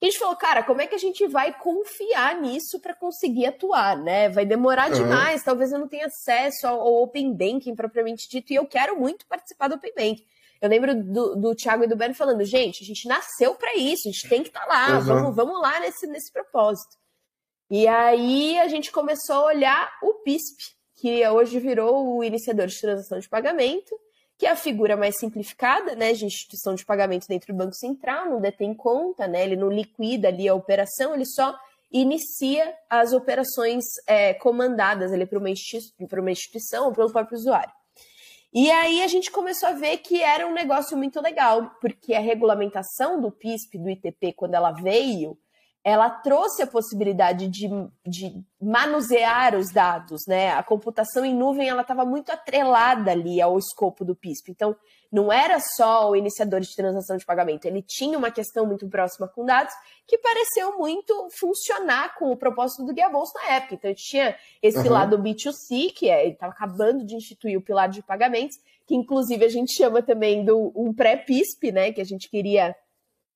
E 0.01 0.07
a 0.07 0.11
gente 0.11 0.19
falou, 0.19 0.37
cara, 0.37 0.63
como 0.63 0.81
é 0.81 0.87
que 0.87 0.95
a 0.95 0.99
gente 0.99 1.27
vai 1.27 1.53
confiar 1.59 2.41
nisso 2.41 2.79
para 2.79 2.95
conseguir 2.95 3.47
atuar, 3.47 3.97
né? 3.97 4.29
Vai 4.29 4.45
demorar 4.45 4.91
uhum. 4.91 4.97
demais, 4.97 5.43
talvez 5.43 5.73
eu 5.73 5.79
não 5.79 5.89
tenha 5.89 6.07
acesso 6.07 6.67
ao, 6.67 6.81
ao 6.81 7.03
Open 7.03 7.33
Banking 7.33 7.75
propriamente 7.75 8.29
dito, 8.29 8.53
e 8.53 8.57
eu 8.57 8.67
quero 8.67 9.01
muito 9.01 9.27
participar 9.27 9.69
do 9.69 9.77
Open 9.77 9.93
Banking. 9.97 10.25
Eu 10.61 10.69
lembro 10.69 10.95
do, 10.95 11.37
do 11.37 11.55
Thiago 11.55 11.85
e 11.85 11.87
do 11.87 11.97
Ben 11.97 12.13
falando, 12.15 12.45
gente, 12.45 12.85
a 12.85 12.87
gente 12.87 13.09
nasceu 13.09 13.55
para 13.55 13.77
isso, 13.77 14.09
a 14.09 14.13
gente 14.13 14.29
tem 14.29 14.43
que 14.43 14.49
estar 14.49 14.61
tá 14.61 14.67
lá, 14.67 14.99
uhum. 14.99 15.05
vamos, 15.05 15.37
vamos 15.37 15.61
lá 15.61 15.81
nesse, 15.81 16.07
nesse 16.07 16.33
propósito. 16.33 16.97
E 17.77 17.89
aí 17.89 18.57
a 18.61 18.69
gente 18.69 18.93
começou 18.93 19.35
a 19.35 19.45
olhar 19.47 19.93
o 20.01 20.15
PISP, 20.23 20.63
que 20.95 21.27
hoje 21.27 21.59
virou 21.59 22.19
o 22.19 22.23
iniciador 22.23 22.69
de 22.69 22.81
transação 22.81 23.19
de 23.19 23.29
pagamento, 23.29 23.99
que 24.39 24.47
é 24.47 24.51
a 24.51 24.55
figura 24.55 24.97
mais 24.97 25.19
simplificada, 25.19 25.97
né, 25.97 26.13
de 26.13 26.25
instituição 26.25 26.77
de 26.77 26.85
pagamento 26.85 27.27
dentro 27.27 27.53
do 27.53 27.59
Banco 27.59 27.75
Central, 27.75 28.31
não 28.31 28.41
detém 28.41 28.73
conta, 28.75 29.27
né, 29.27 29.43
ele 29.43 29.57
não 29.57 29.69
liquida 29.71 30.29
ali 30.29 30.49
a 30.49 30.55
operação, 30.55 31.17
ele 31.17 31.27
só 31.27 31.53
inicia 31.91 32.73
as 32.89 33.13
operações 33.13 33.83
é, 34.07 34.35
comandadas 34.35 35.13
ali 35.13 35.27
para 35.27 35.41
uma, 35.41 35.51
uma 36.21 36.31
instituição 36.31 36.87
ou 36.87 36.93
pelo 36.93 37.11
próprio 37.11 37.37
usuário. 37.37 37.73
E 38.53 38.71
aí 38.71 39.03
a 39.03 39.09
gente 39.09 39.33
começou 39.33 39.71
a 39.71 39.73
ver 39.73 39.97
que 39.97 40.23
era 40.23 40.47
um 40.47 40.53
negócio 40.53 40.97
muito 40.97 41.21
legal, 41.21 41.73
porque 41.81 42.15
a 42.15 42.21
regulamentação 42.21 43.21
do 43.21 43.33
PISP, 43.33 43.79
do 43.79 43.91
ITP, 43.91 44.33
quando 44.35 44.55
ela 44.55 44.71
veio, 44.71 45.37
ela 45.85 46.09
trouxe 46.09 46.63
a 46.63 46.67
possibilidade 46.67 47.47
de, 47.47 47.69
de 48.07 48.43
manusear 48.59 49.55
os 49.55 49.71
dados, 49.71 50.23
né? 50.27 50.51
A 50.53 50.63
computação 50.63 51.27
em 51.27 51.35
nuvem 51.35 51.69
ela 51.69 51.83
estava 51.83 52.07
muito 52.07 52.33
atrelada 52.33 53.11
ali 53.11 53.39
ao 53.39 53.59
escopo 53.59 54.03
do 54.03 54.17
PISP. 54.17 54.51
Então, 54.51 54.75
não 55.13 55.31
era 55.31 55.61
só 55.61 56.11
o 56.11 56.17
iniciador 56.17 56.61
de 56.61 56.75
transação 56.75 57.19
de 57.19 57.27
pagamento, 57.27 57.67
ele 57.67 57.83
tinha 57.83 58.17
uma 58.17 58.31
questão 58.31 58.67
muito 58.67 58.89
próxima 58.89 59.29
com 59.29 59.45
dados 59.45 59.75
que 60.09 60.17
pareceu 60.19 60.79
muito 60.79 61.29
funcionar 61.39 62.15
com 62.19 62.33
o 62.33 62.37
propósito 62.37 62.85
do 62.85 62.95
Guia 62.95 63.11
Bolsa 63.11 63.39
na 63.39 63.57
época. 63.57 63.75
Então, 63.75 63.91
a 63.91 63.93
gente 63.93 64.09
tinha 64.09 64.35
esse 64.63 64.79
uhum. 64.79 64.91
lado 64.91 65.19
B2C, 65.19 65.93
que 65.95 66.09
é, 66.09 66.25
ele 66.25 66.33
estava 66.33 66.53
acabando 66.53 67.05
de 67.05 67.15
instituir 67.15 67.59
o 67.59 67.63
pilar 67.63 67.91
de 67.91 68.03
pagamentos, 68.03 68.57
que 68.87 68.95
inclusive 68.95 69.45
a 69.45 69.49
gente 69.51 69.75
chama 69.75 70.03
também 70.03 70.45
do 70.45 70.73
um 70.75 70.95
pré-PISP, 70.95 71.71
né? 71.71 71.93
Que 71.93 72.01
a 72.01 72.05
gente 72.05 72.29
queria 72.31 72.75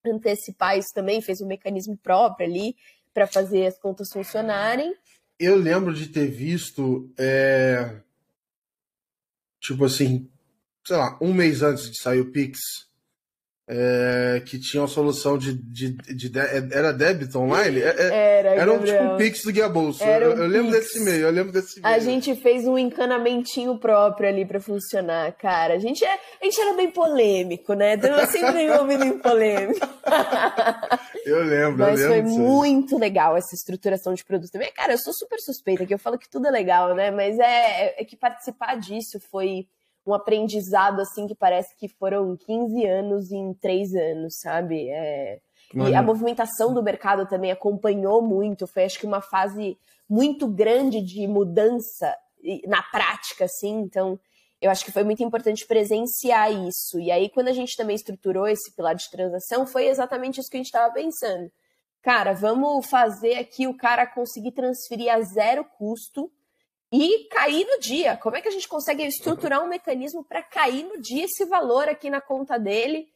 antecipar 0.05 0.79
isso 0.79 0.89
também, 0.95 1.21
fez 1.21 1.41
um 1.41 1.47
mecanismo 1.47 1.97
próprio 1.97 2.49
ali 2.49 2.77
para 3.13 3.27
fazer 3.27 3.67
as 3.67 3.79
contas 3.79 4.09
funcionarem. 4.13 4.95
Eu 5.39 5.57
lembro 5.57 5.95
de 5.95 6.09
ter 6.09 6.27
visto, 6.27 7.13
é... 7.19 8.01
tipo 9.61 9.85
assim, 9.85 10.29
sei 10.85 10.97
lá, 10.97 11.19
um 11.21 11.33
mês 11.33 11.63
antes 11.63 11.91
de 11.91 12.01
sair 12.01 12.21
o 12.21 12.31
Pix, 12.33 12.88
é, 13.71 14.43
que 14.47 14.59
tinha 14.59 14.81
uma 14.81 14.89
solução 14.89 15.37
de, 15.37 15.53
de, 15.53 15.93
de, 15.93 16.29
de, 16.31 16.39
era 16.39 16.91
débito 16.91 17.39
online? 17.39 17.81
É, 17.81 17.95
é 17.99 18.39
era, 18.39 18.49
era 18.55 18.73
um 18.73 18.83
tipo 18.83 19.03
um 19.03 19.17
Pix 19.19 19.43
do 19.43 19.53
Guia 19.53 19.69
Bolsa. 19.69 20.07
Eu, 20.07 20.33
eu, 20.33 20.47
lembro 20.47 20.73
desse 20.73 20.99
meio, 21.01 21.27
eu 21.27 21.31
lembro 21.31 21.53
desse 21.53 21.79
meio. 21.81 21.95
A 21.95 21.99
gente 21.99 22.35
fez 22.37 22.67
um 22.67 22.79
encanamentinho 22.79 23.77
próprio 23.79 24.27
ali 24.27 24.47
para 24.47 24.59
funcionar, 24.59 25.31
cara. 25.33 25.75
A 25.75 25.79
gente, 25.79 26.03
é, 26.03 26.19
a 26.41 26.45
gente 26.45 26.59
era 26.59 26.73
bem 26.73 26.91
polêmico, 26.91 27.75
né? 27.75 27.95
Então, 27.95 28.27
sempre 28.27 28.63
envolvido 28.65 29.05
em 29.05 29.19
polêmica. 29.19 29.89
Eu 31.27 31.45
lembro, 31.45 31.79
Mas 31.79 32.01
eu 32.01 32.09
lembro 32.09 32.31
foi 32.31 32.39
muito 32.39 32.97
legal 32.97 33.37
essa 33.37 33.55
estruturação 33.55 34.15
de 34.15 34.25
produto 34.25 34.51
também. 34.51 34.73
Cara, 34.73 34.95
eu 34.95 34.99
sou 34.99 35.13
super 35.13 35.39
suspeita, 35.41 35.85
que 35.85 35.93
eu 35.93 35.99
falo 35.99 36.17
que 36.17 36.29
tudo 36.29 36.47
é 36.47 36.51
legal, 36.51 36.95
né? 36.95 37.11
Mas 37.11 37.39
é, 37.39 38.01
é 38.01 38.05
que 38.05 38.17
participar 38.17 38.77
disso 38.77 39.21
foi 39.31 39.67
um 40.09 40.15
aprendizado 40.15 41.01
assim 41.01 41.27
que 41.27 41.35
parece 41.35 41.77
que 41.77 41.89
foram 41.89 42.37
15 42.37 42.87
anos 42.87 43.31
em 43.31 43.53
3 43.55 43.95
anos, 43.95 44.39
sabe? 44.41 44.89
É... 44.89 45.39
E 45.75 45.95
a 45.95 46.03
movimentação 46.03 46.73
do 46.73 46.83
mercado 46.83 47.29
também 47.29 47.51
acompanhou 47.51 48.23
muito, 48.23 48.67
foi 48.67 48.85
acho 48.85 48.99
que 48.99 49.07
uma 49.07 49.21
fase 49.21 49.77
muito 50.09 50.49
grande 50.49 51.03
de 51.03 51.27
mudança 51.27 52.17
na 52.67 52.83
prática, 52.83 53.45
assim, 53.45 53.81
então 53.81 54.19
eu 54.61 54.71
acho 54.71 54.85
que 54.85 54.93
foi 54.93 55.05
muito 55.05 55.23
importante 55.23 55.67
presenciar 55.67 56.51
isso. 56.51 56.99
E 56.99 57.11
aí, 57.11 57.29
quando 57.29 57.49
a 57.49 57.53
gente 57.53 57.77
também 57.77 57.95
estruturou 57.95 58.49
esse 58.49 58.75
pilar 58.75 58.95
de 58.95 59.11
transação, 59.11 59.67
foi 59.67 59.87
exatamente 59.87 60.41
isso 60.41 60.51
que 60.51 60.57
a 60.57 60.61
gente 60.61 60.67
estava 60.67 60.93
pensando. 60.93 61.51
Cara, 62.03 62.33
vamos 62.33 62.87
fazer 62.89 63.35
aqui 63.35 63.67
o 63.67 63.77
cara 63.77 64.07
conseguir 64.07 64.53
transferir 64.53 65.13
a 65.13 65.21
zero 65.21 65.65
custo 65.77 66.31
e 66.93 67.29
cair 67.29 67.67
no 67.67 67.79
dia. 67.81 68.17
Como 68.17 68.37
é 68.37 68.41
que 68.41 68.49
a 68.49 68.53
gente 68.53 68.69
consegue 68.69 69.05
estruturar 69.05 69.63
um 69.63 69.69
mecanismo 69.69 70.25
para 70.25 70.43
cair 70.43 70.85
no 70.85 71.01
dia 71.01 71.25
esse 71.25 71.45
valor 71.45 71.89
aqui 71.89 72.09
na 72.09 72.21
conta 72.21 72.59
dele? 72.59 73.07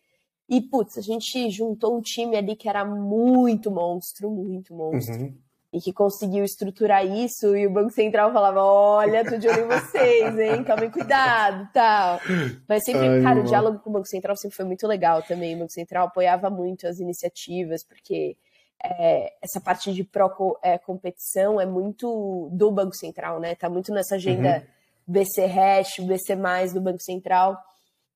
E, 0.48 0.60
putz, 0.60 0.98
a 0.98 1.00
gente 1.00 1.50
juntou 1.50 1.96
um 1.96 2.02
time 2.02 2.36
ali 2.36 2.54
que 2.54 2.68
era 2.68 2.84
muito 2.84 3.70
monstro, 3.70 4.30
muito 4.30 4.74
monstro. 4.74 5.14
Uhum. 5.14 5.34
E 5.72 5.80
que 5.80 5.90
conseguiu 5.90 6.44
estruturar 6.44 7.06
isso, 7.06 7.56
e 7.56 7.66
o 7.66 7.70
Banco 7.70 7.90
Central 7.90 8.30
falava: 8.30 8.62
Olha, 8.62 9.24
tô 9.24 9.38
de 9.38 9.48
olho 9.48 9.64
em 9.64 9.68
vocês, 9.68 10.38
hein? 10.38 10.62
Tomem 10.64 10.90
cuidado 10.90 11.66
tal. 11.72 12.20
Mas 12.68 12.84
sempre, 12.84 13.08
Ai, 13.08 13.22
cara, 13.22 13.40
o 13.40 13.44
diálogo 13.44 13.78
com 13.78 13.88
o 13.88 13.92
Banco 13.94 14.06
Central 14.06 14.36
sempre 14.36 14.54
foi 14.54 14.66
muito 14.66 14.86
legal 14.86 15.22
também. 15.22 15.54
O 15.54 15.60
Banco 15.60 15.72
Central 15.72 16.08
apoiava 16.08 16.50
muito 16.50 16.86
as 16.86 16.98
iniciativas, 16.98 17.82
porque 17.88 18.36
é, 18.84 19.32
essa 19.40 19.60
parte 19.60 19.92
de 19.92 20.04
pró-competição 20.04 21.60
é, 21.60 21.64
é 21.64 21.66
muito 21.66 22.48
do 22.52 22.70
Banco 22.70 22.94
Central, 22.94 23.40
né? 23.40 23.54
Tá 23.54 23.70
muito 23.70 23.92
nessa 23.92 24.16
agenda 24.16 24.66
uhum. 25.06 25.14
BC 25.14 25.46
Hash, 25.46 25.98
BC 26.00 26.36
do 26.74 26.80
Banco 26.80 27.00
Central. 27.00 27.56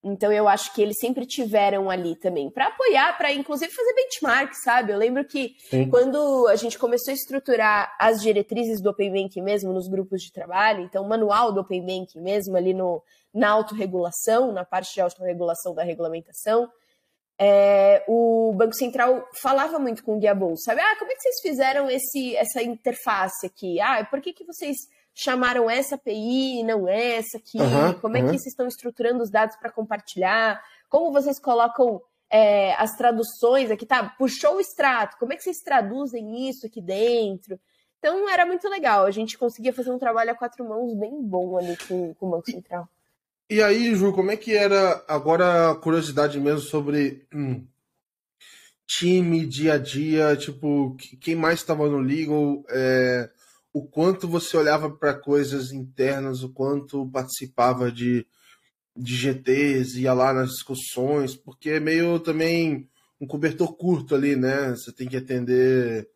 Então 0.03 0.31
eu 0.31 0.47
acho 0.47 0.73
que 0.73 0.81
eles 0.81 0.97
sempre 1.01 1.27
tiveram 1.27 1.91
ali 1.91 2.15
também 2.15 2.49
para 2.49 2.69
apoiar, 2.69 3.17
para 3.19 3.33
inclusive 3.33 3.73
fazer 3.73 3.93
benchmark, 3.95 4.55
sabe? 4.55 4.93
Eu 4.93 4.99
lembro 4.99 5.25
que 5.25 5.57
Sim. 5.69 5.89
quando 5.89 6.47
a 6.49 6.55
gente 6.55 6.79
começou 6.79 7.11
a 7.11 7.15
estruturar 7.15 7.93
as 7.99 8.21
diretrizes 8.21 8.81
do 8.81 8.91
Open 8.91 9.13
Banking 9.13 9.43
mesmo 9.43 9.73
nos 9.73 9.89
grupos 9.89 10.23
de 10.23 10.33
trabalho, 10.33 10.85
então 10.85 11.03
o 11.03 11.09
manual 11.09 11.51
do 11.51 11.61
Open 11.61 11.81
Banking 11.81 12.21
mesmo 12.21 12.57
ali 12.57 12.73
no, 12.73 13.03
na 13.35 13.51
autorregulação, 13.51 14.53
na 14.53 14.65
parte 14.65 14.95
de 14.95 15.01
autorregulação 15.01 15.75
da 15.75 15.83
regulamentação, 15.83 16.71
é, 17.39 18.03
o 18.09 18.53
Banco 18.55 18.75
Central 18.75 19.29
falava 19.41 19.79
muito 19.79 20.03
com 20.03 20.17
o 20.17 20.19
Guia 20.19 20.35
Bolsa, 20.35 20.65
sabe? 20.67 20.81
Ah, 20.81 20.97
como 20.99 21.11
é 21.11 21.15
que 21.15 21.23
vocês 21.23 21.41
fizeram 21.43 21.91
esse, 21.91 22.35
essa 22.37 22.63
interface 22.63 23.47
aqui? 23.47 23.81
Ah, 23.81 24.07
por 24.09 24.21
que, 24.21 24.33
que 24.33 24.45
vocês 24.45 24.77
chamaram 25.15 25.69
essa 25.69 25.97
API 25.97 26.61
e 26.61 26.63
não 26.63 26.89
essa 26.89 27.39
aqui? 27.39 27.59
Uhum, 27.59 27.95
como 28.01 28.17
é 28.17 28.21
que 28.21 28.29
vocês 28.29 28.47
estão 28.47 28.67
estruturando 28.67 29.23
os 29.23 29.31
dados 29.31 29.57
para 29.57 29.71
compartilhar? 29.71 30.63
Como 30.89 31.13
vocês 31.13 31.39
colocam 31.39 32.01
é, 32.31 32.75
as 32.75 32.97
traduções 32.97 33.71
aqui? 33.71 33.85
Tá, 33.85 34.15
puxou 34.19 34.57
o 34.57 34.61
extrato, 34.61 35.19
como 35.19 35.33
é 35.33 35.37
que 35.37 35.43
vocês 35.43 35.59
traduzem 35.59 36.49
isso 36.49 36.67
aqui 36.67 36.81
dentro? 36.81 37.61
Então 37.99 38.29
era 38.29 38.47
muito 38.47 38.69
legal, 38.69 39.05
a 39.05 39.11
gente 39.11 39.37
conseguia 39.37 39.73
fazer 39.73 39.91
um 39.91 39.99
trabalho 39.99 40.31
a 40.31 40.35
quatro 40.35 40.67
mãos 40.67 40.95
bem 40.95 41.21
bom 41.23 41.57
ali 41.59 41.77
com, 41.89 42.15
com 42.15 42.27
o 42.27 42.31
Banco 42.31 42.51
Central. 42.51 42.89
E 43.49 43.63
aí, 43.63 43.95
Ju, 43.95 44.13
como 44.13 44.33
é 44.33 44.37
que 44.37 44.53
era 44.55 45.05
agora 45.07 45.71
a 45.71 45.77
curiosidade 45.77 46.41
mesmo 46.41 46.61
sobre 46.61 47.27
hum, 47.33 47.65
time, 48.87 49.47
dia 49.47 49.75
a 49.75 49.79
dia, 49.79 50.37
tipo, 50.37 50.97
quem 51.21 51.37
mais 51.37 51.61
estava 51.61 51.89
no 51.89 51.99
legal, 51.99 52.65
é, 52.71 53.31
o 53.73 53.87
quanto 53.87 54.27
você 54.27 54.57
olhava 54.57 54.91
para 54.91 55.15
coisas 55.15 55.71
internas, 55.73 56.43
o 56.43 56.53
quanto 56.53 57.09
participava 57.11 57.93
de, 57.93 58.27
de 58.97 59.15
GTs, 59.15 60.01
ia 60.01 60.13
lá 60.13 60.33
nas 60.33 60.51
discussões, 60.51 61.37
porque 61.37 61.71
é 61.71 61.81
meio 61.81 62.19
também 62.19 62.89
um 63.21 63.29
cobertor 63.29 63.77
curto 63.77 64.15
ali, 64.15 64.35
né? 64.35 64.71
Você 64.71 64.93
tem 64.93 65.09
que 65.09 65.17
atender 65.17 66.09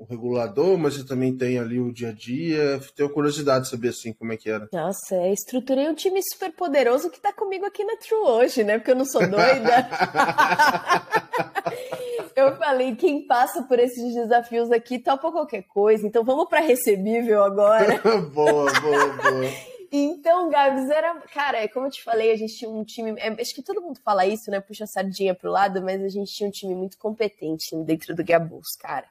o 0.00 0.04
regulador, 0.04 0.78
mas 0.78 0.94
você 0.94 1.04
também 1.04 1.36
tem 1.36 1.58
ali 1.58 1.78
o 1.78 1.92
dia 1.92 2.08
a 2.08 2.12
dia. 2.12 2.80
Tenho 2.96 3.10
curiosidade 3.10 3.64
de 3.64 3.70
saber 3.70 3.88
assim 3.88 4.14
como 4.14 4.32
é 4.32 4.36
que 4.36 4.48
era. 4.48 4.68
Nossa, 4.72 5.14
eu 5.14 5.32
estruturei 5.32 5.88
um 5.88 5.94
time 5.94 6.20
super 6.22 6.52
poderoso 6.52 7.10
que 7.10 7.20
tá 7.20 7.32
comigo 7.32 7.66
aqui 7.66 7.84
na 7.84 7.96
True 7.96 8.20
hoje, 8.20 8.64
né? 8.64 8.78
Porque 8.78 8.92
eu 8.92 8.96
não 8.96 9.04
sou 9.04 9.20
doida. 9.20 9.88
eu 12.34 12.56
falei, 12.56 12.96
quem 12.96 13.26
passa 13.26 13.62
por 13.64 13.78
esses 13.78 14.14
desafios 14.14 14.72
aqui 14.72 14.98
topa 14.98 15.30
qualquer 15.30 15.64
coisa, 15.64 16.06
então 16.06 16.24
vamos 16.24 16.48
para 16.48 16.60
recebível 16.60 17.44
agora. 17.44 18.00
boa, 18.32 18.72
boa, 18.80 19.08
boa. 19.08 19.50
Então, 19.92 20.48
Gabs, 20.48 20.88
era. 20.88 21.14
Cara, 21.34 21.58
é 21.58 21.68
como 21.68 21.88
eu 21.88 21.90
te 21.90 22.02
falei, 22.02 22.30
a 22.30 22.36
gente 22.36 22.56
tinha 22.56 22.70
um 22.70 22.84
time. 22.84 23.14
É, 23.18 23.28
acho 23.38 23.54
que 23.54 23.62
todo 23.62 23.82
mundo 23.82 24.00
fala 24.02 24.24
isso, 24.24 24.50
né? 24.50 24.60
Puxa 24.60 24.84
a 24.84 24.86
sardinha 24.86 25.34
pro 25.34 25.50
lado, 25.50 25.82
mas 25.82 26.02
a 26.02 26.08
gente 26.08 26.32
tinha 26.32 26.48
um 26.48 26.52
time 26.52 26.74
muito 26.74 26.96
competente 26.96 27.76
dentro 27.84 28.14
do 28.14 28.24
Gabus, 28.24 28.68
cara. 28.80 29.06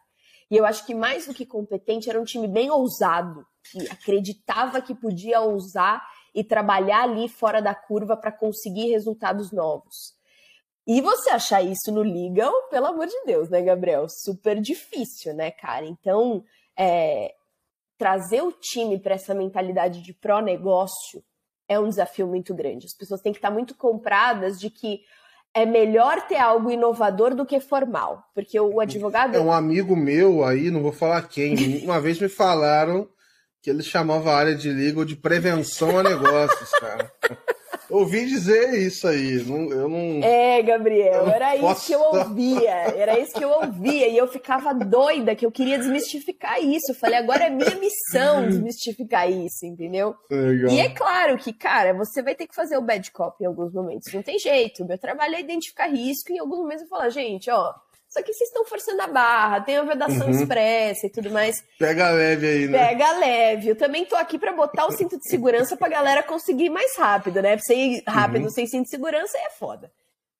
E 0.49 0.57
eu 0.57 0.65
acho 0.65 0.85
que 0.85 0.95
mais 0.95 1.27
do 1.27 1.33
que 1.33 1.45
competente, 1.45 2.09
era 2.09 2.19
um 2.19 2.25
time 2.25 2.47
bem 2.47 2.71
ousado, 2.71 3.45
que 3.71 3.87
acreditava 3.89 4.81
que 4.81 4.95
podia 4.95 5.41
ousar 5.41 6.01
e 6.33 6.43
trabalhar 6.43 7.03
ali 7.03 7.29
fora 7.29 7.61
da 7.61 7.75
curva 7.75 8.17
para 8.17 8.31
conseguir 8.31 8.89
resultados 8.89 9.51
novos. 9.51 10.17
E 10.87 11.01
você 11.01 11.29
achar 11.29 11.61
isso 11.61 11.91
no 11.91 12.01
Legal, 12.01 12.51
pelo 12.69 12.87
amor 12.87 13.05
de 13.05 13.25
Deus, 13.25 13.47
né, 13.49 13.61
Gabriel? 13.61 14.07
Super 14.09 14.59
difícil, 14.59 15.35
né, 15.35 15.51
cara? 15.51 15.85
Então, 15.85 16.43
é, 16.75 17.35
trazer 17.95 18.41
o 18.41 18.51
time 18.51 18.97
para 18.97 19.13
essa 19.13 19.35
mentalidade 19.35 20.01
de 20.01 20.13
pró-negócio 20.13 21.23
é 21.67 21.79
um 21.79 21.87
desafio 21.87 22.25
muito 22.25 22.55
grande. 22.55 22.87
As 22.87 22.95
pessoas 22.95 23.21
têm 23.21 23.31
que 23.31 23.37
estar 23.37 23.51
muito 23.51 23.75
compradas 23.75 24.59
de 24.59 24.71
que 24.71 25.01
é 25.53 25.65
melhor 25.65 26.27
ter 26.27 26.37
algo 26.37 26.71
inovador 26.71 27.35
do 27.35 27.45
que 27.45 27.59
formal. 27.59 28.23
Porque 28.33 28.59
o 28.59 28.79
advogado. 28.79 29.35
É 29.35 29.39
um 29.39 29.51
amigo 29.51 29.95
meu 29.95 30.43
aí, 30.43 30.69
não 30.71 30.81
vou 30.81 30.91
falar 30.91 31.27
quem, 31.27 31.83
uma 31.83 31.99
vez 31.99 32.19
me 32.19 32.29
falaram 32.29 33.07
que 33.61 33.69
ele 33.69 33.83
chamava 33.83 34.31
a 34.31 34.37
área 34.37 34.55
de 34.55 34.71
legal 34.71 35.03
de 35.03 35.15
prevenção 35.15 35.99
a 35.99 36.03
negócios, 36.03 36.69
cara. 36.71 37.11
ouvi 37.89 38.25
dizer 38.25 38.73
isso 38.73 39.07
aí. 39.07 39.43
Não, 39.43 39.71
eu 39.71 39.89
não. 39.89 40.23
É, 40.23 40.61
Gabriel, 40.61 41.27
era 41.27 41.55
isso 41.55 41.87
que 41.87 41.93
eu 41.93 42.01
ouvia. 42.01 42.71
Era 42.95 43.19
isso 43.19 43.33
que 43.33 43.43
eu 43.43 43.49
ouvia. 43.49 44.07
E 44.07 44.17
eu 44.17 44.27
ficava 44.27 44.73
doida 44.73 45.35
que 45.35 45.45
eu 45.45 45.51
queria 45.51 45.77
desmistificar 45.77 46.61
isso. 46.63 46.91
Eu 46.91 46.95
falei, 46.95 47.17
agora 47.17 47.45
é 47.45 47.49
minha 47.49 47.75
missão 47.75 48.47
desmistificar 48.47 49.29
isso, 49.29 49.65
entendeu? 49.65 50.15
Legal. 50.29 50.71
E 50.71 50.79
é 50.79 50.89
claro 50.89 51.37
que, 51.37 51.51
cara, 51.53 51.93
você 51.93 52.21
vai 52.21 52.35
ter 52.35 52.47
que 52.47 52.55
fazer 52.55 52.77
o 52.77 52.81
bad 52.81 53.11
cop 53.11 53.41
em 53.41 53.47
alguns 53.47 53.73
momentos. 53.73 54.13
Não 54.13 54.21
tem 54.21 54.37
jeito. 54.37 54.83
O 54.83 54.87
meu 54.87 54.97
trabalho 54.97 55.35
é 55.35 55.39
identificar 55.39 55.87
risco 55.87 56.31
e 56.31 56.35
em 56.35 56.39
alguns 56.39 56.59
momentos 56.59 56.83
eu 56.83 56.89
falar, 56.89 57.09
gente, 57.09 57.49
ó 57.49 57.73
só 58.09 58.23
que 58.23 58.33
vocês 58.33 58.49
estão 58.49 58.65
forçando 58.65 59.01
a 59.03 59.07
barra, 59.07 59.61
tem 59.61 59.77
a 59.77 59.83
vedação 59.83 60.27
uhum. 60.27 60.31
expressa 60.31 61.05
e 61.05 61.09
tudo 61.11 61.29
mais. 61.29 61.63
Pega 61.77 62.09
leve 62.09 62.47
aí, 62.47 62.67
né? 62.67 62.87
Pega 62.87 63.11
leve. 63.19 63.69
Eu 63.69 63.75
também 63.75 64.03
tô 64.03 64.15
aqui 64.15 64.39
para 64.39 64.51
botar 64.51 64.87
o 64.87 64.91
cinto 64.91 65.17
de 65.17 65.29
segurança 65.29 65.77
pra 65.77 65.87
galera 65.87 66.23
conseguir 66.23 66.65
ir 66.65 66.69
mais 66.69 66.97
rápido, 66.97 67.41
né? 67.41 67.55
Pra 67.55 67.63
você 67.63 67.75
ir 67.75 68.03
rápido 68.07 68.45
uhum. 68.45 68.49
sem 68.49 68.65
cinto 68.65 68.85
de 68.85 68.89
segurança 68.89 69.37
é 69.37 69.51
foda. 69.51 69.91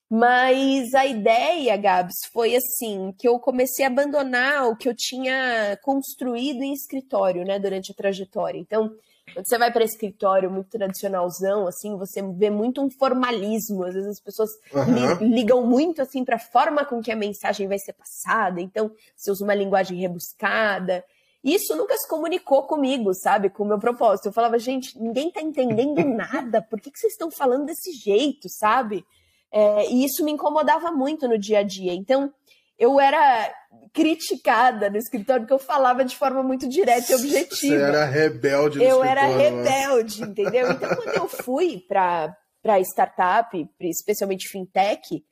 Mas 0.10 0.96
a 0.96 1.06
ideia, 1.06 1.78
Gabs, 1.78 2.16
foi 2.34 2.56
assim, 2.56 3.14
que 3.16 3.28
eu 3.28 3.38
comecei 3.38 3.86
a 3.86 3.90
abandonar 3.90 4.68
o 4.68 4.76
que 4.76 4.90
eu 4.90 4.96
tinha 4.96 5.78
construído 5.84 6.64
em 6.64 6.74
escritório, 6.74 7.46
né, 7.46 7.60
durante 7.60 7.92
a 7.92 7.96
trajetória. 7.96 8.58
Então, 8.58 8.92
quando 9.34 9.48
você 9.48 9.58
vai 9.58 9.72
para 9.72 9.84
escritório 9.84 10.50
muito 10.50 10.70
tradicionalzão, 10.70 11.68
assim, 11.68 11.98
você 11.98 12.22
vê 12.22 12.50
muito 12.50 12.82
um 12.82 12.90
formalismo. 12.90 13.84
Às 13.84 13.94
vezes 13.94 14.10
as 14.10 14.20
pessoas 14.20 14.50
uhum. 14.74 15.20
li 15.22 15.36
ligam 15.36 15.66
muito 15.66 16.02
assim 16.02 16.24
para 16.24 16.36
a 16.36 16.40
forma 16.40 16.86
com 16.86 17.02
que 17.02 17.12
a 17.12 17.16
mensagem 17.16 17.68
vai 17.68 17.80
ser 17.80 17.94
passada. 17.94 18.62
Então, 18.62 18.92
você 19.16 19.32
usa 19.32 19.44
uma 19.44 19.56
linguagem 19.56 19.98
rebuscada. 20.00 21.04
Isso 21.44 21.76
nunca 21.76 21.98
se 21.98 22.08
comunicou 22.08 22.64
comigo, 22.64 23.14
sabe? 23.14 23.50
Com 23.50 23.64
o 23.64 23.68
meu 23.68 23.80
propósito. 23.80 24.28
Eu 24.28 24.34
falava, 24.34 24.60
gente, 24.60 25.00
ninguém 25.00 25.32
tá 25.32 25.42
entendendo 25.42 26.04
nada. 26.04 26.62
Por 26.62 26.80
que, 26.82 26.92
que 26.92 27.00
vocês 27.00 27.14
estão 27.14 27.32
falando 27.32 27.66
desse 27.66 27.94
jeito, 27.94 28.50
sabe? 28.50 29.06
É, 29.52 29.90
e 29.90 30.06
isso 30.06 30.24
me 30.24 30.32
incomodava 30.32 30.92
muito 30.92 31.28
no 31.28 31.38
dia 31.38 31.60
a 31.60 31.64
dia. 31.64 31.94
Então, 31.94 32.32
eu 32.80 33.00
era 33.00 33.54
criticada 33.94 34.90
no 34.90 34.98
escritório 34.98 35.44
porque 35.44 35.54
eu 35.54 35.60
falava 35.60 36.06
de 36.06 36.16
forma 36.16 36.42
muito 36.42 36.68
direta 36.68 37.12
e 37.12 37.16
objetiva. 37.16 37.76
Você 37.76 37.76
era 37.76 38.06
rebelde 38.06 38.78
no 38.78 38.84
Eu 38.84 39.04
era 39.04 39.26
rebelde, 39.26 40.24
entendeu? 40.24 40.72
Então, 40.72 40.96
quando 40.96 41.16
eu 41.16 41.28
fui 41.28 41.84
para 41.88 42.34
startup, 42.80 43.70
especialmente 43.82 44.48
fintech, 44.48 45.24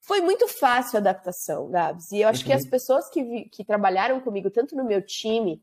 foi 0.00 0.20
muito 0.20 0.46
fácil 0.46 0.96
a 0.96 1.00
adaptação, 1.00 1.68
Gabs. 1.70 2.12
E 2.12 2.20
eu 2.20 2.28
acho 2.28 2.42
uhum. 2.42 2.46
que 2.46 2.52
as 2.52 2.66
pessoas 2.66 3.08
que, 3.08 3.48
que 3.50 3.64
trabalharam 3.64 4.20
comigo, 4.20 4.50
tanto 4.50 4.76
no 4.76 4.84
meu 4.84 5.04
time 5.04 5.60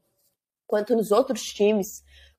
quanto 0.67 0.95
nos 0.95 1.11
outros 1.11 1.41
times, 1.41 1.87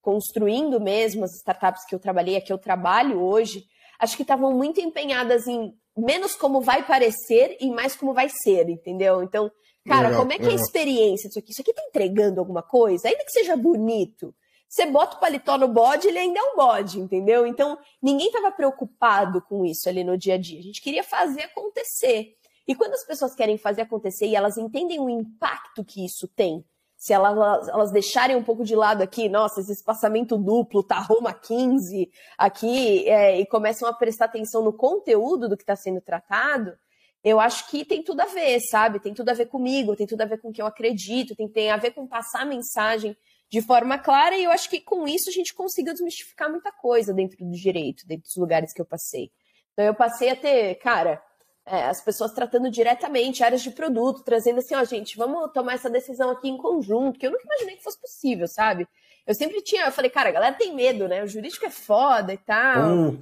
construindo 0.00 0.80
mesmo 0.80 1.24
as 1.24 1.34
startups 1.36 1.84
que 1.86 1.94
eu 1.94 1.98
trabalhei, 1.98 2.40
que 2.40 2.52
eu 2.52 2.58
trabalho 2.58 3.20
hoje, 3.20 3.64
acho 4.00 4.16
que 4.16 4.22
estavam 4.22 4.52
muito 4.52 4.80
empenhadas 4.80 5.46
em 5.46 5.72
menos 5.96 6.34
como 6.34 6.60
vai 6.60 6.84
parecer 6.84 7.56
e 7.60 7.70
mais 7.70 7.94
como 7.94 8.14
vai 8.14 8.28
ser, 8.28 8.68
entendeu? 8.68 9.22
Então, 9.22 9.50
cara, 9.86 10.08
legal, 10.08 10.20
como 10.20 10.32
é 10.32 10.36
que 10.36 10.42
legal. 10.42 10.56
é 10.56 10.60
a 10.60 10.64
experiência 10.64 11.28
disso 11.28 11.38
aqui? 11.38 11.52
Isso 11.52 11.60
aqui 11.60 11.74
tá 11.74 11.82
entregando 11.86 12.40
alguma 12.40 12.62
coisa? 12.62 13.08
Ainda 13.08 13.24
que 13.24 13.32
seja 13.32 13.56
bonito. 13.56 14.34
Você 14.68 14.86
bota 14.86 15.16
o 15.16 15.20
paletó 15.20 15.58
no 15.58 15.66
bode, 15.68 16.06
ele 16.06 16.18
ainda 16.18 16.38
é 16.38 16.42
um 16.42 16.56
bode, 16.56 17.00
entendeu? 17.00 17.44
Então, 17.44 17.76
ninguém 18.00 18.28
estava 18.28 18.52
preocupado 18.52 19.42
com 19.42 19.64
isso 19.64 19.88
ali 19.88 20.04
no 20.04 20.16
dia 20.16 20.34
a 20.34 20.38
dia. 20.38 20.60
A 20.60 20.62
gente 20.62 20.80
queria 20.80 21.02
fazer 21.02 21.42
acontecer. 21.42 22.36
E 22.68 22.74
quando 22.74 22.94
as 22.94 23.04
pessoas 23.04 23.34
querem 23.34 23.58
fazer 23.58 23.82
acontecer 23.82 24.26
e 24.26 24.36
elas 24.36 24.56
entendem 24.56 25.00
o 25.00 25.10
impacto 25.10 25.84
que 25.84 26.04
isso 26.04 26.28
tem 26.28 26.64
se 27.00 27.14
elas, 27.14 27.66
elas 27.66 27.90
deixarem 27.90 28.36
um 28.36 28.42
pouco 28.42 28.62
de 28.62 28.76
lado 28.76 29.00
aqui, 29.00 29.26
nossa, 29.26 29.62
esse 29.62 29.72
espaçamento 29.72 30.36
duplo 30.36 30.82
tá 30.82 30.98
Roma 31.00 31.32
15 31.32 32.10
aqui, 32.36 33.08
é, 33.08 33.40
e 33.40 33.46
começam 33.46 33.88
a 33.88 33.92
prestar 33.94 34.26
atenção 34.26 34.62
no 34.62 34.70
conteúdo 34.70 35.48
do 35.48 35.56
que 35.56 35.62
está 35.62 35.74
sendo 35.74 36.02
tratado, 36.02 36.76
eu 37.24 37.40
acho 37.40 37.70
que 37.70 37.86
tem 37.86 38.02
tudo 38.02 38.20
a 38.20 38.26
ver, 38.26 38.60
sabe? 38.60 39.00
Tem 39.00 39.14
tudo 39.14 39.30
a 39.30 39.32
ver 39.32 39.46
comigo, 39.46 39.96
tem 39.96 40.06
tudo 40.06 40.20
a 40.20 40.26
ver 40.26 40.42
com 40.42 40.50
o 40.50 40.52
que 40.52 40.60
eu 40.60 40.66
acredito, 40.66 41.34
tem, 41.34 41.48
tem 41.48 41.70
a 41.70 41.78
ver 41.78 41.92
com 41.92 42.06
passar 42.06 42.42
a 42.42 42.44
mensagem 42.44 43.16
de 43.48 43.62
forma 43.62 43.98
clara, 43.98 44.36
e 44.36 44.44
eu 44.44 44.50
acho 44.50 44.68
que 44.68 44.78
com 44.78 45.08
isso 45.08 45.30
a 45.30 45.32
gente 45.32 45.54
conseguiu 45.54 45.94
desmistificar 45.94 46.50
muita 46.50 46.70
coisa 46.70 47.14
dentro 47.14 47.38
do 47.38 47.50
direito, 47.50 48.06
dentro 48.06 48.24
dos 48.24 48.36
lugares 48.36 48.74
que 48.74 48.80
eu 48.80 48.86
passei. 48.86 49.30
Então 49.72 49.86
eu 49.86 49.94
passei 49.94 50.28
a 50.28 50.36
ter, 50.36 50.74
cara, 50.74 51.22
é, 51.70 51.84
as 51.84 52.02
pessoas 52.02 52.32
tratando 52.32 52.68
diretamente 52.68 53.44
áreas 53.44 53.62
de 53.62 53.70
produto, 53.70 54.24
trazendo 54.24 54.58
assim, 54.58 54.74
ó, 54.74 54.82
gente, 54.84 55.16
vamos 55.16 55.52
tomar 55.52 55.74
essa 55.74 55.88
decisão 55.88 56.30
aqui 56.30 56.48
em 56.48 56.56
conjunto, 56.56 57.18
que 57.18 57.26
eu 57.26 57.30
nunca 57.30 57.44
imaginei 57.44 57.76
que 57.76 57.84
fosse 57.84 58.00
possível, 58.00 58.48
sabe? 58.48 58.88
Eu 59.24 59.34
sempre 59.34 59.62
tinha, 59.62 59.86
eu 59.86 59.92
falei, 59.92 60.10
cara, 60.10 60.30
a 60.30 60.32
galera 60.32 60.56
tem 60.56 60.74
medo, 60.74 61.06
né? 61.06 61.22
O 61.22 61.28
jurídico 61.28 61.64
é 61.64 61.70
foda 61.70 62.32
e 62.32 62.38
tal. 62.38 62.82
Vamos 62.82 63.18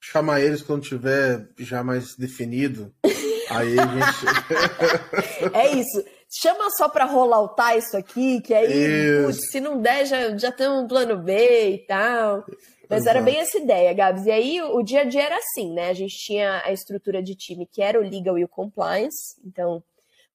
chamar 0.00 0.40
eles 0.40 0.62
quando 0.62 0.82
tiver 0.82 1.46
já 1.58 1.84
mais 1.84 2.14
definido. 2.16 2.90
Aí 3.50 3.78
a 3.78 3.86
gente. 3.86 5.52
é 5.52 5.76
isso. 5.76 6.02
Chama 6.30 6.70
só 6.70 6.88
para 6.88 7.04
rolar 7.04 7.76
isso 7.76 7.96
aqui, 7.96 8.40
que 8.40 8.54
aí, 8.54 9.26
putz, 9.26 9.50
se 9.50 9.60
não 9.60 9.82
der, 9.82 10.06
já, 10.06 10.38
já 10.38 10.52
temos 10.52 10.84
um 10.84 10.88
plano 10.88 11.18
B 11.18 11.74
e 11.74 11.78
tal. 11.86 12.46
Mas 12.90 13.02
Exato. 13.02 13.18
era 13.18 13.24
bem 13.24 13.38
essa 13.38 13.56
ideia, 13.56 13.94
Gabs. 13.94 14.26
E 14.26 14.32
aí 14.32 14.60
o 14.60 14.82
dia 14.82 15.02
a 15.02 15.04
dia 15.04 15.22
era 15.22 15.36
assim, 15.36 15.72
né? 15.72 15.90
A 15.90 15.94
gente 15.94 16.16
tinha 16.16 16.60
a 16.64 16.72
estrutura 16.72 17.22
de 17.22 17.36
time 17.36 17.64
que 17.64 17.80
era 17.80 18.00
o 18.00 18.02
legal 18.02 18.36
e 18.36 18.42
o 18.42 18.48
compliance. 18.48 19.40
Então, 19.44 19.80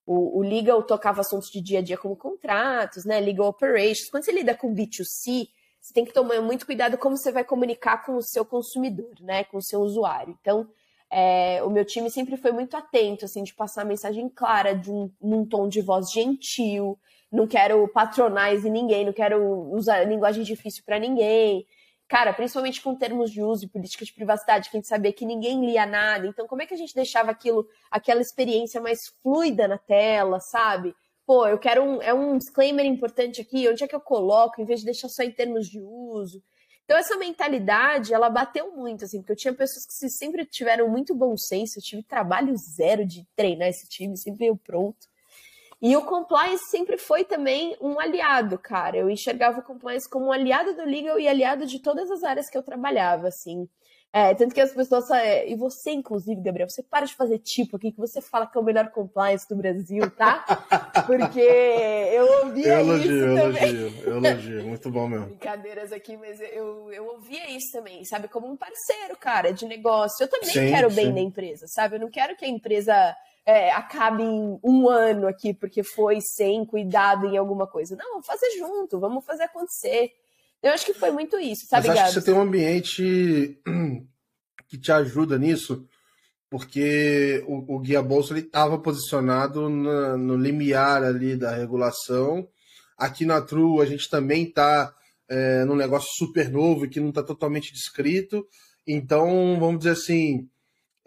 o, 0.05 0.39
o 0.39 0.41
legal 0.41 0.81
tocava 0.81 1.19
assuntos 1.19 1.49
de 1.49 1.59
dia 1.59 1.79
a 1.79 1.81
dia 1.81 1.97
como 1.97 2.15
contratos, 2.15 3.03
né? 3.03 3.19
Legal 3.19 3.49
operations. 3.49 4.09
Quando 4.09 4.23
você 4.23 4.31
lida 4.31 4.55
com 4.55 4.73
B2C, 4.73 5.49
você 5.81 5.93
tem 5.93 6.05
que 6.05 6.13
tomar 6.13 6.41
muito 6.41 6.65
cuidado 6.65 6.97
como 6.97 7.17
você 7.17 7.29
vai 7.29 7.43
comunicar 7.43 8.05
com 8.05 8.15
o 8.15 8.21
seu 8.21 8.45
consumidor, 8.45 9.11
né? 9.19 9.43
Com 9.43 9.57
o 9.57 9.61
seu 9.61 9.81
usuário. 9.81 10.37
Então, 10.39 10.65
é, 11.11 11.61
o 11.61 11.69
meu 11.69 11.83
time 11.83 12.09
sempre 12.09 12.37
foi 12.37 12.53
muito 12.53 12.77
atento, 12.77 13.25
assim, 13.25 13.43
de 13.43 13.53
passar 13.53 13.81
a 13.81 13.85
mensagem 13.85 14.29
clara, 14.29 14.73
de 14.73 14.89
um, 14.89 15.11
num 15.21 15.45
tom 15.45 15.67
de 15.67 15.81
voz 15.81 16.09
gentil. 16.09 16.97
Não 17.29 17.47
quero 17.47 17.85
patronize 17.89 18.69
ninguém, 18.69 19.03
não 19.03 19.11
quero 19.11 19.43
usar 19.73 20.05
linguagem 20.05 20.41
difícil 20.41 20.83
para 20.85 20.97
ninguém 20.97 21.67
cara, 22.07 22.33
principalmente 22.33 22.81
com 22.81 22.95
termos 22.95 23.31
de 23.31 23.41
uso 23.41 23.65
e 23.65 23.69
política 23.69 24.05
de 24.05 24.13
privacidade, 24.13 24.69
que 24.69 24.77
a 24.77 24.79
gente 24.79 24.87
sabia 24.87 25.11
que 25.11 25.25
ninguém 25.25 25.65
lia 25.65 25.85
nada. 25.85 26.27
Então, 26.27 26.47
como 26.47 26.61
é 26.61 26.65
que 26.65 26.73
a 26.73 26.77
gente 26.77 26.93
deixava 26.93 27.31
aquilo, 27.31 27.67
aquela 27.89 28.21
experiência 28.21 28.79
mais 28.79 29.07
fluida 29.23 29.67
na 29.67 29.77
tela, 29.77 30.39
sabe? 30.39 30.95
Pô, 31.25 31.47
eu 31.47 31.57
quero 31.57 31.83
um, 31.83 32.01
é 32.01 32.13
um 32.13 32.37
disclaimer 32.37 32.85
importante 32.85 33.41
aqui, 33.41 33.67
onde 33.67 33.83
é 33.83 33.87
que 33.87 33.95
eu 33.95 34.01
coloco, 34.01 34.61
em 34.61 34.65
vez 34.65 34.81
de 34.81 34.85
deixar 34.85 35.09
só 35.09 35.23
em 35.23 35.31
termos 35.31 35.67
de 35.67 35.81
uso. 35.81 36.43
Então, 36.83 36.97
essa 36.97 37.17
mentalidade, 37.17 38.13
ela 38.13 38.29
bateu 38.29 38.71
muito, 38.75 39.05
assim, 39.05 39.17
porque 39.19 39.31
eu 39.31 39.35
tinha 39.35 39.53
pessoas 39.53 39.87
que 39.87 40.07
sempre 40.07 40.45
tiveram 40.45 40.87
muito 40.87 41.15
bom 41.15 41.35
senso, 41.35 41.79
eu 41.79 41.83
tive 41.83 42.03
trabalho 42.03 42.55
zero 42.55 43.03
de 43.03 43.27
treinar 43.35 43.69
esse 43.69 43.89
time, 43.89 44.15
sempre 44.15 44.41
veio 44.41 44.55
pronto. 44.55 45.07
E 45.85 45.95
o 45.95 46.01
compliance 46.01 46.65
sempre 46.71 46.97
foi 46.97 47.23
também 47.23 47.77
um 47.79 47.99
aliado, 47.99 48.57
cara. 48.57 48.97
Eu 48.97 49.07
enxergava 49.07 49.59
o 49.59 49.63
compliance 49.63 50.09
como 50.09 50.25
um 50.25 50.31
aliado 50.31 50.73
do 50.73 50.83
legal 50.83 51.19
e 51.19 51.27
aliado 51.27 51.67
de 51.67 51.79
todas 51.79 52.09
as 52.09 52.23
áreas 52.23 52.49
que 52.49 52.57
eu 52.57 52.63
trabalhava, 52.63 53.27
assim. 53.27 53.69
É, 54.11 54.33
tanto 54.33 54.55
que 54.55 54.61
as 54.61 54.73
pessoas. 54.73 55.11
É, 55.11 55.47
e 55.47 55.55
você, 55.55 55.91
inclusive, 55.91 56.41
Gabriel, 56.41 56.67
você 56.67 56.81
para 56.81 57.05
de 57.05 57.13
fazer 57.13 57.37
tipo 57.37 57.77
aqui 57.77 57.91
que 57.91 57.99
você 57.99 58.19
fala 58.19 58.47
que 58.47 58.57
é 58.57 58.61
o 58.61 58.63
melhor 58.63 58.89
compliance 58.89 59.47
do 59.47 59.55
Brasil, 59.55 60.09
tá? 60.09 60.43
Porque 61.05 61.39
eu 61.39 62.45
ouvia 62.45 62.65
eu 62.65 62.79
elogio, 62.79 63.11
isso. 63.11 63.25
Eu 63.25 63.35
também. 63.35 63.63
elogio, 63.63 64.03
eu 64.05 64.17
elogio, 64.17 64.63
muito 64.65 64.89
bom 64.89 65.07
mesmo. 65.07 65.25
Brincadeiras 65.27 65.91
aqui, 65.91 66.17
mas 66.17 66.41
eu, 66.41 66.91
eu 66.91 67.05
ouvia 67.09 67.47
isso 67.51 67.71
também, 67.71 68.03
sabe? 68.05 68.27
Como 68.27 68.51
um 68.51 68.57
parceiro, 68.57 69.15
cara, 69.19 69.53
de 69.53 69.67
negócio. 69.67 70.23
Eu 70.23 70.29
também 70.29 70.49
sim, 70.49 70.67
quero 70.67 70.89
bem 70.89 71.07
sim. 71.07 71.13
da 71.13 71.19
empresa, 71.19 71.67
sabe? 71.67 71.97
Eu 71.97 71.99
não 71.99 72.09
quero 72.09 72.35
que 72.35 72.43
a 72.43 72.49
empresa 72.49 73.15
é, 73.45 73.71
acabe 73.71 74.23
em 74.23 74.59
um 74.63 74.89
ano 74.89 75.27
aqui 75.27 75.53
porque 75.53 75.83
foi 75.83 76.19
sem 76.19 76.65
cuidado 76.65 77.27
em 77.27 77.37
alguma 77.37 77.67
coisa. 77.67 77.95
Não, 77.95 78.13
vamos 78.13 78.25
fazer 78.25 78.49
junto, 78.57 78.99
vamos 78.99 79.23
fazer 79.23 79.43
acontecer. 79.43 80.11
Eu 80.63 80.71
acho 80.71 80.85
que 80.85 80.93
foi 80.93 81.11
muito 81.11 81.37
isso, 81.37 81.67
sabe, 81.67 81.87
Mas 81.87 81.99
acho 81.99 82.07
que 82.07 82.21
você 82.21 82.25
tem 82.25 82.33
um 82.33 82.41
ambiente 82.41 83.61
que 84.67 84.77
te 84.79 84.91
ajuda 84.91 85.37
nisso, 85.37 85.87
porque 86.49 87.43
o, 87.47 87.75
o 87.75 87.79
Guia 87.79 88.01
Bolsa 88.01 88.35
estava 88.37 88.79
posicionado 88.79 89.69
na, 89.69 90.17
no 90.17 90.35
limiar 90.35 91.03
ali 91.03 91.35
da 91.35 91.51
regulação. 91.51 92.47
Aqui 92.97 93.25
na 93.25 93.41
True 93.41 93.81
a 93.81 93.85
gente 93.85 94.09
também 94.09 94.45
está 94.45 94.91
é, 95.29 95.63
num 95.65 95.75
negócio 95.75 96.09
super 96.15 96.49
novo 96.49 96.89
que 96.89 96.99
não 96.99 97.09
está 97.09 97.21
totalmente 97.21 97.71
descrito. 97.71 98.47
Então, 98.87 99.57
vamos 99.59 99.79
dizer 99.79 99.91
assim, 99.91 100.49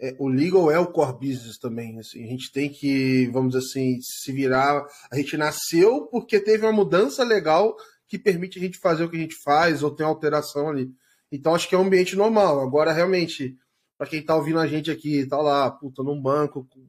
é, 0.01 0.15
o 0.17 0.27
legal 0.29 0.71
é 0.71 0.79
o 0.79 0.87
core 0.87 1.27
business 1.27 1.57
também. 1.57 1.99
Assim, 1.99 2.23
a 2.23 2.27
gente 2.27 2.51
tem 2.51 2.69
que, 2.69 3.27
vamos 3.33 3.53
dizer 3.53 3.65
assim, 3.65 3.99
se 4.01 4.31
virar. 4.31 4.85
A 5.11 5.17
gente 5.17 5.35
nasceu 5.35 6.07
porque 6.07 6.39
teve 6.39 6.65
uma 6.65 6.71
mudança 6.71 7.23
legal 7.23 7.75
que 8.07 8.17
permite 8.17 8.57
a 8.57 8.61
gente 8.61 8.79
fazer 8.79 9.03
o 9.03 9.09
que 9.09 9.17
a 9.17 9.19
gente 9.19 9.35
faz 9.43 9.83
ou 9.83 9.91
tem 9.91 10.05
uma 10.05 10.13
alteração 10.13 10.69
ali. 10.69 10.89
Então 11.31 11.53
acho 11.53 11.67
que 11.67 11.75
é 11.75 11.77
um 11.77 11.85
ambiente 11.85 12.15
normal. 12.15 12.61
Agora, 12.61 12.93
realmente, 12.93 13.55
para 13.97 14.07
quem 14.07 14.21
está 14.21 14.35
ouvindo 14.35 14.59
a 14.59 14.67
gente 14.67 14.89
aqui, 14.89 15.25
tá 15.27 15.37
lá, 15.37 15.69
puta, 15.69 16.01
num 16.01 16.19
banco 16.19 16.65
com 16.69 16.81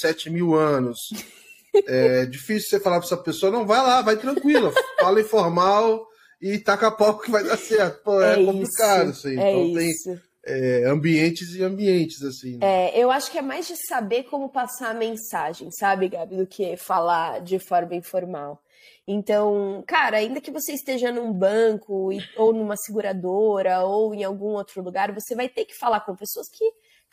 7 0.00 0.30
mil 0.30 0.54
anos. 0.54 0.98
É 1.88 2.24
difícil 2.24 2.70
você 2.70 2.78
falar 2.78 2.98
para 2.98 3.06
essa 3.06 3.16
pessoa, 3.16 3.50
não, 3.50 3.66
vai 3.66 3.78
lá, 3.78 4.00
vai 4.00 4.16
tranquila, 4.16 4.72
fala 5.00 5.20
informal 5.20 6.06
e 6.40 6.56
taca 6.56 6.86
a 6.86 6.90
pau 6.92 7.18
que 7.18 7.32
vai 7.32 7.42
dar 7.42 7.56
certo. 7.56 8.00
Pô, 8.04 8.22
é, 8.22 8.40
é 8.40 8.44
complicado 8.44 9.10
isso 9.10 9.26
aí. 9.26 9.36
É 9.36 9.50
então 9.50 9.80
isso. 9.80 10.04
tem 10.04 10.20
é, 10.46 10.84
ambientes 10.84 11.54
e 11.54 11.62
ambientes, 11.62 12.22
assim. 12.22 12.58
Né? 12.58 12.90
É, 12.90 12.98
eu 12.98 13.10
acho 13.10 13.30
que 13.30 13.38
é 13.38 13.42
mais 13.42 13.66
de 13.66 13.76
saber 13.86 14.24
como 14.24 14.48
passar 14.48 14.90
a 14.90 14.94
mensagem, 14.94 15.70
sabe, 15.70 16.08
Gabi, 16.08 16.36
do 16.36 16.46
que 16.46 16.76
falar 16.76 17.40
de 17.40 17.58
forma 17.58 17.94
informal. 17.94 18.62
Então, 19.06 19.82
cara, 19.86 20.18
ainda 20.18 20.40
que 20.40 20.50
você 20.50 20.72
esteja 20.72 21.12
num 21.12 21.32
banco 21.32 22.10
ou 22.36 22.52
numa 22.52 22.76
seguradora 22.76 23.80
ou 23.80 24.14
em 24.14 24.24
algum 24.24 24.54
outro 24.54 24.82
lugar, 24.82 25.12
você 25.12 25.34
vai 25.34 25.48
ter 25.48 25.64
que 25.64 25.76
falar 25.76 26.00
com 26.00 26.16
pessoas 26.16 26.48
que 26.48 26.64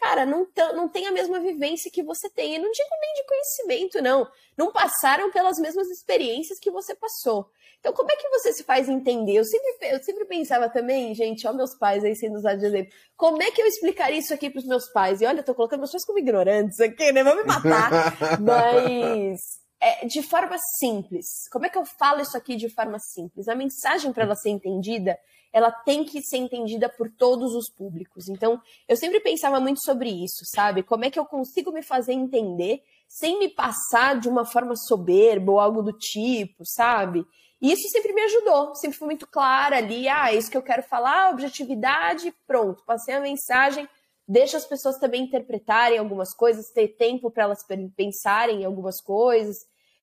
cara, 0.02 0.26
não, 0.26 0.48
não 0.74 0.90
tem 0.90 1.06
a 1.06 1.12
mesma 1.12 1.40
vivência 1.40 1.92
que 1.92 2.02
você 2.02 2.28
tem. 2.32 2.56
E 2.56 2.60
não 2.60 2.72
digo 2.72 2.90
nem 3.00 3.14
de 3.14 3.26
conhecimento, 3.28 4.02
não. 4.02 4.28
Não 4.58 4.72
passaram 4.72 5.32
pelas 5.32 5.60
mesmas 5.60 5.88
experiências 5.90 6.60
que 6.60 6.72
você 6.72 6.96
passou. 6.96 7.52
Então, 7.82 7.94
como 7.94 8.12
é 8.12 8.16
que 8.16 8.30
você 8.30 8.54
se 8.54 8.64
faz 8.64 8.88
entender? 8.88 9.34
Eu 9.34 9.44
sempre, 9.44 9.72
eu 9.82 10.04
sempre 10.04 10.26
pensava 10.26 10.70
também, 10.70 11.16
gente, 11.16 11.48
ó, 11.48 11.52
meus 11.52 11.76
pais 11.76 12.04
aí 12.04 12.16
sendo 12.16 12.36
usados 12.36 12.62
de 12.62 12.68
exemplo. 12.68 12.94
Como 13.18 13.42
é 13.42 13.50
que 13.50 13.60
eu 13.60 13.66
explicaria 13.66 14.20
isso 14.20 14.32
aqui 14.32 14.52
para 14.52 14.60
os 14.60 14.68
meus 14.68 14.88
pais? 14.92 15.20
E 15.20 15.26
olha, 15.26 15.40
eu 15.40 15.44
tô 15.44 15.56
colocando 15.56 15.80
meus 15.80 15.92
pais 15.92 16.06
como 16.06 16.20
ignorantes 16.20 16.80
aqui, 16.80 17.12
né? 17.12 17.24
Vão 17.24 17.36
me 17.36 17.44
matar. 17.44 18.16
Mas 18.40 19.40
é, 19.82 20.06
de 20.06 20.22
forma 20.22 20.56
simples. 20.78 21.26
Como 21.52 21.66
é 21.66 21.70
que 21.70 21.78
eu 21.78 21.84
falo 21.84 22.22
isso 22.22 22.38
aqui 22.38 22.56
de 22.56 22.70
forma 22.70 23.00
simples? 23.00 23.48
A 23.48 23.56
mensagem 23.56 24.14
para 24.14 24.24
ela 24.24 24.36
ser 24.36 24.52
entendida 24.52 25.18
ela 25.54 25.72
tem 25.72 26.04
que 26.04 26.22
ser 26.22 26.38
entendida 26.38 26.88
por 26.88 27.10
todos 27.10 27.54
os 27.54 27.70
públicos. 27.70 28.30
Então, 28.30 28.60
eu 28.88 28.96
sempre 28.96 29.20
pensava 29.20 29.60
muito 29.60 29.84
sobre 29.84 30.10
isso, 30.10 30.44
sabe? 30.46 30.84
Como 30.84 31.04
é 31.04 31.12
que 31.12 31.20
eu 31.20 31.26
consigo 31.26 31.72
me 31.72 31.84
fazer 31.84 32.14
entender 32.14 32.82
sem 33.08 33.38
me 33.38 33.50
passar 33.50 34.20
de 34.20 34.30
uma 34.30 34.46
forma 34.46 34.76
soberba 34.76 35.52
ou 35.52 35.60
algo 35.60 35.82
do 35.82 35.92
tipo, 35.92 36.64
sabe? 36.66 37.26
E 37.62 37.72
isso 37.72 37.88
sempre 37.90 38.12
me 38.12 38.22
ajudou, 38.22 38.74
sempre 38.74 38.98
foi 38.98 39.06
muito 39.06 39.28
clara 39.28 39.78
ali, 39.78 40.10
ah, 40.10 40.32
é 40.32 40.38
isso 40.38 40.50
que 40.50 40.58
eu 40.58 40.64
quero 40.64 40.82
falar, 40.82 41.30
objetividade, 41.30 42.34
pronto, 42.48 42.84
passei 42.86 43.14
a 43.14 43.20
mensagem, 43.20 43.88
deixa 44.28 44.58
as 44.58 44.66
pessoas 44.66 44.98
também 44.98 45.24
interpretarem 45.24 46.00
algumas 46.00 46.34
coisas, 46.34 46.72
ter 46.72 46.88
tempo 46.98 47.30
para 47.30 47.44
elas 47.44 47.64
pensarem 47.96 48.62
em 48.62 48.66
algumas 48.66 49.00
coisas. 49.00 49.58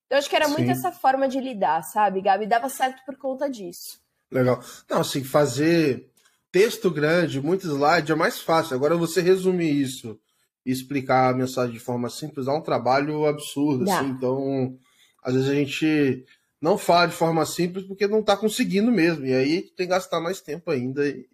Eu 0.09 0.17
acho 0.17 0.29
que 0.29 0.35
era 0.35 0.47
Sim. 0.47 0.53
muito 0.53 0.71
essa 0.71 0.91
forma 0.91 1.27
de 1.27 1.39
lidar, 1.39 1.83
sabe, 1.83 2.21
Gabi? 2.21 2.47
Dava 2.47 2.69
certo 2.69 3.03
por 3.05 3.17
conta 3.17 3.49
disso. 3.49 3.99
Legal. 4.31 4.59
Não, 4.89 5.01
assim, 5.01 5.23
fazer 5.23 6.09
texto 6.51 6.89
grande, 6.89 7.41
muito 7.41 7.67
slide 7.67 8.11
é 8.11 8.15
mais 8.15 8.39
fácil. 8.39 8.75
Agora 8.75 8.95
você 8.95 9.21
resumir 9.21 9.71
isso 9.71 10.19
e 10.65 10.71
explicar 10.71 11.29
a 11.29 11.37
mensagem 11.37 11.73
de 11.73 11.79
forma 11.79 12.09
simples 12.09 12.45
dá 12.45 12.53
um 12.53 12.61
trabalho 12.61 13.25
absurdo, 13.25 13.89
assim. 13.89 14.09
Então, 14.09 14.77
às 15.23 15.33
vezes 15.33 15.49
a 15.49 15.53
gente 15.53 16.25
não 16.61 16.77
fala 16.77 17.07
de 17.07 17.13
forma 17.13 17.45
simples 17.45 17.85
porque 17.85 18.07
não 18.07 18.19
está 18.19 18.35
conseguindo 18.35 18.91
mesmo. 18.91 19.25
E 19.25 19.33
aí 19.33 19.61
tem 19.61 19.85
que 19.85 19.93
gastar 19.93 20.19
mais 20.19 20.41
tempo 20.41 20.71
ainda 20.71 21.07
e, 21.07 21.25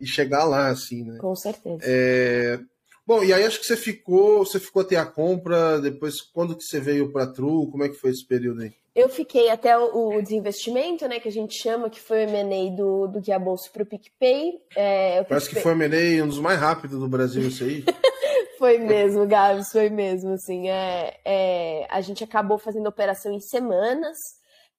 e 0.00 0.06
chegar 0.06 0.44
lá, 0.44 0.68
assim, 0.68 1.04
né? 1.04 1.18
Com 1.18 1.34
certeza. 1.34 1.80
É... 1.82 2.60
Bom, 3.06 3.24
e 3.24 3.32
aí 3.32 3.44
acho 3.44 3.58
que 3.58 3.66
você 3.66 3.76
ficou, 3.76 4.44
você 4.44 4.60
ficou 4.60 4.82
até 4.82 4.96
a 4.96 5.04
compra, 5.04 5.80
depois 5.80 6.20
quando 6.20 6.56
que 6.56 6.62
você 6.62 6.78
veio 6.78 7.10
para 7.10 7.26
True, 7.26 7.68
como 7.70 7.82
é 7.82 7.88
que 7.88 7.96
foi 7.96 8.10
esse 8.10 8.24
período 8.24 8.62
aí? 8.62 8.72
Eu 8.94 9.08
fiquei 9.08 9.50
até 9.50 9.76
o, 9.78 10.16
o 10.16 10.22
desinvestimento, 10.22 11.06
né, 11.08 11.20
que 11.20 11.28
a 11.28 11.32
gente 11.32 11.60
chama, 11.60 11.88
que 11.88 12.00
foi 12.00 12.24
o 12.24 12.28
M&A 12.28 12.76
do, 12.76 13.06
do 13.06 13.20
Guia 13.20 13.38
Bolso 13.38 13.70
para 13.72 13.82
o 13.82 13.86
PicPay. 13.86 14.60
É, 14.76 15.24
Parece 15.24 15.46
PicPay... 15.46 15.62
que 15.62 15.62
foi 15.62 15.72
o 15.72 15.82
M&A 15.82 16.24
um 16.24 16.28
dos 16.28 16.38
mais 16.38 16.58
rápidos 16.58 16.98
do 16.98 17.08
Brasil, 17.08 17.42
isso 17.42 17.64
aí. 17.64 17.84
foi 18.58 18.78
mesmo, 18.78 19.26
Gabs, 19.26 19.72
foi 19.72 19.88
mesmo, 19.88 20.32
assim. 20.32 20.68
É, 20.68 21.18
é, 21.24 21.86
a 21.88 22.00
gente 22.00 22.22
acabou 22.22 22.58
fazendo 22.58 22.88
operação 22.88 23.32
em 23.32 23.40
semanas, 23.40 24.18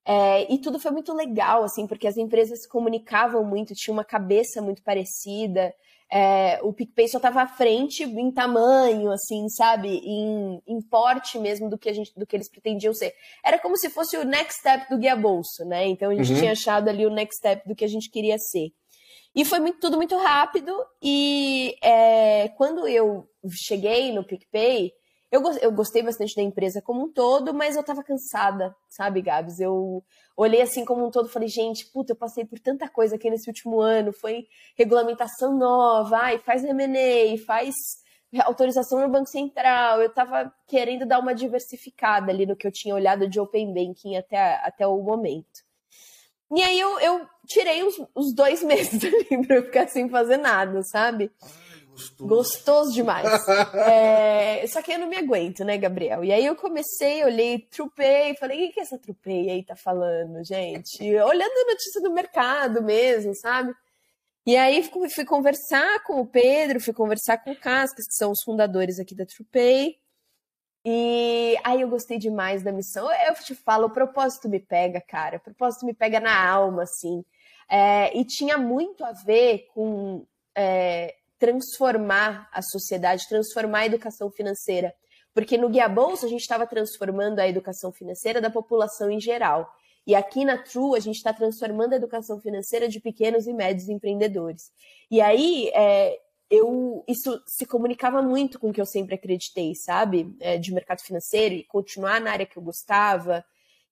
é, 0.05 0.51
e 0.51 0.57
tudo 0.57 0.79
foi 0.79 0.91
muito 0.91 1.13
legal, 1.13 1.63
assim, 1.63 1.85
porque 1.87 2.07
as 2.07 2.17
empresas 2.17 2.63
se 2.63 2.69
comunicavam 2.69 3.43
muito, 3.43 3.75
tinha 3.75 3.93
uma 3.93 4.03
cabeça 4.03 4.61
muito 4.61 4.81
parecida 4.83 5.73
é, 6.11 6.59
o 6.61 6.73
PicPay 6.73 7.07
só 7.07 7.17
estava 7.17 7.41
à 7.41 7.47
frente 7.47 8.03
em 8.03 8.31
tamanho, 8.31 9.09
assim, 9.11 9.47
sabe? 9.47 9.87
Em, 10.03 10.61
em 10.67 10.81
porte 10.81 11.39
mesmo 11.39 11.69
do 11.69 11.77
que, 11.77 11.87
a 11.87 11.93
gente, 11.93 12.11
do 12.17 12.27
que 12.27 12.35
eles 12.35 12.49
pretendiam 12.49 12.93
ser. 12.93 13.13
Era 13.43 13.57
como 13.57 13.77
se 13.77 13.89
fosse 13.89 14.17
o 14.17 14.25
next 14.25 14.59
step 14.59 14.89
do 14.89 14.97
Guia 14.97 15.15
Bolso, 15.15 15.63
né? 15.63 15.87
Então 15.87 16.11
a 16.11 16.15
gente 16.15 16.33
uhum. 16.33 16.39
tinha 16.39 16.51
achado 16.51 16.89
ali 16.89 17.05
o 17.05 17.09
next 17.09 17.37
step 17.37 17.65
do 17.65 17.73
que 17.73 17.85
a 17.85 17.87
gente 17.87 18.09
queria 18.09 18.37
ser. 18.37 18.73
E 19.33 19.45
foi 19.45 19.61
muito, 19.61 19.79
tudo 19.79 19.95
muito 19.95 20.17
rápido. 20.17 20.75
E 21.01 21.75
é, 21.81 22.49
quando 22.57 22.85
eu 22.89 23.25
cheguei 23.49 24.11
no 24.11 24.25
PicPay, 24.25 24.91
eu, 25.31 25.41
eu 25.61 25.71
gostei 25.71 26.03
bastante 26.03 26.35
da 26.35 26.41
empresa 26.41 26.81
como 26.81 27.05
um 27.05 27.11
todo, 27.11 27.53
mas 27.53 27.77
eu 27.77 27.83
tava 27.83 28.03
cansada, 28.03 28.75
sabe, 28.89 29.21
Gabs? 29.21 29.61
Eu 29.61 30.03
olhei 30.35 30.61
assim 30.61 30.83
como 30.83 31.05
um 31.07 31.09
todo 31.09 31.29
falei, 31.29 31.47
gente, 31.47 31.85
puta, 31.85 32.11
eu 32.11 32.17
passei 32.17 32.43
por 32.43 32.59
tanta 32.59 32.89
coisa 32.89 33.15
aqui 33.15 33.29
nesse 33.29 33.49
último 33.49 33.79
ano, 33.79 34.11
foi 34.11 34.45
regulamentação 34.77 35.57
nova, 35.57 36.17
ai, 36.17 36.39
faz 36.39 36.65
M&A, 36.65 37.37
faz 37.45 37.73
autorização 38.43 39.01
no 39.01 39.09
Banco 39.09 39.29
Central, 39.29 40.01
eu 40.01 40.13
tava 40.13 40.53
querendo 40.67 41.05
dar 41.05 41.19
uma 41.19 41.33
diversificada 41.33 42.31
ali 42.31 42.45
no 42.45 42.55
que 42.55 42.67
eu 42.67 42.71
tinha 42.71 42.93
olhado 42.93 43.27
de 43.27 43.39
Open 43.39 43.73
Banking 43.73 44.17
até, 44.17 44.55
até 44.65 44.85
o 44.85 45.01
momento. 45.01 45.61
E 46.53 46.61
aí 46.61 46.77
eu, 46.77 46.99
eu 46.99 47.25
tirei 47.47 47.83
os, 47.83 47.95
os 48.13 48.33
dois 48.33 48.61
meses 48.63 49.01
ali 49.03 49.47
pra 49.47 49.55
eu 49.57 49.63
ficar 49.63 49.87
sem 49.87 50.09
fazer 50.09 50.37
nada, 50.37 50.83
sabe? 50.83 51.31
Gostoso. 52.01 52.27
Gostoso 52.27 52.93
demais. 52.93 53.27
é, 53.87 54.65
só 54.67 54.81
que 54.81 54.91
eu 54.91 54.99
não 54.99 55.07
me 55.07 55.17
aguento, 55.17 55.63
né, 55.63 55.77
Gabriel? 55.77 56.23
E 56.23 56.31
aí 56.31 56.45
eu 56.45 56.55
comecei, 56.55 57.23
olhei, 57.23 57.59
trupei, 57.59 58.35
falei, 58.37 58.57
o 58.57 58.67
que, 58.67 58.73
que 58.73 58.79
essa 58.79 58.97
trupei 58.97 59.49
aí 59.49 59.63
tá 59.63 59.75
falando, 59.75 60.43
gente? 60.43 60.97
Olhando 61.21 61.51
a 61.51 61.71
notícia 61.71 62.01
do 62.01 62.11
mercado 62.11 62.81
mesmo, 62.81 63.35
sabe? 63.35 63.73
E 64.45 64.57
aí 64.57 64.83
fui, 64.83 65.09
fui 65.09 65.25
conversar 65.25 66.03
com 66.03 66.19
o 66.19 66.25
Pedro, 66.25 66.79
fui 66.79 66.93
conversar 66.93 67.37
com 67.37 67.51
o 67.51 67.59
Cascas, 67.59 68.07
que 68.07 68.15
são 68.15 68.31
os 68.31 68.41
fundadores 68.43 68.99
aqui 68.99 69.13
da 69.13 69.25
Trupei. 69.25 69.97
E 70.83 71.55
aí 71.63 71.81
eu 71.81 71.89
gostei 71.89 72.17
demais 72.17 72.63
da 72.63 72.71
missão. 72.71 73.07
Eu 73.27 73.35
te 73.35 73.53
falo, 73.53 73.85
o 73.85 73.93
propósito 73.93 74.49
me 74.49 74.59
pega, 74.59 74.99
cara. 74.99 75.37
O 75.37 75.39
propósito 75.39 75.85
me 75.85 75.93
pega 75.93 76.19
na 76.19 76.49
alma, 76.49 76.83
assim. 76.83 77.23
É, 77.69 78.17
e 78.17 78.25
tinha 78.25 78.57
muito 78.57 79.05
a 79.05 79.11
ver 79.11 79.67
com 79.73 80.25
é, 80.55 81.15
transformar 81.41 82.47
a 82.53 82.61
sociedade, 82.61 83.27
transformar 83.27 83.79
a 83.79 83.85
educação 83.87 84.29
financeira. 84.29 84.93
Porque 85.33 85.57
no 85.57 85.69
Guia 85.69 85.89
Bolsa 85.89 86.27
a 86.27 86.29
gente 86.29 86.41
estava 86.41 86.67
transformando 86.67 87.39
a 87.39 87.47
educação 87.47 87.91
financeira 87.91 88.39
da 88.39 88.51
população 88.51 89.09
em 89.09 89.19
geral. 89.19 89.67
E 90.05 90.13
aqui 90.13 90.45
na 90.45 90.59
True 90.59 90.95
a 90.95 90.99
gente 90.99 91.15
está 91.15 91.33
transformando 91.33 91.93
a 91.93 91.95
educação 91.95 92.39
financeira 92.39 92.87
de 92.87 92.99
pequenos 92.99 93.47
e 93.47 93.53
médios 93.53 93.89
empreendedores. 93.89 94.71
E 95.09 95.19
aí 95.19 95.71
é, 95.73 96.19
eu 96.47 97.03
isso 97.07 97.41
se 97.47 97.65
comunicava 97.65 98.21
muito 98.21 98.59
com 98.59 98.69
o 98.69 98.73
que 98.73 98.81
eu 98.81 98.85
sempre 98.85 99.15
acreditei, 99.15 99.73
sabe? 99.73 100.35
É, 100.39 100.59
de 100.59 100.71
mercado 100.71 101.01
financeiro 101.01 101.55
e 101.55 101.63
continuar 101.63 102.21
na 102.21 102.33
área 102.33 102.45
que 102.45 102.57
eu 102.57 102.61
gostava. 102.61 103.43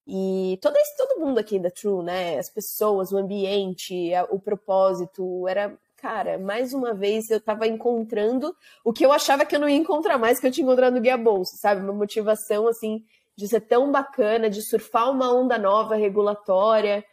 E 0.06 0.60
todo, 0.62 0.76
esse, 0.78 0.96
todo 0.98 1.20
mundo 1.20 1.40
aqui 1.40 1.58
da 1.58 1.72
True, 1.72 2.04
né? 2.04 2.38
As 2.38 2.50
pessoas, 2.50 3.12
o 3.12 3.18
ambiente, 3.18 4.12
o 4.30 4.40
propósito, 4.40 5.48
era 5.48 5.76
cara, 6.02 6.38
mais 6.38 6.74
uma 6.74 6.94
vez 6.94 7.30
eu 7.30 7.42
tava 7.42 7.68
encontrando 7.68 8.56
o 8.84 8.94
que 8.94 9.06
eu 9.06 9.12
achava 9.12 9.46
que 9.46 9.56
eu 9.56 9.60
não 9.60 9.70
ia 9.70 9.78
encontrar 9.78 10.18
mais, 10.18 10.40
que 10.40 10.48
eu 10.48 10.52
tinha 10.52 10.66
encontrado 10.66 10.94
no 10.94 11.02
Guia 11.02 11.18
Bolsa, 11.18 11.58
sabe? 11.58 11.82
Uma 11.82 11.94
motivação, 11.94 12.68
assim, 12.68 13.04
de 13.36 13.48
ser 13.48 13.62
tão 13.62 13.92
bacana, 13.92 14.50
de 14.50 14.62
surfar 14.62 15.12
uma 15.12 15.34
onda 15.34 15.58
nova 15.58 15.96
regulatória. 15.96 17.04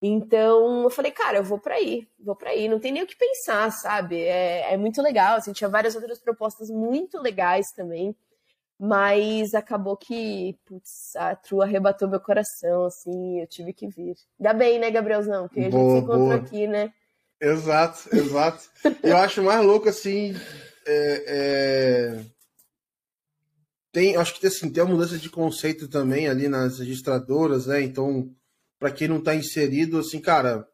Então, 0.00 0.82
eu 0.82 0.90
falei, 0.90 1.12
cara, 1.12 1.38
eu 1.38 1.44
vou 1.44 1.58
para 1.58 1.76
aí, 1.76 2.08
vou 2.18 2.34
para 2.34 2.50
aí, 2.50 2.68
não 2.68 2.80
tem 2.80 2.90
nem 2.90 3.04
o 3.04 3.06
que 3.06 3.16
pensar, 3.16 3.70
sabe? 3.70 4.20
É, 4.20 4.74
é 4.74 4.76
muito 4.76 5.00
legal, 5.00 5.36
assim, 5.36 5.52
tinha 5.52 5.70
várias 5.70 5.94
outras 5.94 6.18
propostas 6.18 6.68
muito 6.68 7.20
legais 7.20 7.70
também, 7.70 8.14
mas 8.76 9.54
acabou 9.54 9.96
que, 9.96 10.58
putz, 10.66 11.14
a 11.14 11.36
Trua 11.36 11.64
arrebatou 11.64 12.08
meu 12.08 12.18
coração, 12.18 12.84
assim, 12.84 13.40
eu 13.40 13.46
tive 13.46 13.72
que 13.72 13.86
vir. 13.86 14.16
Ainda 14.40 14.52
bem, 14.52 14.80
né, 14.80 14.90
Gabrielzão? 14.90 15.48
Que 15.48 15.60
a 15.60 15.62
gente 15.62 15.72
boa, 15.72 15.92
se 15.92 15.98
encontrou 15.98 16.26
boa. 16.26 16.34
aqui, 16.34 16.66
né? 16.66 16.92
Exato, 17.42 18.08
exato. 18.14 18.70
Eu 19.02 19.16
acho 19.16 19.42
mais 19.42 19.66
louco 19.66 19.88
assim. 19.88 20.32
É, 20.86 21.24
é... 21.26 22.24
Tem, 23.90 24.16
acho 24.16 24.38
que 24.38 24.46
assim, 24.46 24.70
tem 24.70 24.82
uma 24.82 24.94
mudança 24.94 25.18
de 25.18 25.28
conceito 25.28 25.88
também 25.88 26.28
ali 26.28 26.46
nas 26.48 26.78
registradoras, 26.78 27.66
né? 27.66 27.82
Então, 27.82 28.32
para 28.78 28.92
quem 28.92 29.08
não 29.08 29.18
está 29.18 29.34
inserido, 29.34 29.98
assim, 29.98 30.20
cara, 30.20 30.66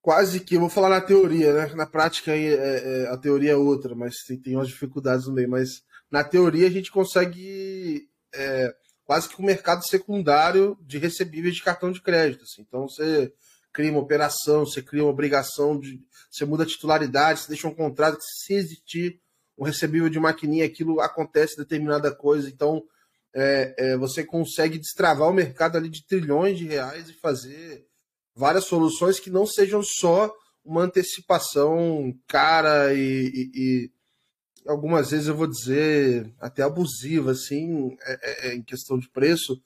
quase 0.00 0.38
que, 0.38 0.54
eu 0.54 0.60
vou 0.60 0.70
falar 0.70 0.88
na 0.88 1.00
teoria, 1.00 1.52
né? 1.52 1.74
Na 1.74 1.84
prática 1.84 2.30
é, 2.30 2.54
é, 2.54 3.08
a 3.08 3.16
teoria 3.16 3.50
é 3.52 3.56
outra, 3.56 3.92
mas 3.92 4.22
tem, 4.22 4.38
tem 4.38 4.54
umas 4.54 4.68
dificuldades 4.68 5.26
no 5.26 5.32
meio. 5.32 5.50
Mas 5.50 5.82
na 6.08 6.22
teoria 6.22 6.68
a 6.68 6.70
gente 6.70 6.92
consegue 6.92 8.08
é, 8.32 8.72
quase 9.04 9.28
que 9.28 9.42
um 9.42 9.44
mercado 9.44 9.84
secundário 9.84 10.78
de 10.80 10.96
recebíveis 10.96 11.56
de 11.56 11.62
cartão 11.64 11.90
de 11.90 12.00
crédito. 12.00 12.44
Assim. 12.44 12.62
Então 12.62 12.88
você 12.88 13.32
cria 13.72 13.90
uma 13.90 14.00
operação, 14.00 14.66
você 14.66 14.82
cria 14.82 15.02
uma 15.02 15.10
obrigação, 15.10 15.78
de, 15.78 16.00
você 16.30 16.44
muda 16.44 16.64
a 16.64 16.66
titularidade, 16.66 17.40
você 17.40 17.48
deixa 17.48 17.68
um 17.68 17.74
contrato 17.74 18.18
que 18.18 18.44
se 18.44 18.54
existir 18.54 19.20
um 19.56 19.64
recebível 19.64 20.08
de 20.08 20.18
maquininha, 20.18 20.64
aquilo 20.64 21.00
acontece 21.00 21.56
determinada 21.56 22.10
coisa. 22.14 22.48
Então, 22.48 22.82
é, 23.34 23.74
é, 23.78 23.96
você 23.96 24.24
consegue 24.24 24.78
destravar 24.78 25.28
o 25.28 25.34
mercado 25.34 25.76
ali 25.76 25.88
de 25.88 26.04
trilhões 26.06 26.58
de 26.58 26.66
reais 26.66 27.08
e 27.08 27.14
fazer 27.14 27.86
várias 28.34 28.64
soluções 28.64 29.20
que 29.20 29.30
não 29.30 29.46
sejam 29.46 29.82
só 29.82 30.32
uma 30.64 30.82
antecipação 30.82 32.14
cara 32.26 32.94
e, 32.94 32.98
e, 32.98 33.50
e, 33.54 33.90
algumas 34.66 35.10
vezes 35.10 35.26
eu 35.26 35.36
vou 35.36 35.46
dizer 35.46 36.32
até 36.40 36.62
abusiva, 36.62 37.32
assim, 37.32 37.96
é, 38.02 38.18
é, 38.22 38.48
é 38.48 38.54
em 38.54 38.62
questão 38.62 38.98
de 38.98 39.08
preço, 39.08 39.60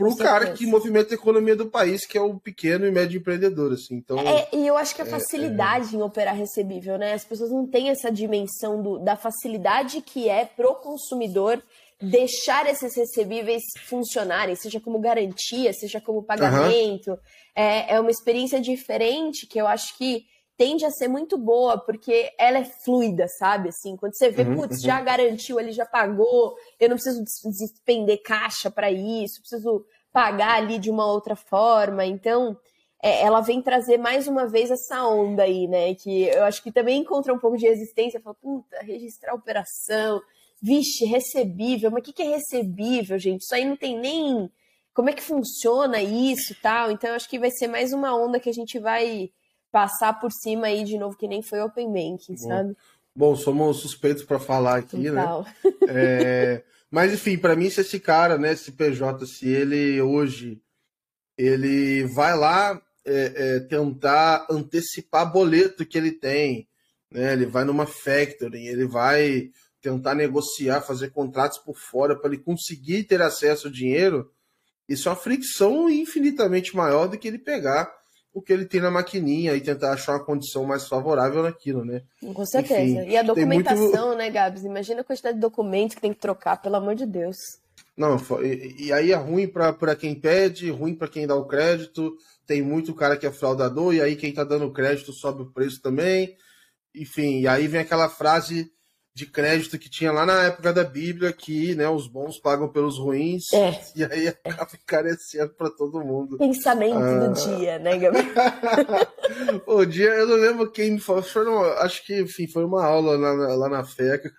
para 0.00 0.08
um 0.08 0.16
cara 0.16 0.52
que 0.52 0.66
movimenta 0.66 1.14
a 1.14 1.16
economia 1.16 1.54
do 1.54 1.66
país, 1.66 2.06
que 2.06 2.16
é 2.16 2.20
o 2.20 2.38
pequeno 2.38 2.86
e 2.86 2.90
médio 2.90 3.18
empreendedor, 3.18 3.72
assim. 3.72 3.96
Então, 3.96 4.18
é, 4.18 4.48
e 4.52 4.66
eu 4.66 4.76
acho 4.76 4.94
que 4.94 5.02
a 5.02 5.06
é, 5.06 5.08
facilidade 5.08 5.94
é, 5.94 5.98
em 5.98 6.02
operar 6.02 6.34
recebível, 6.34 6.96
né? 6.96 7.12
As 7.12 7.24
pessoas 7.24 7.50
não 7.50 7.66
têm 7.66 7.90
essa 7.90 8.10
dimensão 8.10 8.82
do, 8.82 8.98
da 8.98 9.16
facilidade 9.16 10.00
que 10.00 10.28
é 10.28 10.44
pro 10.44 10.74
consumidor 10.76 11.62
deixar 12.00 12.66
esses 12.66 12.96
recebíveis 12.96 13.62
funcionarem, 13.84 14.56
seja 14.56 14.80
como 14.80 14.98
garantia, 14.98 15.72
seja 15.72 16.00
como 16.00 16.22
pagamento. 16.22 17.10
Uhum. 17.10 17.18
É, 17.54 17.94
é 17.94 18.00
uma 18.00 18.10
experiência 18.10 18.58
diferente 18.58 19.46
que 19.46 19.60
eu 19.60 19.66
acho 19.66 19.98
que 19.98 20.24
tende 20.60 20.84
a 20.84 20.90
ser 20.90 21.08
muito 21.08 21.38
boa, 21.38 21.78
porque 21.78 22.34
ela 22.38 22.58
é 22.58 22.64
fluida, 22.64 23.26
sabe? 23.26 23.70
Assim, 23.70 23.96
quando 23.96 24.14
você 24.14 24.28
vê, 24.28 24.42
uhum, 24.42 24.56
putz, 24.56 24.76
uhum. 24.76 24.84
já 24.84 25.00
garantiu, 25.00 25.58
ele 25.58 25.72
já 25.72 25.86
pagou, 25.86 26.54
eu 26.78 26.90
não 26.90 26.96
preciso 26.96 27.24
despender 27.24 28.20
caixa 28.22 28.70
para 28.70 28.90
isso, 28.92 29.40
preciso 29.40 29.86
pagar 30.12 30.58
ali 30.58 30.78
de 30.78 30.90
uma 30.90 31.06
outra 31.06 31.34
forma. 31.34 32.04
Então, 32.04 32.58
é, 33.02 33.22
ela 33.22 33.40
vem 33.40 33.62
trazer 33.62 33.96
mais 33.96 34.28
uma 34.28 34.46
vez 34.46 34.70
essa 34.70 35.02
onda 35.02 35.44
aí, 35.44 35.66
né? 35.66 35.94
Que 35.94 36.24
eu 36.24 36.44
acho 36.44 36.62
que 36.62 36.70
também 36.70 37.00
encontra 37.00 37.32
um 37.32 37.38
pouco 37.38 37.56
de 37.56 37.66
resistência, 37.66 38.20
fala, 38.20 38.36
puta, 38.38 38.80
registrar 38.82 39.32
a 39.32 39.36
operação, 39.36 40.20
vixe, 40.60 41.06
recebível, 41.06 41.90
mas 41.90 42.02
o 42.02 42.04
que, 42.04 42.12
que 42.12 42.22
é 42.22 42.34
recebível, 42.36 43.18
gente? 43.18 43.44
Isso 43.44 43.54
aí 43.54 43.64
não 43.64 43.78
tem 43.78 43.98
nem 43.98 44.50
como 44.92 45.08
é 45.08 45.14
que 45.14 45.22
funciona 45.22 46.02
isso 46.02 46.52
e 46.52 46.56
tal. 46.56 46.90
Então, 46.90 47.08
eu 47.08 47.16
acho 47.16 47.30
que 47.30 47.38
vai 47.38 47.50
ser 47.50 47.66
mais 47.66 47.94
uma 47.94 48.14
onda 48.14 48.38
que 48.38 48.50
a 48.50 48.52
gente 48.52 48.78
vai 48.78 49.30
passar 49.70 50.18
por 50.20 50.32
cima 50.32 50.66
aí 50.66 50.84
de 50.84 50.98
novo, 50.98 51.16
que 51.16 51.28
nem 51.28 51.42
foi 51.42 51.60
Open 51.60 51.88
Banking, 51.88 52.36
sabe? 52.36 52.76
Bom, 53.14 53.36
somos 53.36 53.78
suspeitos 53.78 54.22
para 54.22 54.38
falar 54.38 54.78
aqui, 54.78 55.10
né? 55.10 55.20
Total. 55.20 55.42
né? 55.42 55.72
É, 55.88 56.64
mas, 56.90 57.12
enfim, 57.12 57.36
para 57.38 57.54
mim, 57.54 57.70
se 57.70 57.80
esse 57.80 58.00
cara, 58.00 58.38
né, 58.38 58.52
esse 58.52 58.72
PJ, 58.72 59.26
se 59.26 59.48
ele 59.48 60.00
hoje 60.00 60.60
ele 61.36 62.04
vai 62.04 62.36
lá 62.36 62.80
é, 63.04 63.32
é, 63.34 63.60
tentar 63.60 64.46
antecipar 64.50 65.32
boleto 65.32 65.86
que 65.86 65.96
ele 65.96 66.12
tem, 66.12 66.68
né? 67.10 67.32
Ele 67.32 67.46
vai 67.46 67.64
numa 67.64 67.86
factory, 67.86 68.66
ele 68.66 68.86
vai 68.86 69.50
tentar 69.80 70.14
negociar, 70.14 70.82
fazer 70.82 71.10
contratos 71.10 71.58
por 71.58 71.76
fora 71.76 72.14
para 72.14 72.32
ele 72.32 72.42
conseguir 72.42 73.04
ter 73.04 73.22
acesso 73.22 73.66
ao 73.68 73.72
dinheiro, 73.72 74.30
isso 74.88 75.08
é 75.08 75.12
uma 75.12 75.16
fricção 75.16 75.88
infinitamente 75.88 76.76
maior 76.76 77.08
do 77.08 77.16
que 77.16 77.28
ele 77.28 77.38
pegar 77.38 77.90
o 78.32 78.40
que 78.40 78.52
ele 78.52 78.64
tem 78.64 78.80
na 78.80 78.90
maquininha 78.90 79.54
e 79.54 79.60
tentar 79.60 79.92
achar 79.92 80.12
uma 80.12 80.24
condição 80.24 80.64
mais 80.64 80.86
favorável 80.86 81.42
naquilo, 81.42 81.84
né? 81.84 82.02
Com 82.34 82.46
certeza. 82.46 83.00
Enfim, 83.02 83.10
e 83.10 83.16
a 83.16 83.22
documentação, 83.22 84.08
muito... 84.08 84.18
né, 84.18 84.30
Gabs? 84.30 84.64
Imagina 84.64 85.00
a 85.00 85.04
quantidade 85.04 85.34
de 85.34 85.40
documentos 85.40 85.96
que 85.96 86.00
tem 86.00 86.12
que 86.12 86.20
trocar, 86.20 86.60
pelo 86.62 86.76
amor 86.76 86.94
de 86.94 87.06
Deus. 87.06 87.36
Não, 87.96 88.16
e, 88.42 88.86
e 88.86 88.92
aí 88.92 89.12
é 89.12 89.16
ruim 89.16 89.48
para 89.48 89.96
quem 89.96 90.14
pede, 90.14 90.70
ruim 90.70 90.94
para 90.94 91.08
quem 91.08 91.26
dá 91.26 91.34
o 91.34 91.46
crédito. 91.46 92.14
Tem 92.46 92.62
muito 92.62 92.94
cara 92.94 93.16
que 93.16 93.26
é 93.26 93.32
fraudador, 93.32 93.94
e 93.94 94.00
aí 94.00 94.16
quem 94.16 94.32
tá 94.32 94.44
dando 94.44 94.72
crédito 94.72 95.12
sobe 95.12 95.42
o 95.42 95.52
preço 95.52 95.82
também. 95.82 96.36
Enfim, 96.94 97.40
e 97.40 97.48
aí 97.48 97.66
vem 97.66 97.80
aquela 97.80 98.08
frase 98.08 98.70
de 99.12 99.26
crédito 99.26 99.78
que 99.78 99.90
tinha 99.90 100.12
lá 100.12 100.24
na 100.24 100.44
época 100.44 100.72
da 100.72 100.84
Bíblia, 100.84 101.32
que 101.32 101.74
né, 101.74 101.88
os 101.88 102.06
bons 102.06 102.38
pagam 102.38 102.68
pelos 102.68 102.98
ruins, 102.98 103.52
é. 103.52 103.80
e 103.94 104.04
aí 104.04 104.28
acaba 104.28 104.70
encarecendo 104.74 105.52
para 105.54 105.70
todo 105.70 106.04
mundo. 106.04 106.38
Pensamento 106.38 106.96
ah. 106.96 107.26
do 107.26 107.34
dia, 107.34 107.78
né, 107.78 107.98
Gabriel? 107.98 108.26
o 109.66 109.84
dia, 109.84 110.10
eu 110.10 110.26
não 110.26 110.36
lembro 110.36 110.70
quem 110.70 110.92
me 110.92 111.00
falou, 111.00 111.22
foi 111.22 111.42
acho 111.78 112.04
que 112.06 112.20
enfim, 112.20 112.46
foi 112.46 112.64
uma 112.64 112.84
aula 112.84 113.16
lá 113.16 113.36
na, 113.36 113.54
lá 113.54 113.68
na 113.68 113.84
FECA, 113.84 114.32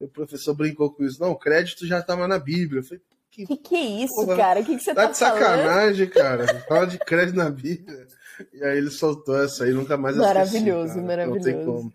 o 0.00 0.08
professor 0.08 0.54
brincou 0.54 0.92
com 0.92 1.04
isso. 1.04 1.20
Não, 1.20 1.34
crédito 1.34 1.86
já 1.86 1.98
estava 1.98 2.28
na 2.28 2.38
Bíblia. 2.38 2.80
Eu 2.80 2.84
falei, 2.84 3.02
que, 3.30 3.46
que, 3.46 3.56
que 3.56 3.74
é 3.76 4.04
isso, 4.04 4.14
porra, 4.14 4.36
cara? 4.36 4.60
O 4.60 4.64
que, 4.64 4.76
que 4.76 4.82
você 4.82 4.94
tá, 4.94 5.06
tá 5.06 5.10
de 5.12 5.18
sacanagem, 5.18 6.08
falando? 6.08 6.46
cara. 6.46 6.64
Fala 6.68 6.86
de 6.86 6.98
crédito 6.98 7.36
na 7.36 7.50
Bíblia. 7.50 8.06
E 8.52 8.64
aí 8.64 8.78
ele 8.78 8.90
soltou 8.90 9.40
essa 9.42 9.64
aí, 9.64 9.72
nunca 9.72 9.96
mais 9.96 10.16
Maravilhoso, 10.16 10.92
assisti, 10.92 11.06
maravilhoso. 11.06 11.48
Não 11.48 11.56
tem 11.56 11.64
como. 11.64 11.92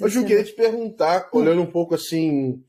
Eu 0.00 0.24
queria 0.24 0.44
te 0.44 0.52
perguntar, 0.52 1.28
olhando 1.32 1.62
um 1.62 1.70
pouco 1.70 1.94
assim 1.94 2.62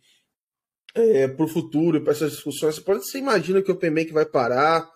é, 0.96 1.28
para 1.28 1.46
o 1.46 1.48
futuro, 1.48 2.02
para 2.02 2.14
essas 2.14 2.32
discussões, 2.32 2.80
você 2.80 3.18
imagina 3.18 3.62
que 3.62 3.72
o 3.72 3.74
Open 3.74 3.94
Bank 3.94 4.12
vai 4.12 4.26
parar? 4.26 4.90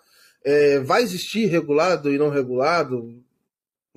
É, 0.43 0.79
vai 0.79 1.01
existir 1.01 1.47
regulado 1.47 2.13
e 2.13 2.17
não 2.17 2.29
regulado? 2.29 3.23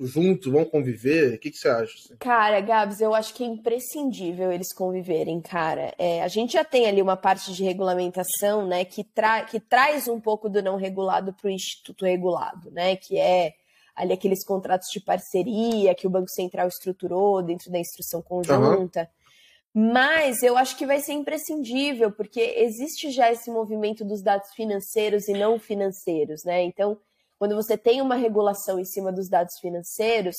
Junto, 0.01 0.49
vão 0.49 0.63
conviver? 0.63 1.35
O 1.35 1.39
que, 1.39 1.51
que 1.51 1.57
você 1.57 1.67
acha? 1.67 1.93
Assim? 1.93 2.15
Cara, 2.17 2.61
Gabs, 2.61 3.01
eu 3.01 3.13
acho 3.13 3.33
que 3.33 3.43
é 3.43 3.47
imprescindível 3.47 4.49
eles 4.49 4.73
conviverem, 4.73 5.41
cara. 5.41 5.93
É, 5.97 6.23
a 6.23 6.27
gente 6.29 6.53
já 6.53 6.63
tem 6.63 6.87
ali 6.87 7.01
uma 7.01 7.17
parte 7.17 7.53
de 7.53 7.63
regulamentação, 7.65 8.65
né, 8.65 8.85
que, 8.85 9.03
tra 9.03 9.43
que 9.43 9.59
traz 9.59 10.07
um 10.07 10.19
pouco 10.19 10.49
do 10.49 10.63
não 10.63 10.77
regulado 10.77 11.33
para 11.33 11.49
o 11.49 11.51
instituto 11.51 12.05
regulado, 12.05 12.71
né, 12.71 12.95
que 12.95 13.17
é 13.17 13.55
ali 13.99 14.13
aqueles 14.13 14.45
contratos 14.45 14.87
de 14.91 15.01
parceria 15.01 15.93
que 15.93 16.07
o 16.07 16.09
Banco 16.09 16.29
Central 16.29 16.69
estruturou 16.69 17.43
dentro 17.43 17.69
da 17.69 17.77
instrução 17.77 18.21
conjunta. 18.21 19.01
Uhum. 19.01 19.91
Mas 19.93 20.41
eu 20.41 20.57
acho 20.57 20.77
que 20.77 20.85
vai 20.85 20.99
ser 21.01 21.13
imprescindível, 21.13 22.09
porque 22.09 22.39
existe 22.39 23.11
já 23.11 23.29
esse 23.29 23.51
movimento 23.51 24.05
dos 24.05 24.23
dados 24.23 24.49
financeiros 24.55 25.27
e 25.27 25.33
não 25.33 25.59
financeiros, 25.59 26.43
né? 26.45 26.63
Então, 26.63 26.97
quando 27.37 27.55
você 27.55 27.77
tem 27.77 28.01
uma 28.01 28.15
regulação 28.15 28.79
em 28.79 28.85
cima 28.85 29.11
dos 29.11 29.29
dados 29.29 29.59
financeiros, 29.59 30.35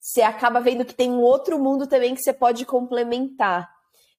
você 0.00 0.22
acaba 0.22 0.60
vendo 0.60 0.84
que 0.84 0.94
tem 0.94 1.10
um 1.10 1.20
outro 1.20 1.58
mundo 1.58 1.86
também 1.86 2.14
que 2.14 2.22
você 2.22 2.32
pode 2.32 2.64
complementar. 2.64 3.68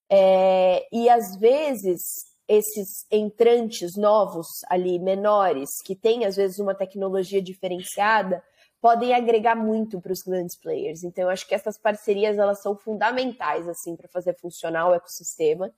É, 0.10 0.86
e 0.92 1.10
às 1.10 1.38
vezes 1.38 2.02
esses 2.48 3.06
entrantes 3.10 3.96
novos 3.96 4.48
ali, 4.70 5.00
menores, 5.00 5.70
que 5.86 5.96
têm 5.96 6.26
às 6.26 6.36
vezes 6.36 6.60
uma 6.60 6.76
tecnologia 6.76 7.42
diferenciada, 7.42 8.44
podem 8.84 9.14
agregar 9.14 9.56
muito 9.56 10.02
para 10.02 10.12
os 10.12 10.22
grandes 10.22 10.60
players. 10.60 11.06
Então, 11.06 11.24
eu 11.24 11.30
acho 11.30 11.48
que 11.48 11.56
essas 11.56 11.80
parcerias 11.80 12.38
elas 12.38 12.62
são 12.62 12.76
fundamentais 12.76 13.66
assim 13.66 13.96
para 13.96 14.10
fazer 14.10 14.36
funcionar 14.42 14.90
o 14.90 14.94
ecossistema. 14.94 15.72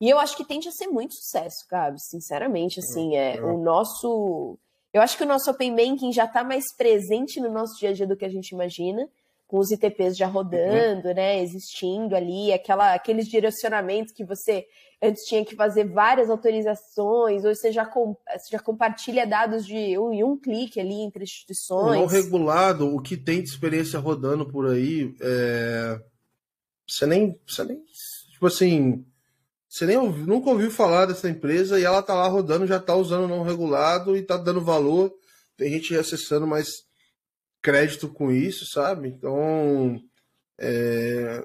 E 0.00 0.08
eu 0.08 0.18
acho 0.18 0.34
que 0.34 0.44
tende 0.44 0.66
a 0.66 0.72
ser 0.72 0.86
muito 0.86 1.14
sucesso, 1.14 1.66
Gabi, 1.70 2.00
sinceramente, 2.00 2.80
assim, 2.80 3.14
é, 3.14 3.36
é 3.36 3.42
o 3.42 3.58
nosso 3.58 4.58
eu 4.90 5.02
acho 5.02 5.18
que 5.18 5.24
o 5.24 5.26
nosso 5.26 5.50
Open 5.50 5.76
Banking 5.76 6.10
já 6.10 6.24
está 6.24 6.42
mais 6.42 6.64
presente 6.74 7.38
no 7.38 7.50
nosso 7.50 7.78
dia 7.78 7.90
a 7.90 7.92
dia 7.92 8.06
do 8.06 8.16
que 8.16 8.24
a 8.24 8.30
gente 8.30 8.52
imagina 8.52 9.06
com 9.46 9.58
os 9.58 9.70
ITPs 9.70 10.16
já 10.16 10.26
rodando, 10.26 11.08
uhum. 11.08 11.14
né, 11.14 11.42
existindo 11.42 12.16
ali, 12.16 12.50
aquela, 12.50 12.94
aqueles 12.94 13.28
direcionamentos 13.28 14.14
que 14.14 14.24
você 14.24 14.66
antes 15.02 15.24
tinha 15.24 15.44
que 15.44 15.54
fazer 15.54 15.84
várias 15.84 16.30
autorizações, 16.30 17.44
hoje 17.44 17.60
você 17.60 17.72
já, 17.72 17.84
com, 17.84 18.16
você 18.36 18.50
já 18.52 18.58
compartilha 18.58 19.26
dados 19.26 19.66
de 19.66 19.98
um, 19.98 20.32
um 20.32 20.38
clique 20.38 20.80
ali 20.80 21.02
entre 21.02 21.24
instituições. 21.24 22.00
Não 22.00 22.06
regulado, 22.06 22.94
o 22.94 23.00
que 23.00 23.16
tem 23.16 23.42
de 23.42 23.48
experiência 23.48 23.98
rodando 23.98 24.46
por 24.46 24.68
aí, 24.68 25.14
é... 25.20 26.00
você 26.88 27.06
nem, 27.06 27.38
você 27.46 27.64
nem, 27.64 27.82
tipo 28.30 28.46
assim, 28.46 29.04
você 29.68 29.84
nem 29.84 29.98
ouviu, 29.98 30.26
nunca 30.26 30.50
ouviu 30.50 30.70
falar 30.70 31.06
dessa 31.06 31.28
empresa 31.28 31.78
e 31.78 31.84
ela 31.84 32.02
tá 32.02 32.14
lá 32.14 32.26
rodando, 32.28 32.66
já 32.66 32.80
tá 32.80 32.94
usando 32.94 33.28
não 33.28 33.42
regulado 33.42 34.16
e 34.16 34.22
tá 34.22 34.36
dando 34.36 34.64
valor, 34.64 35.12
tem 35.56 35.70
gente 35.72 35.94
acessando, 35.94 36.46
mas 36.46 36.86
crédito 37.60 38.08
com 38.08 38.30
isso, 38.30 38.64
sabe? 38.64 39.08
Então, 39.08 40.00
é, 40.58 41.44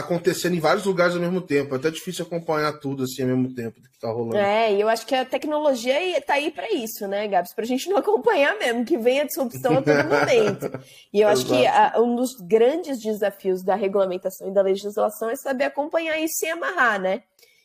tá 0.00 0.06
acontecendo 0.06 0.54
em 0.54 0.60
vários 0.60 0.84
lugares 0.84 1.14
ao 1.14 1.20
mesmo 1.20 1.40
tempo. 1.40 1.74
É 1.74 1.78
até 1.78 1.90
difícil 1.90 2.24
acompanhar 2.24 2.72
tudo 2.78 3.04
assim 3.04 3.22
ao 3.22 3.28
mesmo 3.28 3.54
tempo 3.54 3.80
que 3.80 3.98
tá 3.98 4.10
rolando. 4.10 4.36
É, 4.36 4.72
e 4.72 4.80
eu 4.80 4.88
acho 4.88 5.06
que 5.06 5.14
a 5.14 5.24
tecnologia 5.24 6.20
tá 6.22 6.34
aí 6.34 6.50
para 6.50 6.72
isso, 6.72 7.06
né, 7.06 7.26
Gabs? 7.26 7.54
Pra 7.54 7.64
gente 7.64 7.88
não 7.88 7.96
acompanhar 7.98 8.56
mesmo, 8.58 8.84
que 8.84 8.96
venha 8.96 9.26
disrupção 9.26 9.78
a 9.78 9.82
todo 9.82 10.04
momento. 10.04 10.78
E 11.12 11.20
eu 11.22 11.28
acho 11.28 11.46
que 11.46 11.66
a, 11.66 11.94
um 11.98 12.14
dos 12.14 12.32
grandes 12.40 13.00
desafios 13.00 13.62
da 13.62 13.74
regulamentação 13.74 14.48
e 14.48 14.52
da 14.52 14.60
legislação 14.60 15.30
é 15.30 15.36
saber 15.36 15.64
acompanhar 15.64 16.18
isso 16.18 16.34
sem 16.38 16.50
amarrar, 16.50 17.00
né? 17.00 17.22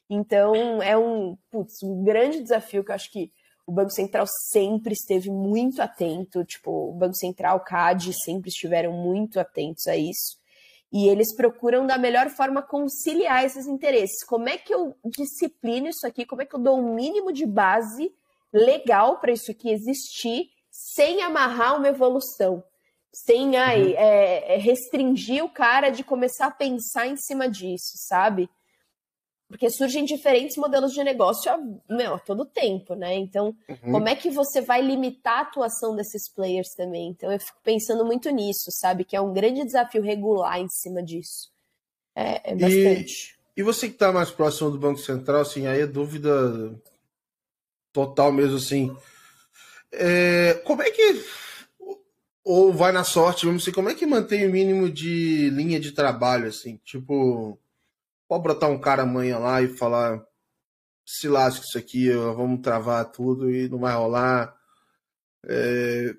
Então, 0.10 0.82
é 0.82 0.98
um, 0.98 1.38
putz, 1.52 1.84
um 1.84 2.04
grande 2.04 2.42
desafio 2.42 2.84
que 2.84 2.92
eu 2.92 2.96
acho 2.96 3.12
que 3.12 3.32
o 3.66 3.72
Banco 3.72 3.92
Central 3.92 4.26
sempre 4.28 4.94
esteve 4.94 5.30
muito 5.30 5.82
atento, 5.82 6.44
tipo, 6.44 6.90
o 6.90 6.94
Banco 6.94 7.16
Central, 7.16 7.60
CAD 7.62 8.14
sempre 8.14 8.50
estiveram 8.50 8.92
muito 8.94 9.40
atentos 9.40 9.88
a 9.88 9.96
isso. 9.96 10.38
E 10.94 11.08
eles 11.08 11.36
procuram 11.36 11.88
da 11.88 11.98
melhor 11.98 12.30
forma 12.30 12.62
conciliar 12.62 13.44
esses 13.44 13.66
interesses. 13.66 14.24
Como 14.24 14.48
é 14.48 14.60
que 14.60 14.72
eu 14.72 14.96
disciplino 15.06 15.88
isso 15.88 16.06
aqui? 16.06 16.24
Como 16.24 16.44
é 16.44 16.46
que 16.46 16.56
eu 16.56 16.60
dou 16.60 16.78
um 16.78 16.94
mínimo 16.94 17.34
de 17.34 17.48
base 17.48 18.14
legal 18.54 19.20
para 19.20 19.32
isso 19.32 19.50
aqui 19.50 19.72
existir 19.72 20.52
sem 20.70 21.24
amarrar 21.24 21.76
uma 21.78 21.88
evolução? 21.88 22.64
Sem 23.12 23.58
ai, 23.58 23.82
uhum. 23.82 23.96
é, 23.98 24.54
é, 24.54 24.58
restringir 24.58 25.44
o 25.44 25.50
cara 25.50 25.90
de 25.90 26.04
começar 26.04 26.48
a 26.48 26.52
pensar 26.52 27.08
em 27.08 27.18
cima 27.18 27.50
disso, 27.50 27.94
sabe? 27.96 28.48
Porque 29.54 29.70
surgem 29.70 30.04
diferentes 30.04 30.58
modelos 30.58 30.94
de 30.94 31.04
negócio 31.04 31.52
a, 31.52 31.60
meu, 31.88 32.16
a 32.16 32.20
todo 32.20 32.44
tempo, 32.44 32.96
né? 32.96 33.14
Então, 33.14 33.56
uhum. 33.70 33.92
como 33.92 34.10
é 34.10 34.16
que 34.16 34.32
você 34.32 34.62
vai 34.62 34.82
limitar 34.82 35.38
a 35.38 35.42
atuação 35.42 35.96
desses 35.96 36.28
players 36.28 36.70
também? 36.76 37.10
Então, 37.10 37.32
eu 37.32 37.40
fico 37.40 37.60
pensando 37.64 38.04
muito 38.04 38.32
nisso, 38.32 38.72
sabe? 38.72 39.06
Que 39.06 39.16
é 39.16 39.22
um 39.22 39.32
grande 39.32 39.64
desafio 39.64 40.02
regular 40.02 40.60
em 40.60 40.68
cima 40.68 41.04
disso. 41.04 41.52
É, 42.16 42.52
é 42.52 42.56
bastante. 42.56 43.38
E, 43.56 43.62
e 43.62 43.64
você 43.64 43.88
que 43.88 43.94
está 43.94 44.12
mais 44.12 44.32
próximo 44.32 44.72
do 44.72 44.80
Banco 44.80 45.00
Central, 45.00 45.42
assim, 45.42 45.68
aí 45.68 45.82
é 45.82 45.88
dúvida 45.88 46.74
total 47.94 48.32
mesmo, 48.32 48.58
assim. 48.58 48.96
É, 49.92 50.56
como 50.66 50.82
é 50.82 50.90
que. 50.90 51.24
Ou 52.44 52.74
vai 52.74 52.92
na 52.92 53.04
sorte, 53.04 53.46
vamos 53.46 53.62
dizer, 53.62 53.76
como 53.76 53.90
é 53.90 53.94
que 53.94 54.06
mantém 54.08 54.48
o 54.48 54.52
mínimo 54.52 54.90
de 54.90 55.52
linha 55.52 55.80
de 55.80 55.92
trabalho, 55.92 56.48
assim? 56.48 56.80
Tipo 56.84 57.60
Pode 58.34 58.42
brotar 58.42 58.68
um 58.68 58.80
cara 58.80 59.04
amanhã 59.04 59.38
lá 59.38 59.62
e 59.62 59.68
falar 59.68 60.20
se 61.06 61.28
lasca 61.28 61.64
isso 61.64 61.78
aqui, 61.78 62.10
vamos 62.10 62.62
travar 62.62 63.06
tudo 63.06 63.52
e 63.52 63.70
não 63.70 63.78
vai 63.78 63.94
rolar. 63.94 64.56
É... 65.46 66.16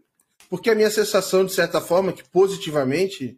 Porque 0.49 0.71
a 0.71 0.77
minha 0.77 0.93
sensação, 0.93 1.45
de 1.45 1.53
certa 1.53 1.81
forma, 1.81 2.11
é 2.11 2.13
que 2.13 2.23
positivamente, 2.23 3.37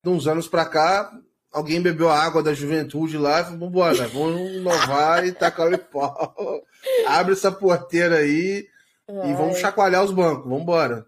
de 0.00 0.08
uns 0.08 0.28
anos 0.28 0.46
para 0.46 0.64
cá, 0.64 1.10
alguém 1.50 1.82
bebeu 1.82 2.08
a 2.08 2.22
água 2.22 2.40
da 2.40 2.54
juventude 2.54 3.18
lá 3.18 3.40
e 3.40 3.44
falou, 3.46 3.58
vambora, 3.58 4.06
vamos 4.06 4.52
inovar 4.52 5.26
e 5.26 5.32
tacar 5.32 5.72
o 5.72 5.76
pau. 5.76 6.62
Abre 7.08 7.32
essa 7.32 7.50
porteira 7.50 8.18
aí 8.18 8.68
e 9.08 9.32
vamos 9.34 9.58
chacoalhar 9.58 10.04
os 10.04 10.12
bancos, 10.12 10.48
vambora. 10.48 11.04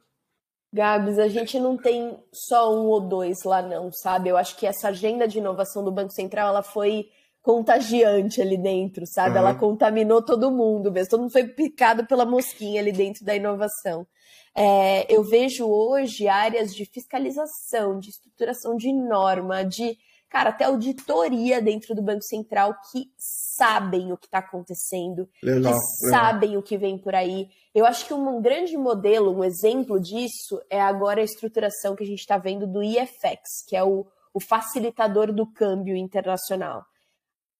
Gabs, 0.76 1.18
a 1.18 1.26
gente 1.26 1.58
não 1.58 1.74
tem 1.74 2.18
só 2.30 2.70
um 2.70 2.86
ou 2.88 3.00
dois 3.00 3.42
lá, 3.44 3.62
não, 3.62 3.90
sabe? 3.90 4.28
Eu 4.28 4.36
acho 4.36 4.54
que 4.56 4.66
essa 4.66 4.88
agenda 4.88 5.26
de 5.26 5.38
inovação 5.38 5.82
do 5.82 5.90
Banco 5.90 6.12
Central 6.12 6.50
ela 6.50 6.62
foi 6.62 7.06
contagiante 7.40 8.42
ali 8.42 8.58
dentro, 8.58 9.06
sabe? 9.06 9.30
Uhum. 9.30 9.38
Ela 9.38 9.54
contaminou 9.54 10.20
todo 10.20 10.50
mundo 10.50 10.92
mesmo, 10.92 11.10
todo 11.10 11.20
mundo 11.20 11.32
foi 11.32 11.46
picado 11.48 12.04
pela 12.04 12.26
mosquinha 12.26 12.80
ali 12.80 12.92
dentro 12.92 13.24
da 13.24 13.34
inovação. 13.34 14.06
É, 14.54 15.10
eu 15.12 15.24
vejo 15.24 15.66
hoje 15.66 16.28
áreas 16.28 16.74
de 16.74 16.84
fiscalização, 16.84 17.98
de 17.98 18.10
estruturação 18.10 18.76
de 18.76 18.92
norma, 18.92 19.64
de 19.64 19.96
cara, 20.28 20.50
até 20.50 20.64
auditoria 20.64 21.62
dentro 21.62 21.94
do 21.94 22.02
Banco 22.02 22.22
Central 22.22 22.74
que 22.90 23.10
sabem 23.16 24.12
o 24.12 24.18
que 24.18 24.26
está 24.26 24.38
acontecendo, 24.38 25.28
legal, 25.42 25.72
que 25.72 26.04
legal. 26.04 26.20
sabem 26.20 26.56
o 26.56 26.62
que 26.62 26.76
vem 26.76 26.98
por 26.98 27.14
aí. 27.14 27.48
Eu 27.76 27.84
acho 27.84 28.06
que 28.06 28.14
um 28.14 28.40
grande 28.40 28.74
modelo, 28.74 29.30
um 29.36 29.44
exemplo 29.44 30.00
disso, 30.00 30.58
é 30.70 30.80
agora 30.80 31.20
a 31.20 31.24
estruturação 31.24 31.94
que 31.94 32.02
a 32.02 32.06
gente 32.06 32.20
está 32.20 32.38
vendo 32.38 32.66
do 32.66 32.82
IFX, 32.82 33.62
que 33.68 33.76
é 33.76 33.84
o, 33.84 34.06
o 34.32 34.40
facilitador 34.40 35.30
do 35.30 35.46
câmbio 35.46 35.94
internacional. 35.94 36.86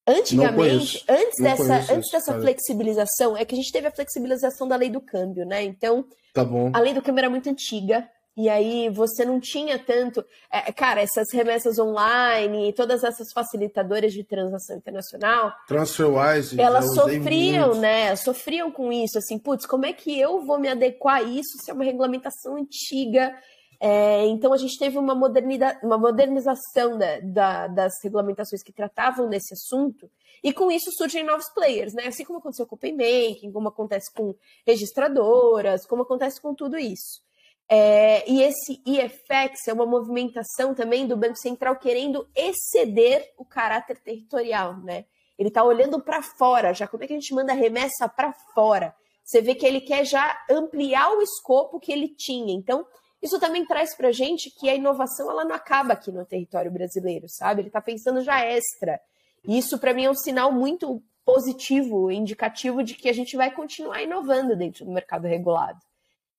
Antigamente, 0.09 1.05
antes 1.07 1.39
Não 1.39 1.45
dessa, 1.45 1.93
antes 1.93 2.11
dessa 2.11 2.41
flexibilização, 2.41 3.37
é 3.37 3.45
que 3.45 3.55
a 3.55 3.59
gente 3.59 3.71
teve 3.71 3.89
a 3.89 3.91
flexibilização 3.91 4.67
da 4.67 4.77
lei 4.77 4.89
do 4.89 5.03
câmbio, 5.03 5.45
né? 5.45 5.63
Então, 5.63 6.07
tá 6.33 6.47
a 6.73 6.81
lei 6.81 6.95
do 6.95 7.03
câmbio 7.03 7.21
era 7.21 7.29
muito 7.29 7.51
antiga, 7.51 8.09
e 8.37 8.51
aí 8.51 8.91
você 8.91 9.25
não 9.25 9.41
tinha 9.41 9.79
tanto. 9.79 10.23
É, 10.53 10.71
cara, 10.71 11.01
essas 11.01 11.29
remessas 11.33 11.79
online, 11.79 12.73
todas 12.75 13.03
essas 13.03 13.33
facilitadoras 13.33 14.13
de 14.13 14.23
transação 14.23 14.77
internacional. 14.77 15.55
TransferWise. 15.67 16.61
Elas 16.61 16.95
sofriam, 16.95 17.69
muito. 17.69 17.81
né? 17.81 18.15
Sofriam 18.15 18.71
com 18.71 18.93
isso. 18.93 19.17
Assim, 19.17 19.39
putz, 19.39 19.65
como 19.65 19.87
é 19.87 19.93
que 19.93 20.21
eu 20.21 20.45
vou 20.45 20.59
me 20.59 20.69
adequar 20.69 21.17
a 21.17 21.23
isso 21.23 21.57
se 21.65 21.71
é 21.71 21.75
uma 21.75 21.85
regulamentação 21.85 22.57
antiga? 22.57 23.35
É, 23.81 24.27
então 24.27 24.53
a 24.53 24.57
gente 24.57 24.79
teve 24.79 24.99
uma, 24.99 25.15
uma 25.15 25.99
modernização 25.99 26.99
da, 26.99 27.21
da, 27.21 27.67
das 27.69 27.93
regulamentações 28.03 28.63
que 28.63 28.73
tratavam 28.73 29.29
desse 29.29 29.53
assunto, 29.53 30.11
e 30.43 30.53
com 30.53 30.71
isso 30.71 30.91
surgem 30.93 31.25
novos 31.25 31.49
players, 31.53 31.93
né? 31.93 32.07
Assim 32.07 32.25
como 32.25 32.39
aconteceu 32.39 32.67
com 32.67 32.75
o 32.75 32.79
Open 32.79 32.97
Banking, 32.97 33.53
como 33.53 33.69
acontece 33.69 34.13
com 34.15 34.35
registradoras, 34.67 35.87
como 35.87 36.03
acontece 36.03 36.41
com 36.41 36.55
tudo 36.55 36.79
isso. 36.79 37.26
É, 37.69 38.29
e 38.31 38.43
esse 38.43 38.81
IFX 38.87 39.67
é 39.67 39.73
uma 39.73 39.87
movimentação 39.87 40.75
também 40.75 41.07
do 41.07 41.17
Banco 41.17 41.37
Central 41.37 41.77
querendo 41.77 42.29
exceder 42.35 43.33
o 43.37 43.45
caráter 43.45 43.99
territorial, 43.99 44.77
né? 44.79 45.05
Ele 45.39 45.49
está 45.49 45.65
olhando 45.65 46.01
para 46.01 46.23
fora, 46.23 46.73
já 46.73 46.87
como 46.87 47.05
é 47.05 47.07
que 47.07 47.13
a 47.13 47.17
gente 47.17 47.35
manda 47.35 47.53
remessa 47.53 48.09
para 48.09 48.33
fora? 48.55 48.95
Você 49.25 49.43
vê 49.43 49.55
que 49.55 49.67
ele 49.67 49.81
quer 49.81 50.05
já 50.05 50.39
ampliar 50.49 51.11
o 51.11 51.21
escopo 51.21 51.81
que 51.81 51.93
ele 51.93 52.09
tinha. 52.09 52.55
Então, 52.55 52.87
isso 53.21 53.41
também 53.41 53.67
traz 53.67 53.95
para 53.95 54.09
a 54.09 54.13
gente 54.13 54.51
que 54.51 54.69
a 54.69 54.75
inovação 54.75 55.29
ela 55.31 55.45
não 55.45 55.55
acaba 55.55 55.95
aqui 55.95 56.13
no 56.13 56.25
território 56.25 56.71
brasileiro, 56.71 57.27
sabe? 57.29 57.63
Ele 57.63 57.69
está 57.69 57.81
pensando 57.81 58.23
já 58.23 58.45
extra. 58.45 59.01
E 59.45 59.59
isso, 59.59 59.79
para 59.79 59.93
mim, 59.93 60.05
é 60.05 60.11
um 60.11 60.15
sinal 60.15 60.53
muito 60.53 61.03
positivo, 61.25 62.11
indicativo 62.11 62.85
de 62.85 62.95
que 62.95 63.09
a 63.09 63.13
gente 63.13 63.37
vai 63.37 63.51
continuar 63.51 64.01
inovando 64.01 64.57
dentro 64.57 64.85
do 64.85 64.93
mercado 64.93 65.27
regulado. 65.27 65.81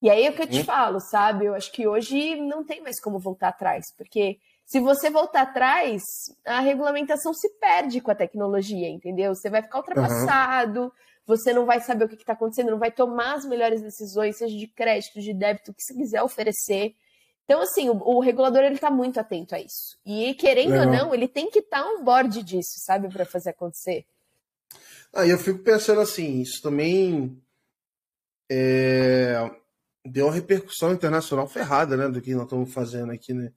E 0.02 0.10
aí 0.10 0.26
é 0.26 0.30
o 0.30 0.34
que 0.34 0.43
eu 0.43 0.48
te 0.48 0.62
hum? 0.62 0.64
falo, 0.64 1.00
sabe? 1.00 1.45
Eu 1.45 1.56
acho 1.56 1.72
que 1.72 1.88
hoje 1.88 2.36
não 2.36 2.64
tem 2.64 2.82
mais 2.82 3.00
como 3.00 3.20
voltar 3.20 3.50
atrás, 3.50 3.86
porque 3.98 4.38
se 4.68 4.80
você 4.80 5.10
voltar 5.10 5.43
atrás, 5.43 6.02
a 6.45 6.60
regulamentação 6.60 7.34
se 7.34 7.50
perde 7.58 8.02
com 8.02 8.12
a 8.12 8.16
tecnologia, 8.16 8.89
entendeu? 8.89 9.34
Você 9.34 9.50
vai 9.50 9.62
ficar 9.62 9.78
ultrapassado, 9.78 10.82
uhum. 10.82 10.91
você 11.26 11.54
não 11.54 11.66
vai 11.66 11.80
saber 11.80 12.04
o 12.04 12.10
que 12.10 12.16
está 12.16 12.34
acontecendo, 12.34 12.72
não 12.72 12.78
vai 12.78 12.91
tomar 12.91 13.36
as 13.36 13.45
melhores 13.45 13.82
decisões, 13.82 14.38
seja 14.38 14.58
de 14.58 14.68
crédito, 14.68 15.22
de 15.22 15.34
débito, 15.34 15.72
o 15.72 15.74
que 15.74 15.82
você 15.82 15.93
quiser 15.93 16.22
oferecer. 16.22 16.93
Então, 17.45 17.62
assim, 17.62 17.89
o, 17.89 17.93
o 17.93 18.20
regulador 18.20 18.62
ele 18.62 18.76
está 18.76 18.91
muito 18.91 19.18
atento 19.20 19.56
a 19.56 19.60
isso. 19.60 19.98
E 20.06 20.34
querendo 20.34 20.78
ou 20.78 20.86
não, 20.86 21.16
ele 21.16 21.30
tem 21.30 21.50
que 21.50 21.60
estar 21.60 21.82
tá 21.82 21.89
on 21.89 22.04
board 22.04 22.43
disso, 22.43 22.74
sabe, 22.86 23.08
para 23.08 23.26
fazer 23.26 23.52
acontecer. 23.52 24.06
Ah, 25.14 25.26
eu 25.26 25.38
fico 25.38 25.60
pensando 25.60 26.02
assim, 26.02 26.41
isso 26.41 26.62
também 26.62 27.41
é, 28.52 29.50
deu 30.12 30.28
uma 30.28 30.34
repercussão 30.34 30.91
internacional 30.91 31.47
ferrada, 31.47 31.97
né, 31.97 32.08
do 32.08 32.22
que 32.22 32.34
nós 32.34 32.43
estamos 32.43 32.74
fazendo 32.74 33.12
aqui, 33.12 33.34
né? 33.34 33.51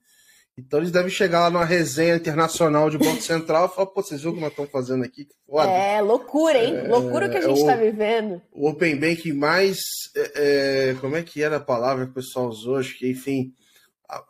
Então 0.57 0.79
eles 0.79 0.91
devem 0.91 1.09
chegar 1.09 1.41
lá 1.41 1.49
numa 1.49 1.65
resenha 1.65 2.15
internacional 2.15 2.89
de 2.89 2.97
Banco 2.97 3.21
Central 3.21 3.65
e 3.67 3.75
falar, 3.75 3.87
pô, 3.87 4.03
vocês 4.03 4.19
viram 4.19 4.33
o 4.33 4.35
que 4.35 4.41
nós 4.41 4.51
estamos 4.51 4.71
fazendo 4.71 5.03
aqui? 5.03 5.27
Foda. 5.47 5.69
É, 5.69 6.01
loucura, 6.01 6.63
hein? 6.63 6.75
É, 6.75 6.87
loucura 6.87 7.29
que 7.29 7.37
a 7.37 7.41
gente 7.41 7.59
está 7.59 7.75
vivendo. 7.75 8.41
O 8.51 8.69
Open 8.69 8.99
Bank 8.99 9.31
mais. 9.33 9.79
É, 10.15 10.89
é, 10.89 10.93
como 10.99 11.15
é 11.15 11.23
que 11.23 11.41
era 11.41 11.55
a 11.55 11.61
palavra 11.61 12.05
que 12.05 12.11
o 12.11 12.15
pessoal 12.15 12.49
usou? 12.49 12.75
Acho 12.75 12.97
que, 12.97 13.09
enfim, 13.09 13.53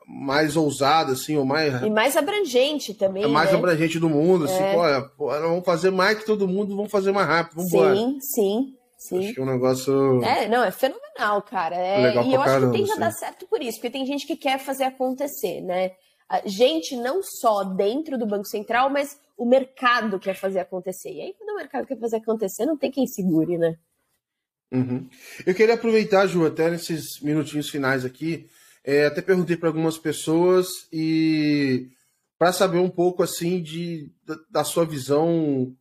mais 0.08 0.56
ousada, 0.56 1.14
assim, 1.14 1.36
ou 1.38 1.46
mais. 1.46 1.82
E 1.82 1.90
mais 1.90 2.16
abrangente 2.16 2.94
também. 2.94 3.24
É 3.24 3.28
mais 3.28 3.52
né? 3.52 3.58
abrangente 3.58 4.00
do 4.00 4.10
mundo, 4.10 4.46
assim, 4.46 4.62
é. 4.62 4.76
olha, 4.76 5.02
pô, 5.02 5.28
vamos 5.28 5.66
fazer 5.66 5.90
mais 5.90 6.20
que 6.20 6.26
todo 6.26 6.48
mundo, 6.48 6.76
vamos 6.76 6.92
fazer 6.92 7.12
mais 7.12 7.28
rápido, 7.28 7.56
vamos 7.56 7.74
embora. 7.74 7.96
Sim, 8.20 8.76
sim. 9.02 9.26
Acho 9.26 9.34
que 9.34 9.40
é 9.40 9.44
um 9.44 9.52
negócio. 9.52 10.24
É, 10.24 10.48
não, 10.48 10.64
é 10.64 10.72
fenomenal, 10.72 11.42
cara. 11.42 11.76
É... 11.76 12.02
Legal 12.08 12.26
e 12.26 12.34
eu 12.34 12.42
acho 12.42 12.68
que 12.68 12.72
tem 12.72 12.86
que 12.86 13.00
dar 13.00 13.12
certo 13.12 13.48
por 13.48 13.62
isso, 13.62 13.78
porque 13.78 13.90
tem 13.90 14.06
gente 14.06 14.28
que 14.28 14.36
quer 14.36 14.60
fazer 14.60 14.84
acontecer, 14.84 15.62
né? 15.62 15.92
Gente 16.46 16.96
não 16.96 17.22
só 17.22 17.64
dentro 17.64 18.18
do 18.18 18.26
Banco 18.26 18.46
Central, 18.46 18.90
mas 18.90 19.20
o 19.38 19.46
mercado 19.46 20.20
quer 20.20 20.36
fazer 20.36 20.60
acontecer. 20.60 21.12
E 21.12 21.22
aí, 21.22 21.34
quando 21.38 21.50
o 21.50 21.56
mercado 21.56 21.86
quer 21.86 22.00
fazer 22.00 22.18
acontecer, 22.18 22.66
não 22.66 22.78
tem 22.78 22.90
quem 22.90 23.06
segure, 23.06 23.58
né? 23.58 23.76
Uhum. 24.72 25.10
Eu 25.46 25.54
queria 25.54 25.76
aproveitar, 25.76 26.28
Ju, 26.28 26.46
até 26.46 26.70
nesses 26.70 27.20
minutinhos 27.22 27.70
finais 27.70 28.06
aqui, 28.06 28.48
é, 28.84 29.06
até 29.06 29.22
perguntei 29.22 29.58
para 29.58 29.68
algumas 29.68 29.98
pessoas 29.98 30.68
e 30.92 31.90
para 32.40 32.54
saber 32.54 32.78
um 32.78 32.90
pouco 32.90 33.22
assim 33.22 33.62
de 33.62 34.10
da, 34.26 34.36
da 34.50 34.64
sua 34.64 34.86
visão 34.86 35.76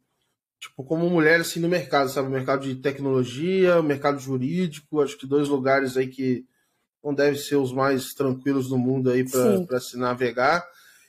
tipo, 0.60 0.84
como 0.84 1.08
mulher 1.08 1.40
assim 1.40 1.58
no 1.58 1.68
mercado, 1.68 2.10
sabe? 2.10 2.28
O 2.28 2.30
mercado 2.30 2.62
de 2.62 2.76
tecnologia, 2.76 3.82
mercado 3.82 4.20
jurídico, 4.20 5.00
acho 5.00 5.16
que 5.16 5.26
dois 5.26 5.48
lugares 5.48 5.96
aí 5.96 6.06
que 6.06 6.44
não 7.02 7.14
devem 7.14 7.38
ser 7.38 7.56
os 7.56 7.72
mais 7.72 8.12
tranquilos 8.12 8.68
do 8.68 8.76
mundo 8.76 9.10
aí 9.10 9.24
para 9.28 9.80
se 9.80 9.96
navegar. 9.96 10.62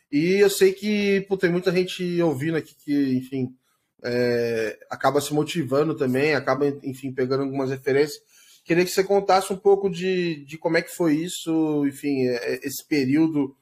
E 0.10 0.36
eu 0.36 0.50
sei 0.50 0.72
que 0.72 1.26
pô, 1.28 1.38
tem 1.38 1.52
muita 1.52 1.72
gente 1.72 2.22
ouvindo 2.22 2.56
aqui 2.56 2.74
que, 2.76 3.18
enfim, 3.18 3.54
é, 4.04 4.80
acaba 4.90 5.20
se 5.20 5.34
motivando 5.34 5.96
também, 5.96 6.34
acaba, 6.34 6.68
enfim, 6.84 7.12
pegando 7.12 7.44
algumas 7.44 7.70
referências. 7.70 8.22
Queria 8.64 8.86
que 8.86 8.92
você 8.92 9.04
contasse 9.04 9.52
um 9.52 9.58
pouco 9.58 9.90
de, 9.90 10.46
de 10.46 10.58
como 10.58 10.78
é 10.78 10.82
que 10.82 10.96
foi 10.96 11.16
isso, 11.16 11.86
enfim, 11.86 12.28
é, 12.28 12.54
é, 12.54 12.60
esse 12.64 12.86
período, 12.88 13.56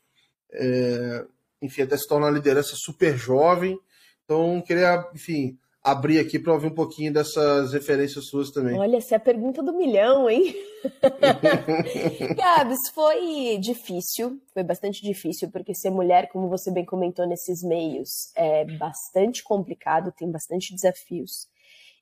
é, 0.52 1.26
enfim, 1.62 1.82
até 1.82 1.98
se 1.98 2.08
tornar 2.08 2.30
liderança 2.32 2.76
super 2.76 3.18
jovem. 3.18 3.80
Então, 4.24 4.62
queria, 4.62 5.08
enfim, 5.14 5.58
abrir 5.84 6.20
aqui 6.20 6.38
para 6.38 6.54
ouvir 6.54 6.68
um 6.68 6.76
pouquinho 6.76 7.14
dessas 7.14 7.74
referências 7.74 8.26
suas 8.26 8.52
também. 8.52 8.78
Olha, 8.78 8.98
essa 8.98 9.16
é 9.16 9.18
a 9.18 9.20
pergunta 9.20 9.64
do 9.64 9.74
milhão, 9.74 10.30
hein? 10.30 10.54
Gabs, 12.36 12.90
foi 12.94 13.58
difícil, 13.60 14.42
foi 14.54 14.64
bastante 14.64 15.02
difícil, 15.02 15.50
porque 15.52 15.74
ser 15.74 15.90
mulher, 15.90 16.30
como 16.30 16.50
você 16.50 16.72
bem 16.72 16.86
comentou 16.86 17.28
nesses 17.28 17.64
meios, 17.64 18.32
é 18.36 18.66
bastante 18.78 19.44
complicado, 19.44 20.12
tem 20.12 20.30
bastante 20.30 20.74
desafios. 20.74 21.48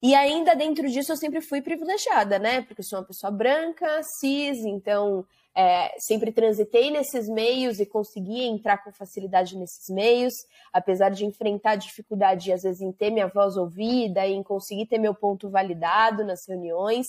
E 0.02 0.14
ainda 0.14 0.56
dentro 0.56 0.88
disso 0.90 1.12
eu 1.12 1.18
sempre 1.18 1.42
fui 1.42 1.62
privilegiada, 1.62 2.38
né? 2.38 2.62
Porque 2.62 2.82
eu 2.82 2.86
sou 2.86 3.00
uma 3.00 3.06
pessoa 3.06 3.32
branca, 3.32 4.02
cis, 4.04 4.60
então 4.60 5.26
é, 5.58 5.96
sempre 5.98 6.32
transitei 6.32 6.92
nesses 6.92 7.28
meios 7.28 7.80
e 7.80 7.86
consegui 7.86 8.44
entrar 8.44 8.78
com 8.84 8.92
facilidade 8.92 9.58
nesses 9.58 9.90
meios, 9.90 10.34
apesar 10.72 11.10
de 11.10 11.26
enfrentar 11.26 11.78
dificuldade, 11.78 12.54
às 12.54 12.62
vezes, 12.62 12.80
em 12.80 12.92
ter 12.92 13.10
minha 13.10 13.28
voz 13.28 13.58
ouvida 13.58 14.28
em 14.28 14.44
conseguir 14.44 14.86
ter 14.86 15.00
meu 15.00 15.16
ponto 15.16 15.50
validado 15.50 16.24
nas 16.24 16.48
reuniões. 16.48 17.08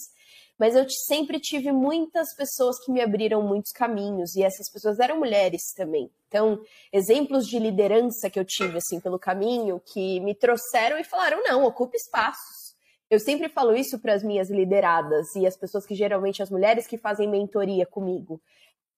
Mas 0.59 0.75
eu 0.75 0.89
sempre 1.07 1.39
tive 1.39 1.71
muitas 1.73 2.35
pessoas 2.35 2.83
que 2.83 2.91
me 2.91 3.03
abriram 3.03 3.43
muitos 3.43 3.71
caminhos, 3.71 4.35
e 4.35 4.43
essas 4.43 4.73
pessoas 4.73 4.99
eram 4.99 5.19
mulheres 5.19 5.61
também. 5.77 6.11
Então, 6.27 6.59
exemplos 6.91 7.47
de 7.47 7.59
liderança 7.59 8.31
que 8.31 8.41
eu 8.41 8.47
tive 8.47 8.79
assim 8.79 8.99
pelo 8.99 9.19
caminho 9.19 9.79
que 9.93 10.21
me 10.21 10.35
trouxeram 10.35 10.99
e 10.99 11.05
falaram: 11.05 11.43
não, 11.45 11.65
ocupe 11.65 11.99
espaços 11.99 12.58
eu 13.11 13.19
sempre 13.19 13.49
falo 13.49 13.75
isso 13.75 13.99
para 13.99 14.15
as 14.15 14.23
minhas 14.23 14.51
lideradas 14.51 15.35
e 15.35 15.47
as 15.47 15.57
pessoas 15.57 15.87
que 15.87 15.95
geralmente 15.95 16.43
as 16.43 16.51
mulheres 16.51 16.87
que 16.87 16.99
fazem 16.99 17.29
mentoria 17.29 17.87
comigo. 17.87 18.41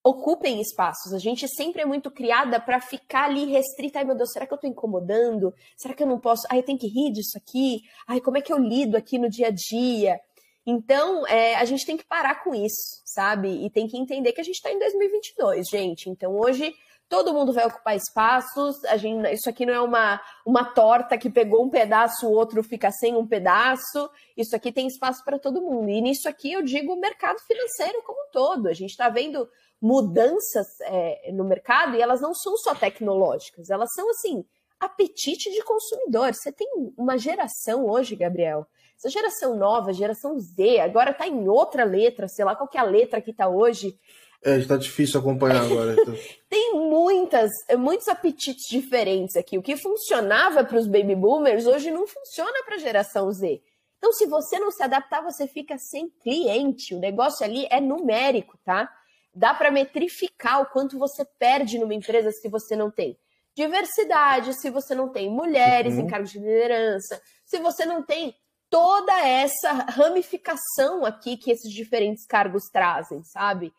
Ocupem 0.02 0.60
espaços. 0.60 1.12
A 1.12 1.18
gente 1.18 1.46
sempre 1.46 1.82
é 1.82 1.84
muito 1.84 2.10
criada 2.10 2.58
para 2.58 2.80
ficar 2.80 3.24
ali 3.24 3.44
restrita. 3.44 3.98
Ai, 3.98 4.04
meu 4.04 4.16
Deus, 4.16 4.32
será 4.32 4.46
que 4.46 4.52
eu 4.52 4.56
estou 4.56 4.70
incomodando? 4.70 5.54
Será 5.76 5.94
que 5.94 6.02
eu 6.02 6.06
não 6.06 6.18
posso? 6.18 6.46
Ai, 6.50 6.58
eu 6.58 6.62
tenho 6.62 6.78
que 6.78 6.88
rir 6.88 7.12
disso 7.12 7.36
aqui? 7.36 7.82
Ai, 8.06 8.20
como 8.20 8.38
é 8.38 8.40
que 8.40 8.52
eu 8.52 8.58
lido 8.58 8.96
aqui 8.96 9.18
no 9.18 9.28
dia 9.28 9.48
a 9.48 9.50
dia? 9.50 10.18
Então, 10.66 11.26
é, 11.26 11.54
a 11.56 11.64
gente 11.64 11.86
tem 11.86 11.96
que 11.96 12.04
parar 12.04 12.42
com 12.42 12.54
isso, 12.54 13.02
sabe? 13.04 13.64
E 13.64 13.70
tem 13.70 13.86
que 13.86 13.96
entender 13.96 14.32
que 14.32 14.40
a 14.40 14.44
gente 14.44 14.56
está 14.56 14.72
em 14.72 14.78
2022, 14.78 15.68
gente. 15.68 16.08
Então, 16.08 16.36
hoje 16.36 16.74
todo 17.10 17.34
mundo 17.34 17.52
vai 17.52 17.66
ocupar 17.66 17.96
espaços. 17.96 18.82
A 18.84 18.96
gente, 18.96 19.28
isso 19.34 19.50
aqui 19.50 19.66
não 19.66 19.74
é 19.74 19.80
uma, 19.80 20.22
uma 20.46 20.64
torta 20.64 21.18
que 21.18 21.28
pegou 21.28 21.64
um 21.64 21.68
pedaço, 21.68 22.26
o 22.26 22.32
outro 22.32 22.62
fica 22.62 22.90
sem 22.92 23.16
um 23.16 23.26
pedaço. 23.26 24.08
Isso 24.36 24.54
aqui 24.54 24.70
tem 24.70 24.86
espaço 24.86 25.22
para 25.24 25.38
todo 25.38 25.60
mundo. 25.60 25.90
E 25.90 26.00
nisso 26.00 26.28
aqui 26.28 26.52
eu 26.52 26.62
digo 26.62 26.94
o 26.94 27.00
mercado 27.00 27.38
financeiro 27.40 28.00
como 28.06 28.18
um 28.22 28.30
todo. 28.30 28.68
A 28.68 28.72
gente 28.72 28.90
está 28.90 29.08
vendo 29.08 29.46
mudanças 29.82 30.66
é, 30.82 31.32
no 31.32 31.44
mercado 31.44 31.96
e 31.96 32.00
elas 32.00 32.20
não 32.20 32.32
são 32.32 32.56
só 32.56 32.74
tecnológicas, 32.74 33.70
elas 33.70 33.92
são 33.92 34.08
assim 34.10 34.44
apetite 34.78 35.50
de 35.50 35.62
consumidor. 35.62 36.32
Você 36.32 36.50
tem 36.50 36.66
uma 36.96 37.18
geração 37.18 37.86
hoje, 37.86 38.16
Gabriel. 38.16 38.66
Essa 38.96 39.10
geração 39.10 39.56
nova, 39.56 39.92
geração 39.92 40.38
Z, 40.38 40.80
agora 40.80 41.10
está 41.10 41.26
em 41.26 41.48
outra 41.48 41.84
letra, 41.84 42.28
sei 42.28 42.44
lá 42.44 42.54
qual 42.54 42.68
que 42.68 42.78
é 42.78 42.80
a 42.80 42.84
letra 42.84 43.20
que 43.20 43.30
está 43.30 43.48
hoje. 43.48 43.98
É, 44.42 44.56
está 44.56 44.76
difícil 44.76 45.20
acompanhar 45.20 45.62
agora. 45.62 45.92
Então. 45.92 46.14
Tem 46.48 46.74
muitas, 46.74 47.50
muitos 47.78 48.08
apetites 48.08 48.68
diferentes 48.68 49.36
aqui. 49.36 49.58
O 49.58 49.62
que 49.62 49.76
funcionava 49.76 50.64
para 50.64 50.78
os 50.78 50.86
baby 50.86 51.14
boomers 51.14 51.66
hoje 51.66 51.90
não 51.90 52.06
funciona 52.06 52.64
para 52.64 52.76
a 52.76 52.78
geração 52.78 53.30
Z. 53.30 53.62
Então, 53.98 54.12
se 54.14 54.24
você 54.26 54.58
não 54.58 54.70
se 54.70 54.82
adaptar, 54.82 55.22
você 55.22 55.46
fica 55.46 55.76
sem 55.76 56.08
cliente. 56.22 56.94
O 56.94 56.98
negócio 56.98 57.44
ali 57.44 57.66
é 57.70 57.80
numérico, 57.80 58.58
tá? 58.64 58.90
Dá 59.34 59.52
para 59.52 59.70
metrificar 59.70 60.62
o 60.62 60.66
quanto 60.66 60.98
você 60.98 61.24
perde 61.38 61.78
numa 61.78 61.94
empresa 61.94 62.32
se 62.32 62.48
você 62.48 62.74
não 62.74 62.90
tem 62.90 63.18
diversidade, 63.54 64.54
se 64.54 64.70
você 64.70 64.94
não 64.94 65.08
tem 65.08 65.28
mulheres 65.28 65.94
uhum. 65.94 66.00
em 66.00 66.06
cargos 66.06 66.30
de 66.30 66.38
liderança, 66.38 67.20
se 67.44 67.58
você 67.58 67.84
não 67.84 68.02
tem 68.02 68.34
toda 68.70 69.12
essa 69.26 69.72
ramificação 69.72 71.04
aqui 71.04 71.36
que 71.36 71.50
esses 71.50 71.70
diferentes 71.70 72.24
cargos 72.24 72.70
trazem, 72.72 73.22
sabe? 73.24 73.72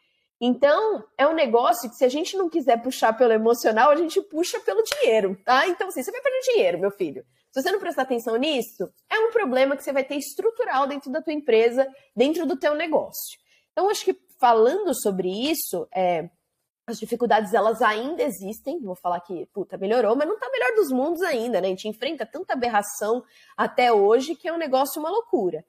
Então, 0.43 1.03
é 1.19 1.27
um 1.27 1.35
negócio 1.35 1.87
que 1.87 1.95
se 1.95 2.03
a 2.03 2.09
gente 2.09 2.35
não 2.35 2.49
quiser 2.49 2.81
puxar 2.81 3.13
pelo 3.13 3.31
emocional, 3.31 3.91
a 3.91 3.95
gente 3.95 4.19
puxa 4.23 4.59
pelo 4.61 4.81
dinheiro, 4.81 5.39
tá? 5.45 5.67
Então, 5.67 5.87
assim, 5.87 6.01
você 6.01 6.11
vai 6.11 6.19
perder 6.19 6.41
dinheiro, 6.51 6.79
meu 6.79 6.89
filho. 6.89 7.23
Se 7.51 7.61
você 7.61 7.71
não 7.71 7.79
prestar 7.79 8.01
atenção 8.01 8.35
nisso, 8.37 8.91
é 9.07 9.19
um 9.19 9.31
problema 9.31 9.77
que 9.77 9.83
você 9.83 9.93
vai 9.93 10.03
ter 10.03 10.15
estrutural 10.15 10.87
dentro 10.87 11.11
da 11.11 11.21
tua 11.21 11.31
empresa, 11.31 11.87
dentro 12.15 12.47
do 12.47 12.57
teu 12.57 12.73
negócio. 12.73 13.37
Então, 13.71 13.87
acho 13.87 14.03
que 14.03 14.19
falando 14.39 14.99
sobre 14.99 15.29
isso, 15.29 15.87
é, 15.93 16.27
as 16.87 16.97
dificuldades 16.97 17.53
elas 17.53 17.79
ainda 17.79 18.23
existem. 18.23 18.81
Vou 18.81 18.95
falar 18.95 19.19
que, 19.19 19.45
puta, 19.53 19.77
melhorou, 19.77 20.15
mas 20.15 20.27
não 20.27 20.39
tá 20.39 20.49
melhor 20.49 20.73
dos 20.75 20.91
mundos 20.91 21.21
ainda, 21.21 21.61
né? 21.61 21.67
A 21.67 21.69
gente 21.69 21.87
enfrenta 21.87 22.25
tanta 22.25 22.53
aberração 22.53 23.23
até 23.55 23.93
hoje 23.93 24.33
que 24.33 24.47
é 24.47 24.53
um 24.53 24.57
negócio 24.57 24.99
uma 24.99 25.11
loucura 25.11 25.63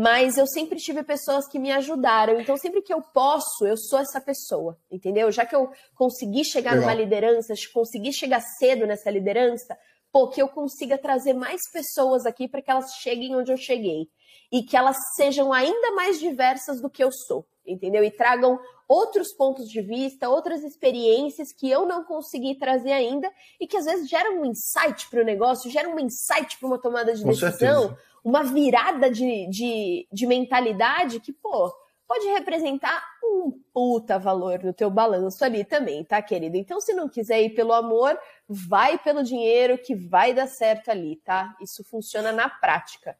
mas 0.00 0.38
eu 0.38 0.46
sempre 0.46 0.78
tive 0.78 1.02
pessoas 1.02 1.48
que 1.48 1.58
me 1.58 1.72
ajudaram. 1.72 2.40
Então, 2.40 2.56
sempre 2.56 2.80
que 2.82 2.94
eu 2.94 3.02
posso, 3.02 3.66
eu 3.66 3.76
sou 3.76 3.98
essa 3.98 4.20
pessoa, 4.20 4.78
entendeu? 4.88 5.32
Já 5.32 5.44
que 5.44 5.56
eu 5.56 5.72
consegui 5.96 6.44
chegar 6.44 6.74
Legal. 6.74 6.86
numa 6.86 6.94
liderança, 6.94 7.52
consegui 7.74 8.12
chegar 8.12 8.40
cedo 8.40 8.86
nessa 8.86 9.10
liderança, 9.10 9.76
pô, 10.12 10.28
que 10.28 10.40
eu 10.40 10.46
consiga 10.46 10.96
trazer 10.96 11.32
mais 11.32 11.68
pessoas 11.72 12.26
aqui 12.26 12.46
para 12.46 12.62
que 12.62 12.70
elas 12.70 12.92
cheguem 13.02 13.34
onde 13.34 13.50
eu 13.50 13.56
cheguei. 13.56 14.08
E 14.52 14.62
que 14.62 14.76
elas 14.76 14.96
sejam 15.16 15.52
ainda 15.52 15.90
mais 15.90 16.20
diversas 16.20 16.80
do 16.80 16.88
que 16.88 17.02
eu 17.02 17.10
sou, 17.10 17.44
entendeu? 17.66 18.04
E 18.04 18.10
tragam 18.12 18.56
outros 18.88 19.34
pontos 19.34 19.68
de 19.68 19.82
vista, 19.82 20.28
outras 20.28 20.62
experiências 20.62 21.52
que 21.52 21.68
eu 21.68 21.84
não 21.86 22.04
consegui 22.04 22.54
trazer 22.54 22.92
ainda 22.92 23.28
e 23.60 23.66
que 23.66 23.76
às 23.76 23.84
vezes 23.84 24.08
geram 24.08 24.40
um 24.40 24.46
insight 24.46 25.10
para 25.10 25.22
o 25.22 25.24
negócio, 25.24 25.68
geram 25.68 25.96
um 25.96 25.98
insight 25.98 26.56
para 26.56 26.68
uma 26.68 26.80
tomada 26.80 27.12
de 27.12 27.22
Com 27.22 27.30
decisão. 27.30 27.50
Certeza 27.50 28.08
uma 28.28 28.42
virada 28.42 29.10
de, 29.10 29.48
de, 29.48 30.06
de 30.12 30.26
mentalidade 30.26 31.18
que, 31.18 31.32
pô, 31.32 31.72
pode 32.06 32.26
representar 32.26 33.02
um 33.24 33.52
puta 33.72 34.18
valor 34.18 34.62
no 34.62 34.74
teu 34.74 34.90
balanço 34.90 35.42
ali 35.42 35.64
também, 35.64 36.04
tá, 36.04 36.20
querido? 36.20 36.58
Então, 36.58 36.78
se 36.78 36.92
não 36.92 37.08
quiser 37.08 37.40
ir 37.42 37.54
pelo 37.54 37.72
amor, 37.72 38.18
vai 38.46 38.98
pelo 38.98 39.22
dinheiro 39.22 39.78
que 39.78 39.94
vai 39.94 40.34
dar 40.34 40.46
certo 40.46 40.90
ali, 40.90 41.16
tá? 41.24 41.56
Isso 41.58 41.82
funciona 41.84 42.30
na 42.30 42.50
prática 42.50 43.16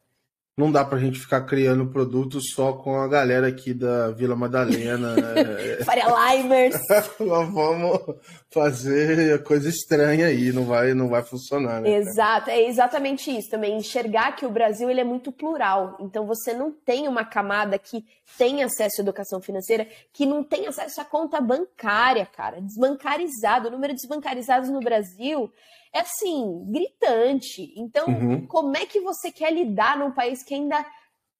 não 0.58 0.72
dá 0.72 0.84
pra 0.84 0.98
gente 0.98 1.20
ficar 1.20 1.42
criando 1.42 1.86
produtos 1.86 2.50
só 2.52 2.72
com 2.72 2.96
a 2.96 3.06
galera 3.06 3.46
aqui 3.46 3.72
da 3.72 4.10
Vila 4.10 4.34
Madalena. 4.34 5.14
Né? 5.14 5.76
Faria 5.86 6.06
Limers. 6.08 6.76
Vamos 7.16 8.16
fazer 8.50 9.40
coisa 9.44 9.68
estranha 9.68 10.26
aí, 10.26 10.50
não 10.52 10.64
vai, 10.64 10.94
não 10.94 11.08
vai 11.08 11.22
funcionar. 11.22 11.80
Né, 11.80 11.94
Exato, 11.94 12.50
é 12.50 12.60
exatamente 12.64 13.30
isso 13.30 13.48
também. 13.48 13.76
Enxergar 13.76 14.34
que 14.34 14.44
o 14.44 14.50
Brasil 14.50 14.90
ele 14.90 15.00
é 15.00 15.04
muito 15.04 15.30
plural. 15.30 15.96
Então 16.00 16.26
você 16.26 16.52
não 16.52 16.72
tem 16.72 17.06
uma 17.06 17.24
camada 17.24 17.78
que 17.78 18.04
tem 18.36 18.64
acesso 18.64 19.00
à 19.00 19.04
educação 19.04 19.40
financeira, 19.40 19.86
que 20.12 20.26
não 20.26 20.42
tem 20.42 20.66
acesso 20.66 21.00
à 21.00 21.04
conta 21.04 21.40
bancária, 21.40 22.26
cara. 22.26 22.60
Desbancarizado. 22.60 23.68
O 23.68 23.70
número 23.70 23.94
de 23.94 24.00
desbancarizados 24.00 24.68
no 24.68 24.80
Brasil 24.80 25.52
é 25.92 26.00
assim, 26.00 26.64
gritante. 26.70 27.72
Então, 27.76 28.06
uhum. 28.06 28.46
como 28.46 28.76
é 28.76 28.86
que 28.86 29.00
você 29.00 29.30
quer 29.30 29.52
lidar 29.52 29.98
num 29.98 30.12
país 30.12 30.42
que 30.42 30.54
ainda 30.54 30.84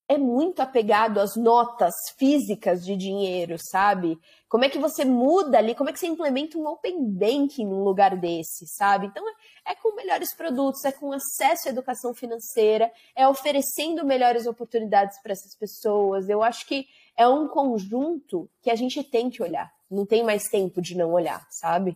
é 0.08 0.16
muito 0.16 0.60
apegado 0.60 1.20
às 1.20 1.36
notas 1.36 1.92
físicas 2.16 2.82
de 2.82 2.96
dinheiro, 2.96 3.56
sabe? 3.58 4.18
Como 4.48 4.64
é 4.64 4.70
que 4.70 4.78
você 4.78 5.04
muda 5.04 5.58
ali? 5.58 5.74
Como 5.74 5.90
é 5.90 5.92
que 5.92 5.98
você 5.98 6.06
implementa 6.06 6.56
um 6.56 6.66
open 6.66 7.04
banking 7.10 7.66
num 7.66 7.84
lugar 7.84 8.16
desse, 8.16 8.66
sabe? 8.66 9.06
Então, 9.06 9.22
é 9.66 9.74
com 9.74 9.94
melhores 9.94 10.34
produtos, 10.34 10.82
é 10.86 10.92
com 10.92 11.12
acesso 11.12 11.68
à 11.68 11.70
educação 11.70 12.14
financeira, 12.14 12.90
é 13.14 13.28
oferecendo 13.28 14.06
melhores 14.06 14.46
oportunidades 14.46 15.20
para 15.20 15.32
essas 15.32 15.54
pessoas. 15.54 16.26
Eu 16.30 16.42
acho 16.42 16.66
que 16.66 16.86
é 17.14 17.28
um 17.28 17.46
conjunto 17.46 18.48
que 18.62 18.70
a 18.70 18.74
gente 18.74 19.04
tem 19.04 19.28
que 19.28 19.42
olhar. 19.42 19.70
Não 19.90 20.06
tem 20.06 20.24
mais 20.24 20.44
tempo 20.44 20.80
de 20.80 20.96
não 20.96 21.12
olhar, 21.12 21.46
sabe? 21.50 21.94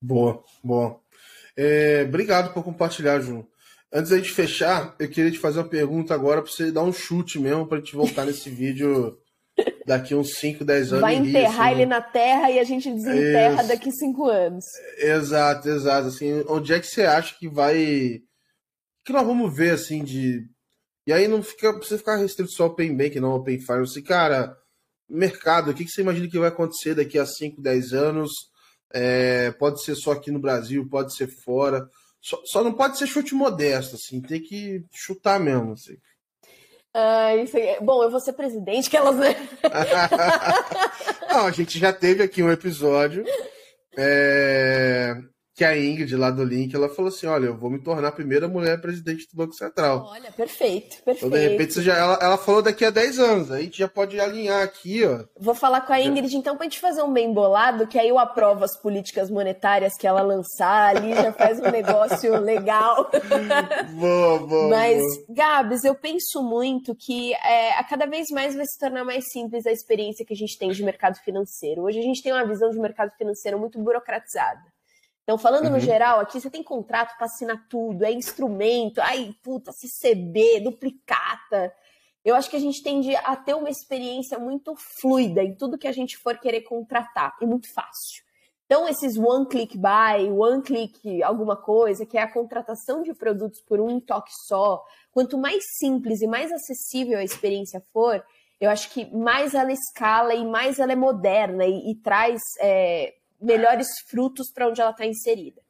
Boa, 0.00 0.42
boa. 0.62 1.00
É, 1.56 2.04
obrigado 2.06 2.52
por 2.52 2.64
compartilhar, 2.64 3.20
Ju. 3.20 3.46
Antes 3.92 4.10
da 4.10 4.16
gente 4.16 4.30
fechar, 4.30 4.94
eu 4.98 5.08
queria 5.08 5.30
te 5.30 5.38
fazer 5.38 5.60
uma 5.60 5.68
pergunta 5.68 6.12
agora 6.14 6.42
para 6.42 6.50
você 6.50 6.72
dar 6.72 6.82
um 6.82 6.92
chute 6.92 7.38
mesmo 7.38 7.66
para 7.66 7.78
a 7.78 7.80
gente 7.80 7.94
voltar 7.94 8.24
nesse 8.24 8.50
vídeo 8.50 9.16
daqui 9.86 10.14
uns 10.14 10.34
5, 10.34 10.64
10 10.64 10.92
anos. 10.94 11.00
Vai 11.00 11.14
enterrar 11.14 11.68
assim, 11.68 11.74
ele 11.74 11.86
na 11.86 12.00
terra 12.00 12.50
e 12.50 12.58
a 12.58 12.64
gente 12.64 12.90
desenterra 12.90 13.60
Ex 13.60 13.68
daqui 13.68 13.92
5 13.92 14.28
anos. 14.28 14.64
Exato, 14.98 15.68
exato. 15.68 16.08
Assim, 16.08 16.44
onde 16.48 16.72
é 16.72 16.80
que 16.80 16.86
você 16.86 17.02
acha 17.02 17.36
que 17.38 17.48
vai. 17.48 18.20
que 19.04 19.12
nós 19.12 19.26
vamos 19.26 19.54
ver 19.54 19.74
assim 19.74 20.02
de. 20.02 20.44
E 21.06 21.12
aí 21.12 21.28
não 21.28 21.42
fica 21.42 21.72
precisa 21.74 21.98
ficar 21.98 22.16
restrito 22.16 22.50
só 22.50 22.64
ao 22.64 22.70
Open 22.70 22.96
Bank, 22.96 23.20
não 23.20 23.34
Open 23.34 23.60
Finance. 23.60 23.92
Assim, 23.92 24.02
cara, 24.02 24.56
mercado, 25.08 25.70
o 25.70 25.74
que, 25.74 25.84
que 25.84 25.90
você 25.90 26.00
imagina 26.00 26.28
que 26.28 26.38
vai 26.38 26.48
acontecer 26.48 26.94
daqui 26.94 27.18
a 27.18 27.26
5, 27.26 27.60
10 27.60 27.92
anos? 27.92 28.32
É, 28.96 29.50
pode 29.52 29.82
ser 29.82 29.96
só 29.96 30.12
aqui 30.12 30.30
no 30.30 30.38
Brasil, 30.38 30.88
pode 30.88 31.14
ser 31.14 31.26
fora. 31.26 31.88
Só, 32.20 32.40
só, 32.44 32.62
não 32.62 32.72
pode 32.72 32.96
ser 32.96 33.06
chute 33.06 33.34
modesto, 33.34 33.96
assim, 33.96 34.20
tem 34.20 34.40
que 34.40 34.84
chutar 34.92 35.40
mesmo. 35.40 35.72
Assim. 35.72 35.96
Ah, 36.94 37.34
isso 37.36 37.56
aí. 37.56 37.78
Bom, 37.80 38.04
eu 38.04 38.10
vou 38.10 38.20
ser 38.20 38.34
presidente, 38.34 38.88
que 38.88 38.96
elas. 38.96 39.16
não, 41.28 41.46
a 41.46 41.50
gente 41.50 41.78
já 41.78 41.92
teve 41.92 42.22
aqui 42.22 42.42
um 42.42 42.50
episódio 42.50 43.24
é, 43.96 45.14
que 45.54 45.64
a 45.64 45.78
Ingrid, 45.78 46.16
lá 46.16 46.30
do 46.30 46.42
Link, 46.42 46.74
ela 46.74 46.88
falou 46.88 47.08
assim: 47.08 47.26
olha, 47.26 47.46
eu 47.46 47.56
vou 47.56 47.70
me 47.70 47.78
tornar 47.78 48.08
a 48.08 48.12
primeira 48.12 48.48
mulher 48.48 48.80
presidente 48.80 49.28
do 49.30 49.36
Banco 49.36 49.54
Central. 49.54 50.04
Olha, 50.10 50.32
perfeito, 50.32 51.02
perfeito. 51.04 51.26
Então, 51.26 51.30
de 51.30 51.48
repente, 51.48 51.80
já, 51.80 51.96
ela, 51.96 52.18
ela 52.20 52.36
falou 52.36 52.60
daqui 52.60 52.84
a 52.84 52.90
10 52.90 53.18
anos, 53.20 53.50
a 53.52 53.60
gente 53.60 53.78
já 53.78 53.86
pode 53.86 54.18
alinhar 54.18 54.62
aqui, 54.62 55.04
ó. 55.06 55.24
Vou 55.38 55.54
falar 55.54 55.82
com 55.82 55.92
a 55.92 56.00
Ingrid, 56.00 56.36
então, 56.36 56.56
pra 56.56 56.64
gente 56.64 56.80
fazer 56.80 57.02
um 57.02 57.12
bem 57.12 57.32
bolado, 57.32 57.86
que 57.86 57.98
aí 57.98 58.08
eu 58.08 58.18
aprovo 58.18 58.64
as 58.64 58.76
políticas 58.76 59.30
monetárias 59.30 59.96
que 59.96 60.06
ela 60.06 60.22
lançar 60.22 60.96
ali, 60.96 61.14
já 61.14 61.32
faz 61.32 61.60
um 61.60 61.70
negócio 61.70 62.34
legal. 62.40 63.08
boa, 63.94 64.38
boa. 64.40 64.68
Mas, 64.68 65.02
Gabs, 65.28 65.84
eu 65.84 65.94
penso 65.94 66.42
muito 66.42 66.96
que 66.96 67.32
é, 67.34 67.78
a 67.78 67.84
cada 67.84 68.06
vez 68.06 68.26
mais 68.30 68.56
vai 68.56 68.66
se 68.66 68.78
tornar 68.78 69.04
mais 69.04 69.30
simples 69.30 69.66
a 69.66 69.70
experiência 69.72 70.26
que 70.26 70.32
a 70.32 70.36
gente 70.36 70.58
tem 70.58 70.72
de 70.72 70.82
mercado 70.82 71.16
financeiro. 71.24 71.82
Hoje 71.82 72.00
a 72.00 72.02
gente 72.02 72.22
tem 72.22 72.32
uma 72.32 72.44
visão 72.44 72.70
de 72.70 72.78
mercado 72.80 73.12
financeiro 73.16 73.56
muito 73.58 73.78
burocratizada. 73.78 74.73
Então, 75.24 75.38
falando 75.38 75.64
uhum. 75.64 75.72
no 75.72 75.80
geral, 75.80 76.20
aqui 76.20 76.38
você 76.38 76.50
tem 76.50 76.62
contrato 76.62 77.16
para 77.16 77.26
assinar 77.26 77.66
tudo, 77.68 78.04
é 78.04 78.12
instrumento, 78.12 79.00
ai, 79.00 79.34
puta, 79.42 79.72
CCB, 79.72 80.60
duplicata. 80.60 81.74
Eu 82.22 82.34
acho 82.34 82.48
que 82.48 82.56
a 82.56 82.60
gente 82.60 82.82
tende 82.82 83.16
a 83.16 83.34
ter 83.34 83.54
uma 83.54 83.70
experiência 83.70 84.38
muito 84.38 84.74
fluida 84.76 85.42
em 85.42 85.54
tudo 85.54 85.78
que 85.78 85.88
a 85.88 85.92
gente 85.92 86.18
for 86.18 86.38
querer 86.38 86.60
contratar, 86.60 87.34
e 87.40 87.46
muito 87.46 87.72
fácil. 87.72 88.22
Então, 88.66 88.88
esses 88.88 89.18
one 89.18 89.46
click 89.46 89.76
buy, 89.78 90.30
one 90.30 90.62
click 90.62 91.22
alguma 91.22 91.56
coisa, 91.56 92.06
que 92.06 92.16
é 92.16 92.22
a 92.22 92.32
contratação 92.32 93.02
de 93.02 93.14
produtos 93.14 93.60
por 93.60 93.80
um 93.80 94.00
toque 94.00 94.32
só, 94.46 94.82
quanto 95.10 95.38
mais 95.38 95.64
simples 95.78 96.20
e 96.20 96.26
mais 96.26 96.50
acessível 96.52 97.18
a 97.18 97.24
experiência 97.24 97.82
for, 97.92 98.22
eu 98.60 98.70
acho 98.70 98.90
que 98.90 99.14
mais 99.14 99.54
ela 99.54 99.72
escala 99.72 100.34
e 100.34 100.46
mais 100.46 100.78
ela 100.78 100.92
é 100.92 100.96
moderna 100.96 101.66
e, 101.66 101.90
e 101.90 101.94
traz 101.96 102.40
é, 102.58 103.14
melhores 103.40 103.88
frutos 104.08 104.50
para 104.52 104.68
onde 104.68 104.80
ela 104.80 104.90
está 104.90 105.06
inserida. 105.06 105.62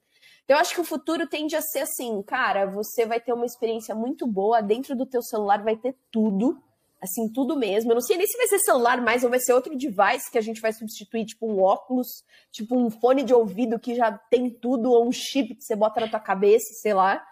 Então, 0.44 0.56
eu 0.56 0.60
acho 0.60 0.74
que 0.74 0.80
o 0.80 0.84
futuro 0.84 1.26
tende 1.26 1.56
a 1.56 1.62
ser 1.62 1.80
assim, 1.80 2.22
cara, 2.22 2.66
você 2.66 3.06
vai 3.06 3.18
ter 3.18 3.32
uma 3.32 3.46
experiência 3.46 3.94
muito 3.94 4.26
boa, 4.26 4.60
dentro 4.60 4.94
do 4.94 5.06
teu 5.06 5.22
celular 5.22 5.62
vai 5.62 5.74
ter 5.74 5.96
tudo, 6.10 6.62
assim, 7.02 7.32
tudo 7.32 7.56
mesmo. 7.56 7.90
Eu 7.90 7.94
não 7.94 8.02
sei 8.02 8.18
nem 8.18 8.26
se 8.26 8.36
vai 8.36 8.46
ser 8.46 8.58
celular 8.58 9.00
mais 9.00 9.24
ou 9.24 9.30
vai 9.30 9.40
ser 9.40 9.54
outro 9.54 9.74
device 9.74 10.30
que 10.30 10.36
a 10.36 10.42
gente 10.42 10.60
vai 10.60 10.72
substituir, 10.72 11.24
tipo 11.24 11.50
um 11.50 11.62
óculos, 11.62 12.08
tipo 12.50 12.76
um 12.76 12.90
fone 12.90 13.22
de 13.22 13.32
ouvido 13.32 13.78
que 13.78 13.94
já 13.94 14.12
tem 14.12 14.50
tudo, 14.50 14.92
ou 14.92 15.08
um 15.08 15.12
chip 15.12 15.54
que 15.54 15.64
você 15.64 15.74
bota 15.74 16.00
na 16.00 16.08
tua 16.08 16.20
cabeça, 16.20 16.74
sei 16.82 16.92
lá. 16.92 17.24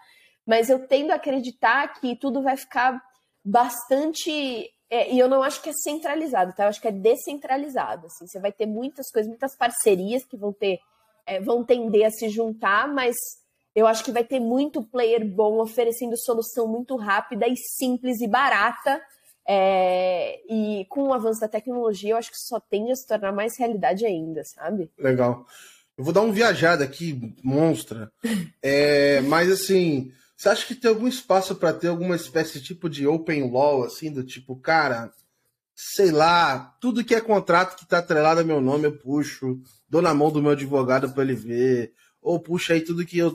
Mas 0.45 0.69
eu 0.69 0.87
tendo 0.87 1.11
a 1.11 1.15
acreditar 1.15 1.87
que 1.99 2.15
tudo 2.15 2.41
vai 2.41 2.57
ficar 2.57 2.99
bastante 3.45 4.71
é, 4.93 5.11
e 5.11 5.17
eu 5.17 5.27
não 5.27 5.41
acho 5.41 5.59
que 5.59 5.71
é 5.71 5.73
centralizado, 5.73 6.53
tá? 6.53 6.65
Eu 6.65 6.69
acho 6.69 6.79
que 6.79 6.87
é 6.87 6.91
descentralizado. 6.91 8.05
Assim, 8.05 8.27
você 8.27 8.39
vai 8.39 8.51
ter 8.51 8.67
muitas 8.67 9.09
coisas, 9.11 9.27
muitas 9.27 9.55
parcerias 9.57 10.23
que 10.23 10.37
vão 10.37 10.53
ter, 10.53 10.77
é, 11.25 11.41
vão 11.41 11.63
tender 11.63 12.05
a 12.05 12.11
se 12.11 12.29
juntar, 12.29 12.87
mas 12.87 13.15
eu 13.75 13.87
acho 13.87 14.03
que 14.03 14.11
vai 14.11 14.23
ter 14.23 14.39
muito 14.39 14.83
player 14.83 15.25
bom 15.25 15.59
oferecendo 15.59 16.15
solução 16.15 16.67
muito 16.67 16.95
rápida 16.95 17.47
e 17.47 17.55
simples 17.57 18.21
e 18.21 18.27
barata. 18.27 19.01
É, 19.47 20.39
e 20.47 20.85
com 20.89 21.07
o 21.07 21.13
avanço 21.13 21.41
da 21.41 21.47
tecnologia, 21.47 22.11
eu 22.11 22.17
acho 22.17 22.29
que 22.29 22.37
só 22.37 22.59
tende 22.59 22.91
a 22.91 22.95
se 22.95 23.07
tornar 23.07 23.31
mais 23.31 23.57
realidade 23.57 24.05
ainda, 24.05 24.43
sabe? 24.43 24.91
Legal. 24.95 25.43
Eu 25.97 26.03
vou 26.03 26.13
dar 26.13 26.21
um 26.21 26.31
viajada 26.31 26.83
aqui, 26.83 27.35
monstra. 27.43 28.11
É, 28.61 29.21
mas 29.21 29.51
assim, 29.51 30.11
você 30.43 30.49
acha 30.49 30.65
que 30.65 30.75
tem 30.75 30.89
algum 30.89 31.07
espaço 31.07 31.55
para 31.55 31.71
ter 31.71 31.87
alguma 31.87 32.17
espécie 32.17 32.59
de 32.59 32.65
tipo 32.65 32.89
de 32.89 33.07
open 33.07 33.49
law, 33.49 33.81
assim, 33.83 34.11
do 34.11 34.25
tipo, 34.25 34.57
cara, 34.57 35.09
sei 35.73 36.11
lá, 36.11 36.75
tudo 36.81 37.03
que 37.03 37.15
é 37.15 37.21
contrato 37.21 37.77
que 37.77 37.85
está 37.85 37.99
atrelado 37.99 38.41
a 38.41 38.43
meu 38.43 38.59
nome 38.59 38.85
eu 38.85 38.97
puxo, 38.97 39.61
dou 39.87 40.01
na 40.01 40.13
mão 40.13 40.29
do 40.29 40.41
meu 40.41 40.51
advogado 40.51 41.13
para 41.13 41.23
ele 41.23 41.33
ver, 41.33 41.93
ou 42.21 42.41
puxa 42.41 42.73
aí 42.73 42.81
tudo 42.81 43.05
que 43.05 43.17
eu 43.17 43.33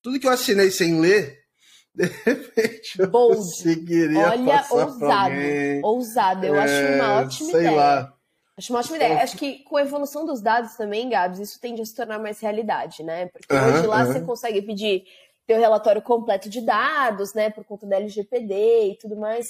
tudo 0.00 0.20
que 0.20 0.28
eu 0.28 0.30
assinei 0.30 0.70
sem 0.70 1.00
ler, 1.00 1.40
de 1.92 2.04
repente 2.04 3.00
eu 3.00 3.10
Bold. 3.10 3.34
conseguiria 3.34 4.28
Olha, 4.28 4.64
ousado, 4.70 5.34
ousado. 5.82 6.46
Eu 6.46 6.54
é, 6.54 6.60
acho 6.60 6.94
uma 6.94 7.20
ótima 7.20 7.50
sei 7.50 7.60
ideia. 7.62 7.76
Lá. 7.76 8.14
Acho 8.56 8.72
uma 8.72 8.78
ótima 8.78 8.96
ideia. 8.96 9.22
Acho 9.24 9.36
que 9.36 9.64
com 9.64 9.76
a 9.76 9.82
evolução 9.82 10.24
dos 10.24 10.40
dados 10.40 10.76
também, 10.76 11.08
Gabs, 11.08 11.40
isso 11.40 11.60
tende 11.60 11.82
a 11.82 11.84
se 11.84 11.96
tornar 11.96 12.20
mais 12.20 12.38
realidade, 12.38 13.02
né? 13.02 13.26
Porque 13.26 13.52
hoje 13.52 13.86
lá 13.88 14.04
você 14.04 14.20
consegue 14.20 14.62
pedir 14.62 15.04
ter 15.48 15.54
o 15.54 15.60
relatório 15.60 16.02
completo 16.02 16.50
de 16.50 16.60
dados, 16.60 17.32
né, 17.34 17.48
por 17.48 17.64
conta 17.64 17.86
da 17.86 17.96
LGPD 17.96 18.90
e 18.90 18.98
tudo 18.98 19.16
mais. 19.16 19.46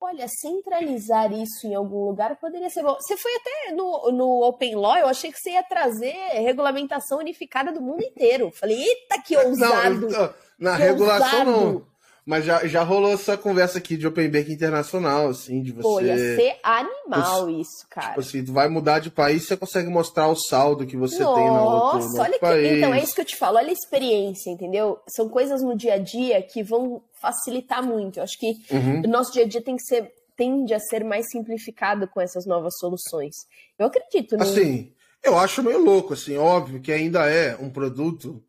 Olha, 0.00 0.26
centralizar 0.40 1.32
isso 1.32 1.66
em 1.66 1.74
algum 1.74 2.06
lugar 2.06 2.36
poderia 2.36 2.68
ser 2.70 2.82
bom. 2.82 2.94
Você 2.94 3.16
foi 3.16 3.30
até 3.36 3.72
no, 3.72 4.10
no 4.10 4.42
Open 4.42 4.74
Law, 4.74 4.96
eu 4.96 5.06
achei 5.06 5.30
que 5.30 5.38
você 5.38 5.50
ia 5.50 5.62
trazer 5.62 6.12
regulamentação 6.42 7.18
unificada 7.18 7.70
do 7.70 7.80
mundo 7.80 8.02
inteiro. 8.02 8.50
Falei, 8.52 8.82
eita, 8.82 9.22
que 9.22 9.36
ousado! 9.36 10.08
Não, 10.08 10.34
na 10.58 10.76
que 10.76 10.82
regulação 10.82 11.38
ousado. 11.38 11.50
não. 11.50 11.93
Mas 12.26 12.46
já, 12.46 12.66
já 12.66 12.82
rolou 12.82 13.12
essa 13.12 13.36
conversa 13.36 13.76
aqui 13.76 13.98
de 13.98 14.06
Open 14.06 14.30
Bank 14.30 14.50
internacional, 14.50 15.28
assim, 15.28 15.62
de 15.62 15.72
você. 15.72 15.82
Pô, 15.82 16.00
ia 16.00 16.16
ser 16.16 16.56
animal 16.62 17.50
isso, 17.50 17.86
cara. 17.90 18.08
Tipo 18.08 18.20
assim, 18.20 18.44
tu 18.44 18.52
vai 18.52 18.66
mudar 18.66 18.98
de 18.98 19.10
país, 19.10 19.46
você 19.46 19.56
consegue 19.56 19.90
mostrar 19.90 20.28
o 20.28 20.36
saldo 20.36 20.86
que 20.86 20.96
você 20.96 21.22
Nossa, 21.22 21.34
tem 21.34 21.50
no 21.50 21.62
outro, 21.62 22.08
no 22.08 22.20
olha 22.20 22.32
que... 22.32 22.38
país. 22.38 22.78
Então, 22.78 22.94
é 22.94 23.02
isso 23.02 23.14
que 23.14 23.20
eu 23.20 23.26
te 23.26 23.36
falo, 23.36 23.58
olha 23.58 23.68
a 23.68 23.72
experiência, 23.72 24.48
entendeu? 24.48 24.98
São 25.06 25.28
coisas 25.28 25.62
no 25.62 25.76
dia 25.76 25.94
a 25.94 25.98
dia 25.98 26.40
que 26.42 26.62
vão 26.62 27.02
facilitar 27.20 27.82
muito. 27.82 28.18
Eu 28.18 28.22
acho 28.22 28.38
que 28.38 28.54
uhum. 28.70 29.02
o 29.04 29.08
nosso 29.08 29.30
dia 29.30 29.44
a 29.44 29.46
dia 29.46 29.62
tem 29.62 29.76
que 29.76 29.82
ser, 29.82 30.10
tende 30.34 30.72
a 30.72 30.80
ser 30.80 31.04
mais 31.04 31.26
simplificado 31.30 32.08
com 32.08 32.22
essas 32.22 32.46
novas 32.46 32.72
soluções. 32.78 33.34
Eu 33.78 33.86
acredito 33.86 34.34
nisso. 34.36 34.50
Assim, 34.50 34.94
eu 35.22 35.36
acho 35.36 35.62
meio 35.62 35.84
louco, 35.84 36.14
assim, 36.14 36.38
óbvio 36.38 36.80
que 36.80 36.90
ainda 36.90 37.28
é 37.28 37.54
um 37.56 37.68
produto 37.68 38.42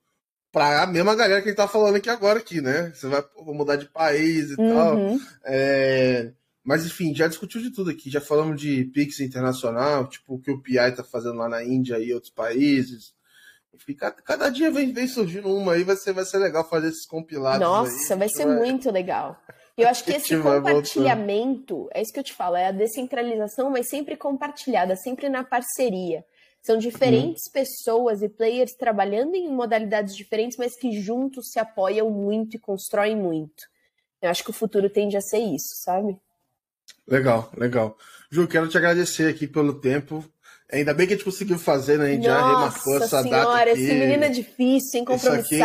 para 0.56 0.84
a 0.84 0.88
mesma 0.88 1.14
galera 1.14 1.42
que 1.42 1.50
a 1.50 1.52
gente 1.52 1.58
tá 1.58 1.68
falando 1.68 1.98
aqui 1.98 2.10
agora 2.10 2.40
aqui, 2.40 2.62
né? 2.62 2.90
Você 2.96 3.08
vai 3.08 3.22
mudar 3.48 3.76
de 3.76 3.90
país 3.90 4.52
e 4.52 4.56
uhum. 4.62 4.74
tal. 4.74 4.98
É... 5.44 6.32
Mas 6.64 6.86
enfim, 6.86 7.14
já 7.14 7.28
discutiu 7.28 7.62
de 7.62 7.72
tudo 7.72 7.90
aqui. 7.92 8.10
Já 8.10 8.22
falamos 8.22 8.62
de 8.62 8.86
Pix 8.86 9.20
internacional, 9.20 10.08
tipo 10.08 10.36
o 10.36 10.40
que 10.40 10.50
o 10.50 10.62
PI 10.62 10.96
tá 10.96 11.04
fazendo 11.04 11.40
lá 11.40 11.50
na 11.50 11.62
Índia 11.62 12.00
e 12.00 12.14
outros 12.14 12.32
países. 12.32 13.14
Enfim, 13.74 13.96
cada, 13.96 14.50
dia 14.50 14.72
vem, 14.72 14.94
vem 14.94 15.10
surgindo 15.10 15.54
uma 15.54 15.74
aí, 15.74 15.84
vai 15.84 15.98
ser, 15.98 16.14
vai 16.14 16.24
ser 16.24 16.38
legal 16.38 16.68
fazer 16.70 16.88
esses 16.88 17.06
compilados. 17.06 17.60
Nossa, 17.60 18.14
aí. 18.14 18.20
vai 18.20 18.30
ser 18.30 18.48
vai... 18.48 18.56
muito 18.56 18.90
legal. 18.90 19.38
Eu 19.78 19.90
acho 19.90 20.06
que 20.06 20.14
esse 20.14 20.38
compartilhamento, 20.40 21.90
é 21.94 22.02
isso 22.02 22.14
que 22.14 22.20
eu 22.20 22.24
te 22.24 22.34
falo, 22.34 22.56
é 22.56 22.68
a 22.68 22.72
descentralização, 22.72 23.70
mas 23.70 23.90
sempre 23.90 24.16
compartilhada, 24.16 24.96
sempre 24.96 25.28
na 25.28 25.44
parceria. 25.44 26.24
São 26.66 26.80
diferentes 26.80 27.44
uhum. 27.46 27.52
pessoas 27.54 28.24
e 28.24 28.28
players 28.28 28.74
trabalhando 28.74 29.36
em 29.36 29.48
modalidades 29.52 30.16
diferentes, 30.16 30.58
mas 30.58 30.76
que 30.76 31.00
juntos 31.00 31.52
se 31.52 31.60
apoiam 31.60 32.10
muito 32.10 32.56
e 32.56 32.60
constroem 32.60 33.16
muito. 33.16 33.66
Eu 34.20 34.32
acho 34.32 34.44
que 34.44 34.50
o 34.50 34.54
futuro 34.54 34.90
tende 34.90 35.16
a 35.16 35.22
ser 35.22 35.38
isso, 35.38 35.76
sabe? 35.84 36.18
Legal, 37.08 37.52
legal. 37.56 37.96
Ju, 38.32 38.48
quero 38.48 38.68
te 38.68 38.80
agradecer 38.80 39.30
aqui 39.30 39.46
pelo 39.46 39.80
tempo. 39.80 40.26
Ainda 40.72 40.92
bem 40.92 41.06
que 41.06 41.14
a 41.14 41.16
gente 41.16 41.26
conseguiu 41.26 41.60
fazer, 41.60 42.00
né? 42.00 42.06
A 42.06 42.10
gente 42.10 42.28
Nossa 42.28 42.40
já 42.40 42.48
remarcou 42.48 42.98
essa 42.98 43.22
senhora, 43.22 43.46
data. 43.46 43.72
Aqui. 43.72 43.82
Esse 43.84 43.94
menino 43.94 44.24
é 44.24 44.30
difícil. 44.30 45.06
Isso 45.08 45.30
aqui 45.30 45.60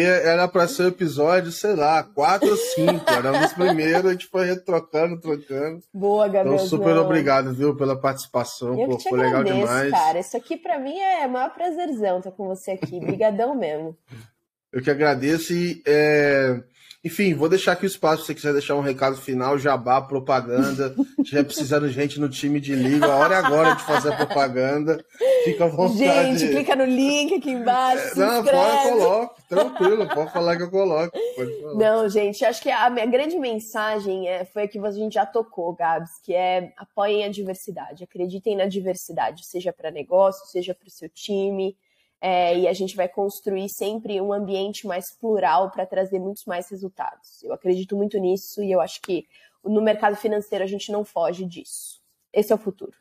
era 0.00 0.48
para 0.48 0.68
ser 0.68 0.84
um 0.84 0.88
episódio, 0.88 1.52
sei 1.52 1.74
lá, 1.74 2.02
quatro 2.02 2.50
ou 2.50 2.56
cinco. 2.56 3.04
Era 3.08 3.32
um 3.32 3.40
dos 3.40 3.52
primeiros, 3.52 4.06
a 4.06 4.12
gente 4.12 4.26
foi 4.26 4.46
retrocando, 4.46 5.20
trocando. 5.20 5.80
Boa, 5.92 6.26
Gabriel. 6.28 6.56
Então, 6.56 6.66
super 6.66 6.96
obrigado, 6.96 7.52
viu, 7.52 7.76
pela 7.76 7.98
participação. 7.98 8.78
Eu 8.78 8.88
Pô, 8.88 8.98
foi 9.00 9.20
agradeço, 9.20 9.54
legal 9.54 9.66
demais. 9.66 9.90
cara. 9.90 10.18
Isso 10.18 10.36
aqui 10.36 10.56
para 10.56 10.78
mim 10.78 10.98
é 10.98 11.26
o 11.26 11.30
maior 11.30 11.50
prazerzão 11.50 12.18
estar 12.18 12.30
com 12.32 12.46
você 12.46 12.72
aqui. 12.72 13.00
Brigadão 13.00 13.54
mesmo. 13.54 13.96
Eu 14.72 14.82
que 14.82 14.90
agradeço 14.90 15.52
e 15.52 15.82
é... 15.86 16.62
Enfim, 17.04 17.34
vou 17.34 17.48
deixar 17.48 17.72
aqui 17.72 17.84
o 17.84 17.86
espaço 17.86 18.22
se 18.22 18.26
você 18.26 18.34
quiser 18.34 18.52
deixar 18.52 18.76
um 18.76 18.80
recado 18.80 19.16
final, 19.16 19.58
jabá, 19.58 20.00
propaganda. 20.00 20.94
Estiver 21.18 21.42
precisando 21.42 21.88
de 21.88 21.92
gente 21.92 22.20
no 22.20 22.28
time 22.28 22.60
de 22.60 22.76
liga, 22.76 23.06
a 23.06 23.16
hora 23.16 23.34
é 23.34 23.38
agora 23.38 23.74
de 23.74 23.82
fazer 23.82 24.12
a 24.12 24.16
propaganda. 24.16 25.04
Fica 25.44 25.64
à 25.64 25.68
vontade. 25.68 25.98
Gente, 25.98 26.48
clica 26.52 26.76
no 26.76 26.84
link 26.84 27.34
aqui 27.34 27.50
embaixo. 27.50 28.16
Não, 28.16 28.44
pode, 28.44 28.88
coloque, 28.88 29.42
tranquilo, 29.48 30.08
pode 30.08 30.32
falar 30.32 30.56
que 30.56 30.62
eu 30.62 30.70
coloco. 30.70 31.18
Não, 31.74 32.08
gente, 32.08 32.44
acho 32.44 32.62
que 32.62 32.70
a 32.70 32.88
minha 32.88 33.06
grande 33.06 33.36
mensagem 33.36 34.28
é, 34.28 34.44
foi 34.44 34.62
a 34.62 34.68
que 34.68 34.78
a 34.78 34.90
gente 34.92 35.14
já 35.14 35.26
tocou, 35.26 35.74
Gabs, 35.74 36.20
que 36.22 36.32
é 36.32 36.72
apoiem 36.76 37.24
a 37.24 37.28
diversidade, 37.28 38.04
acreditem 38.04 38.56
na 38.56 38.66
diversidade, 38.66 39.44
seja 39.44 39.72
para 39.72 39.90
negócio, 39.90 40.46
seja 40.46 40.72
para 40.72 40.86
o 40.86 40.90
seu 40.90 41.08
time 41.08 41.76
é, 42.24 42.56
e 42.56 42.68
a 42.68 42.72
gente 42.72 42.94
vai 42.94 43.08
construir 43.08 43.68
sempre 43.68 44.20
um 44.20 44.32
ambiente 44.32 44.86
mais 44.86 45.10
plural 45.10 45.72
para 45.72 45.84
trazer 45.84 46.20
muitos 46.20 46.44
mais 46.44 46.70
resultados. 46.70 47.42
Eu 47.42 47.52
acredito 47.52 47.96
muito 47.96 48.16
nisso 48.16 48.62
e 48.62 48.70
eu 48.70 48.80
acho 48.80 49.02
que 49.02 49.26
no 49.64 49.82
mercado 49.82 50.14
financeiro 50.14 50.62
a 50.62 50.68
gente 50.68 50.92
não 50.92 51.04
foge 51.04 51.44
disso. 51.44 52.00
Esse 52.32 52.52
é 52.52 52.54
o 52.54 52.58
futuro. 52.58 52.92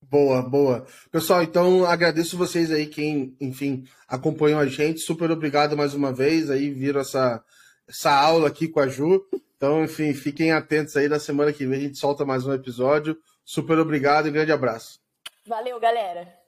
Boa, 0.00 0.42
boa. 0.42 0.86
Pessoal, 1.12 1.42
então 1.42 1.84
agradeço 1.84 2.38
vocês 2.38 2.72
aí, 2.72 2.86
quem, 2.86 3.36
enfim, 3.38 3.84
acompanhou 4.08 4.58
a 4.58 4.66
gente. 4.66 5.00
Super 5.00 5.30
obrigado 5.30 5.76
mais 5.76 5.92
uma 5.92 6.10
vez. 6.10 6.50
Aí 6.50 6.70
viram 6.70 7.02
essa, 7.02 7.44
essa 7.86 8.18
aula 8.18 8.48
aqui 8.48 8.66
com 8.66 8.80
a 8.80 8.88
Ju. 8.88 9.22
Então, 9.56 9.84
enfim, 9.84 10.14
fiquem 10.14 10.52
atentos 10.52 10.96
aí. 10.96 11.06
Na 11.06 11.18
semana 11.18 11.52
que 11.52 11.66
vem 11.66 11.78
a 11.78 11.82
gente 11.82 11.98
solta 11.98 12.24
mais 12.24 12.46
um 12.46 12.52
episódio. 12.52 13.18
Super 13.44 13.78
obrigado 13.78 14.26
e 14.26 14.30
grande 14.30 14.52
abraço. 14.52 14.98
Valeu, 15.46 15.78
galera. 15.78 16.43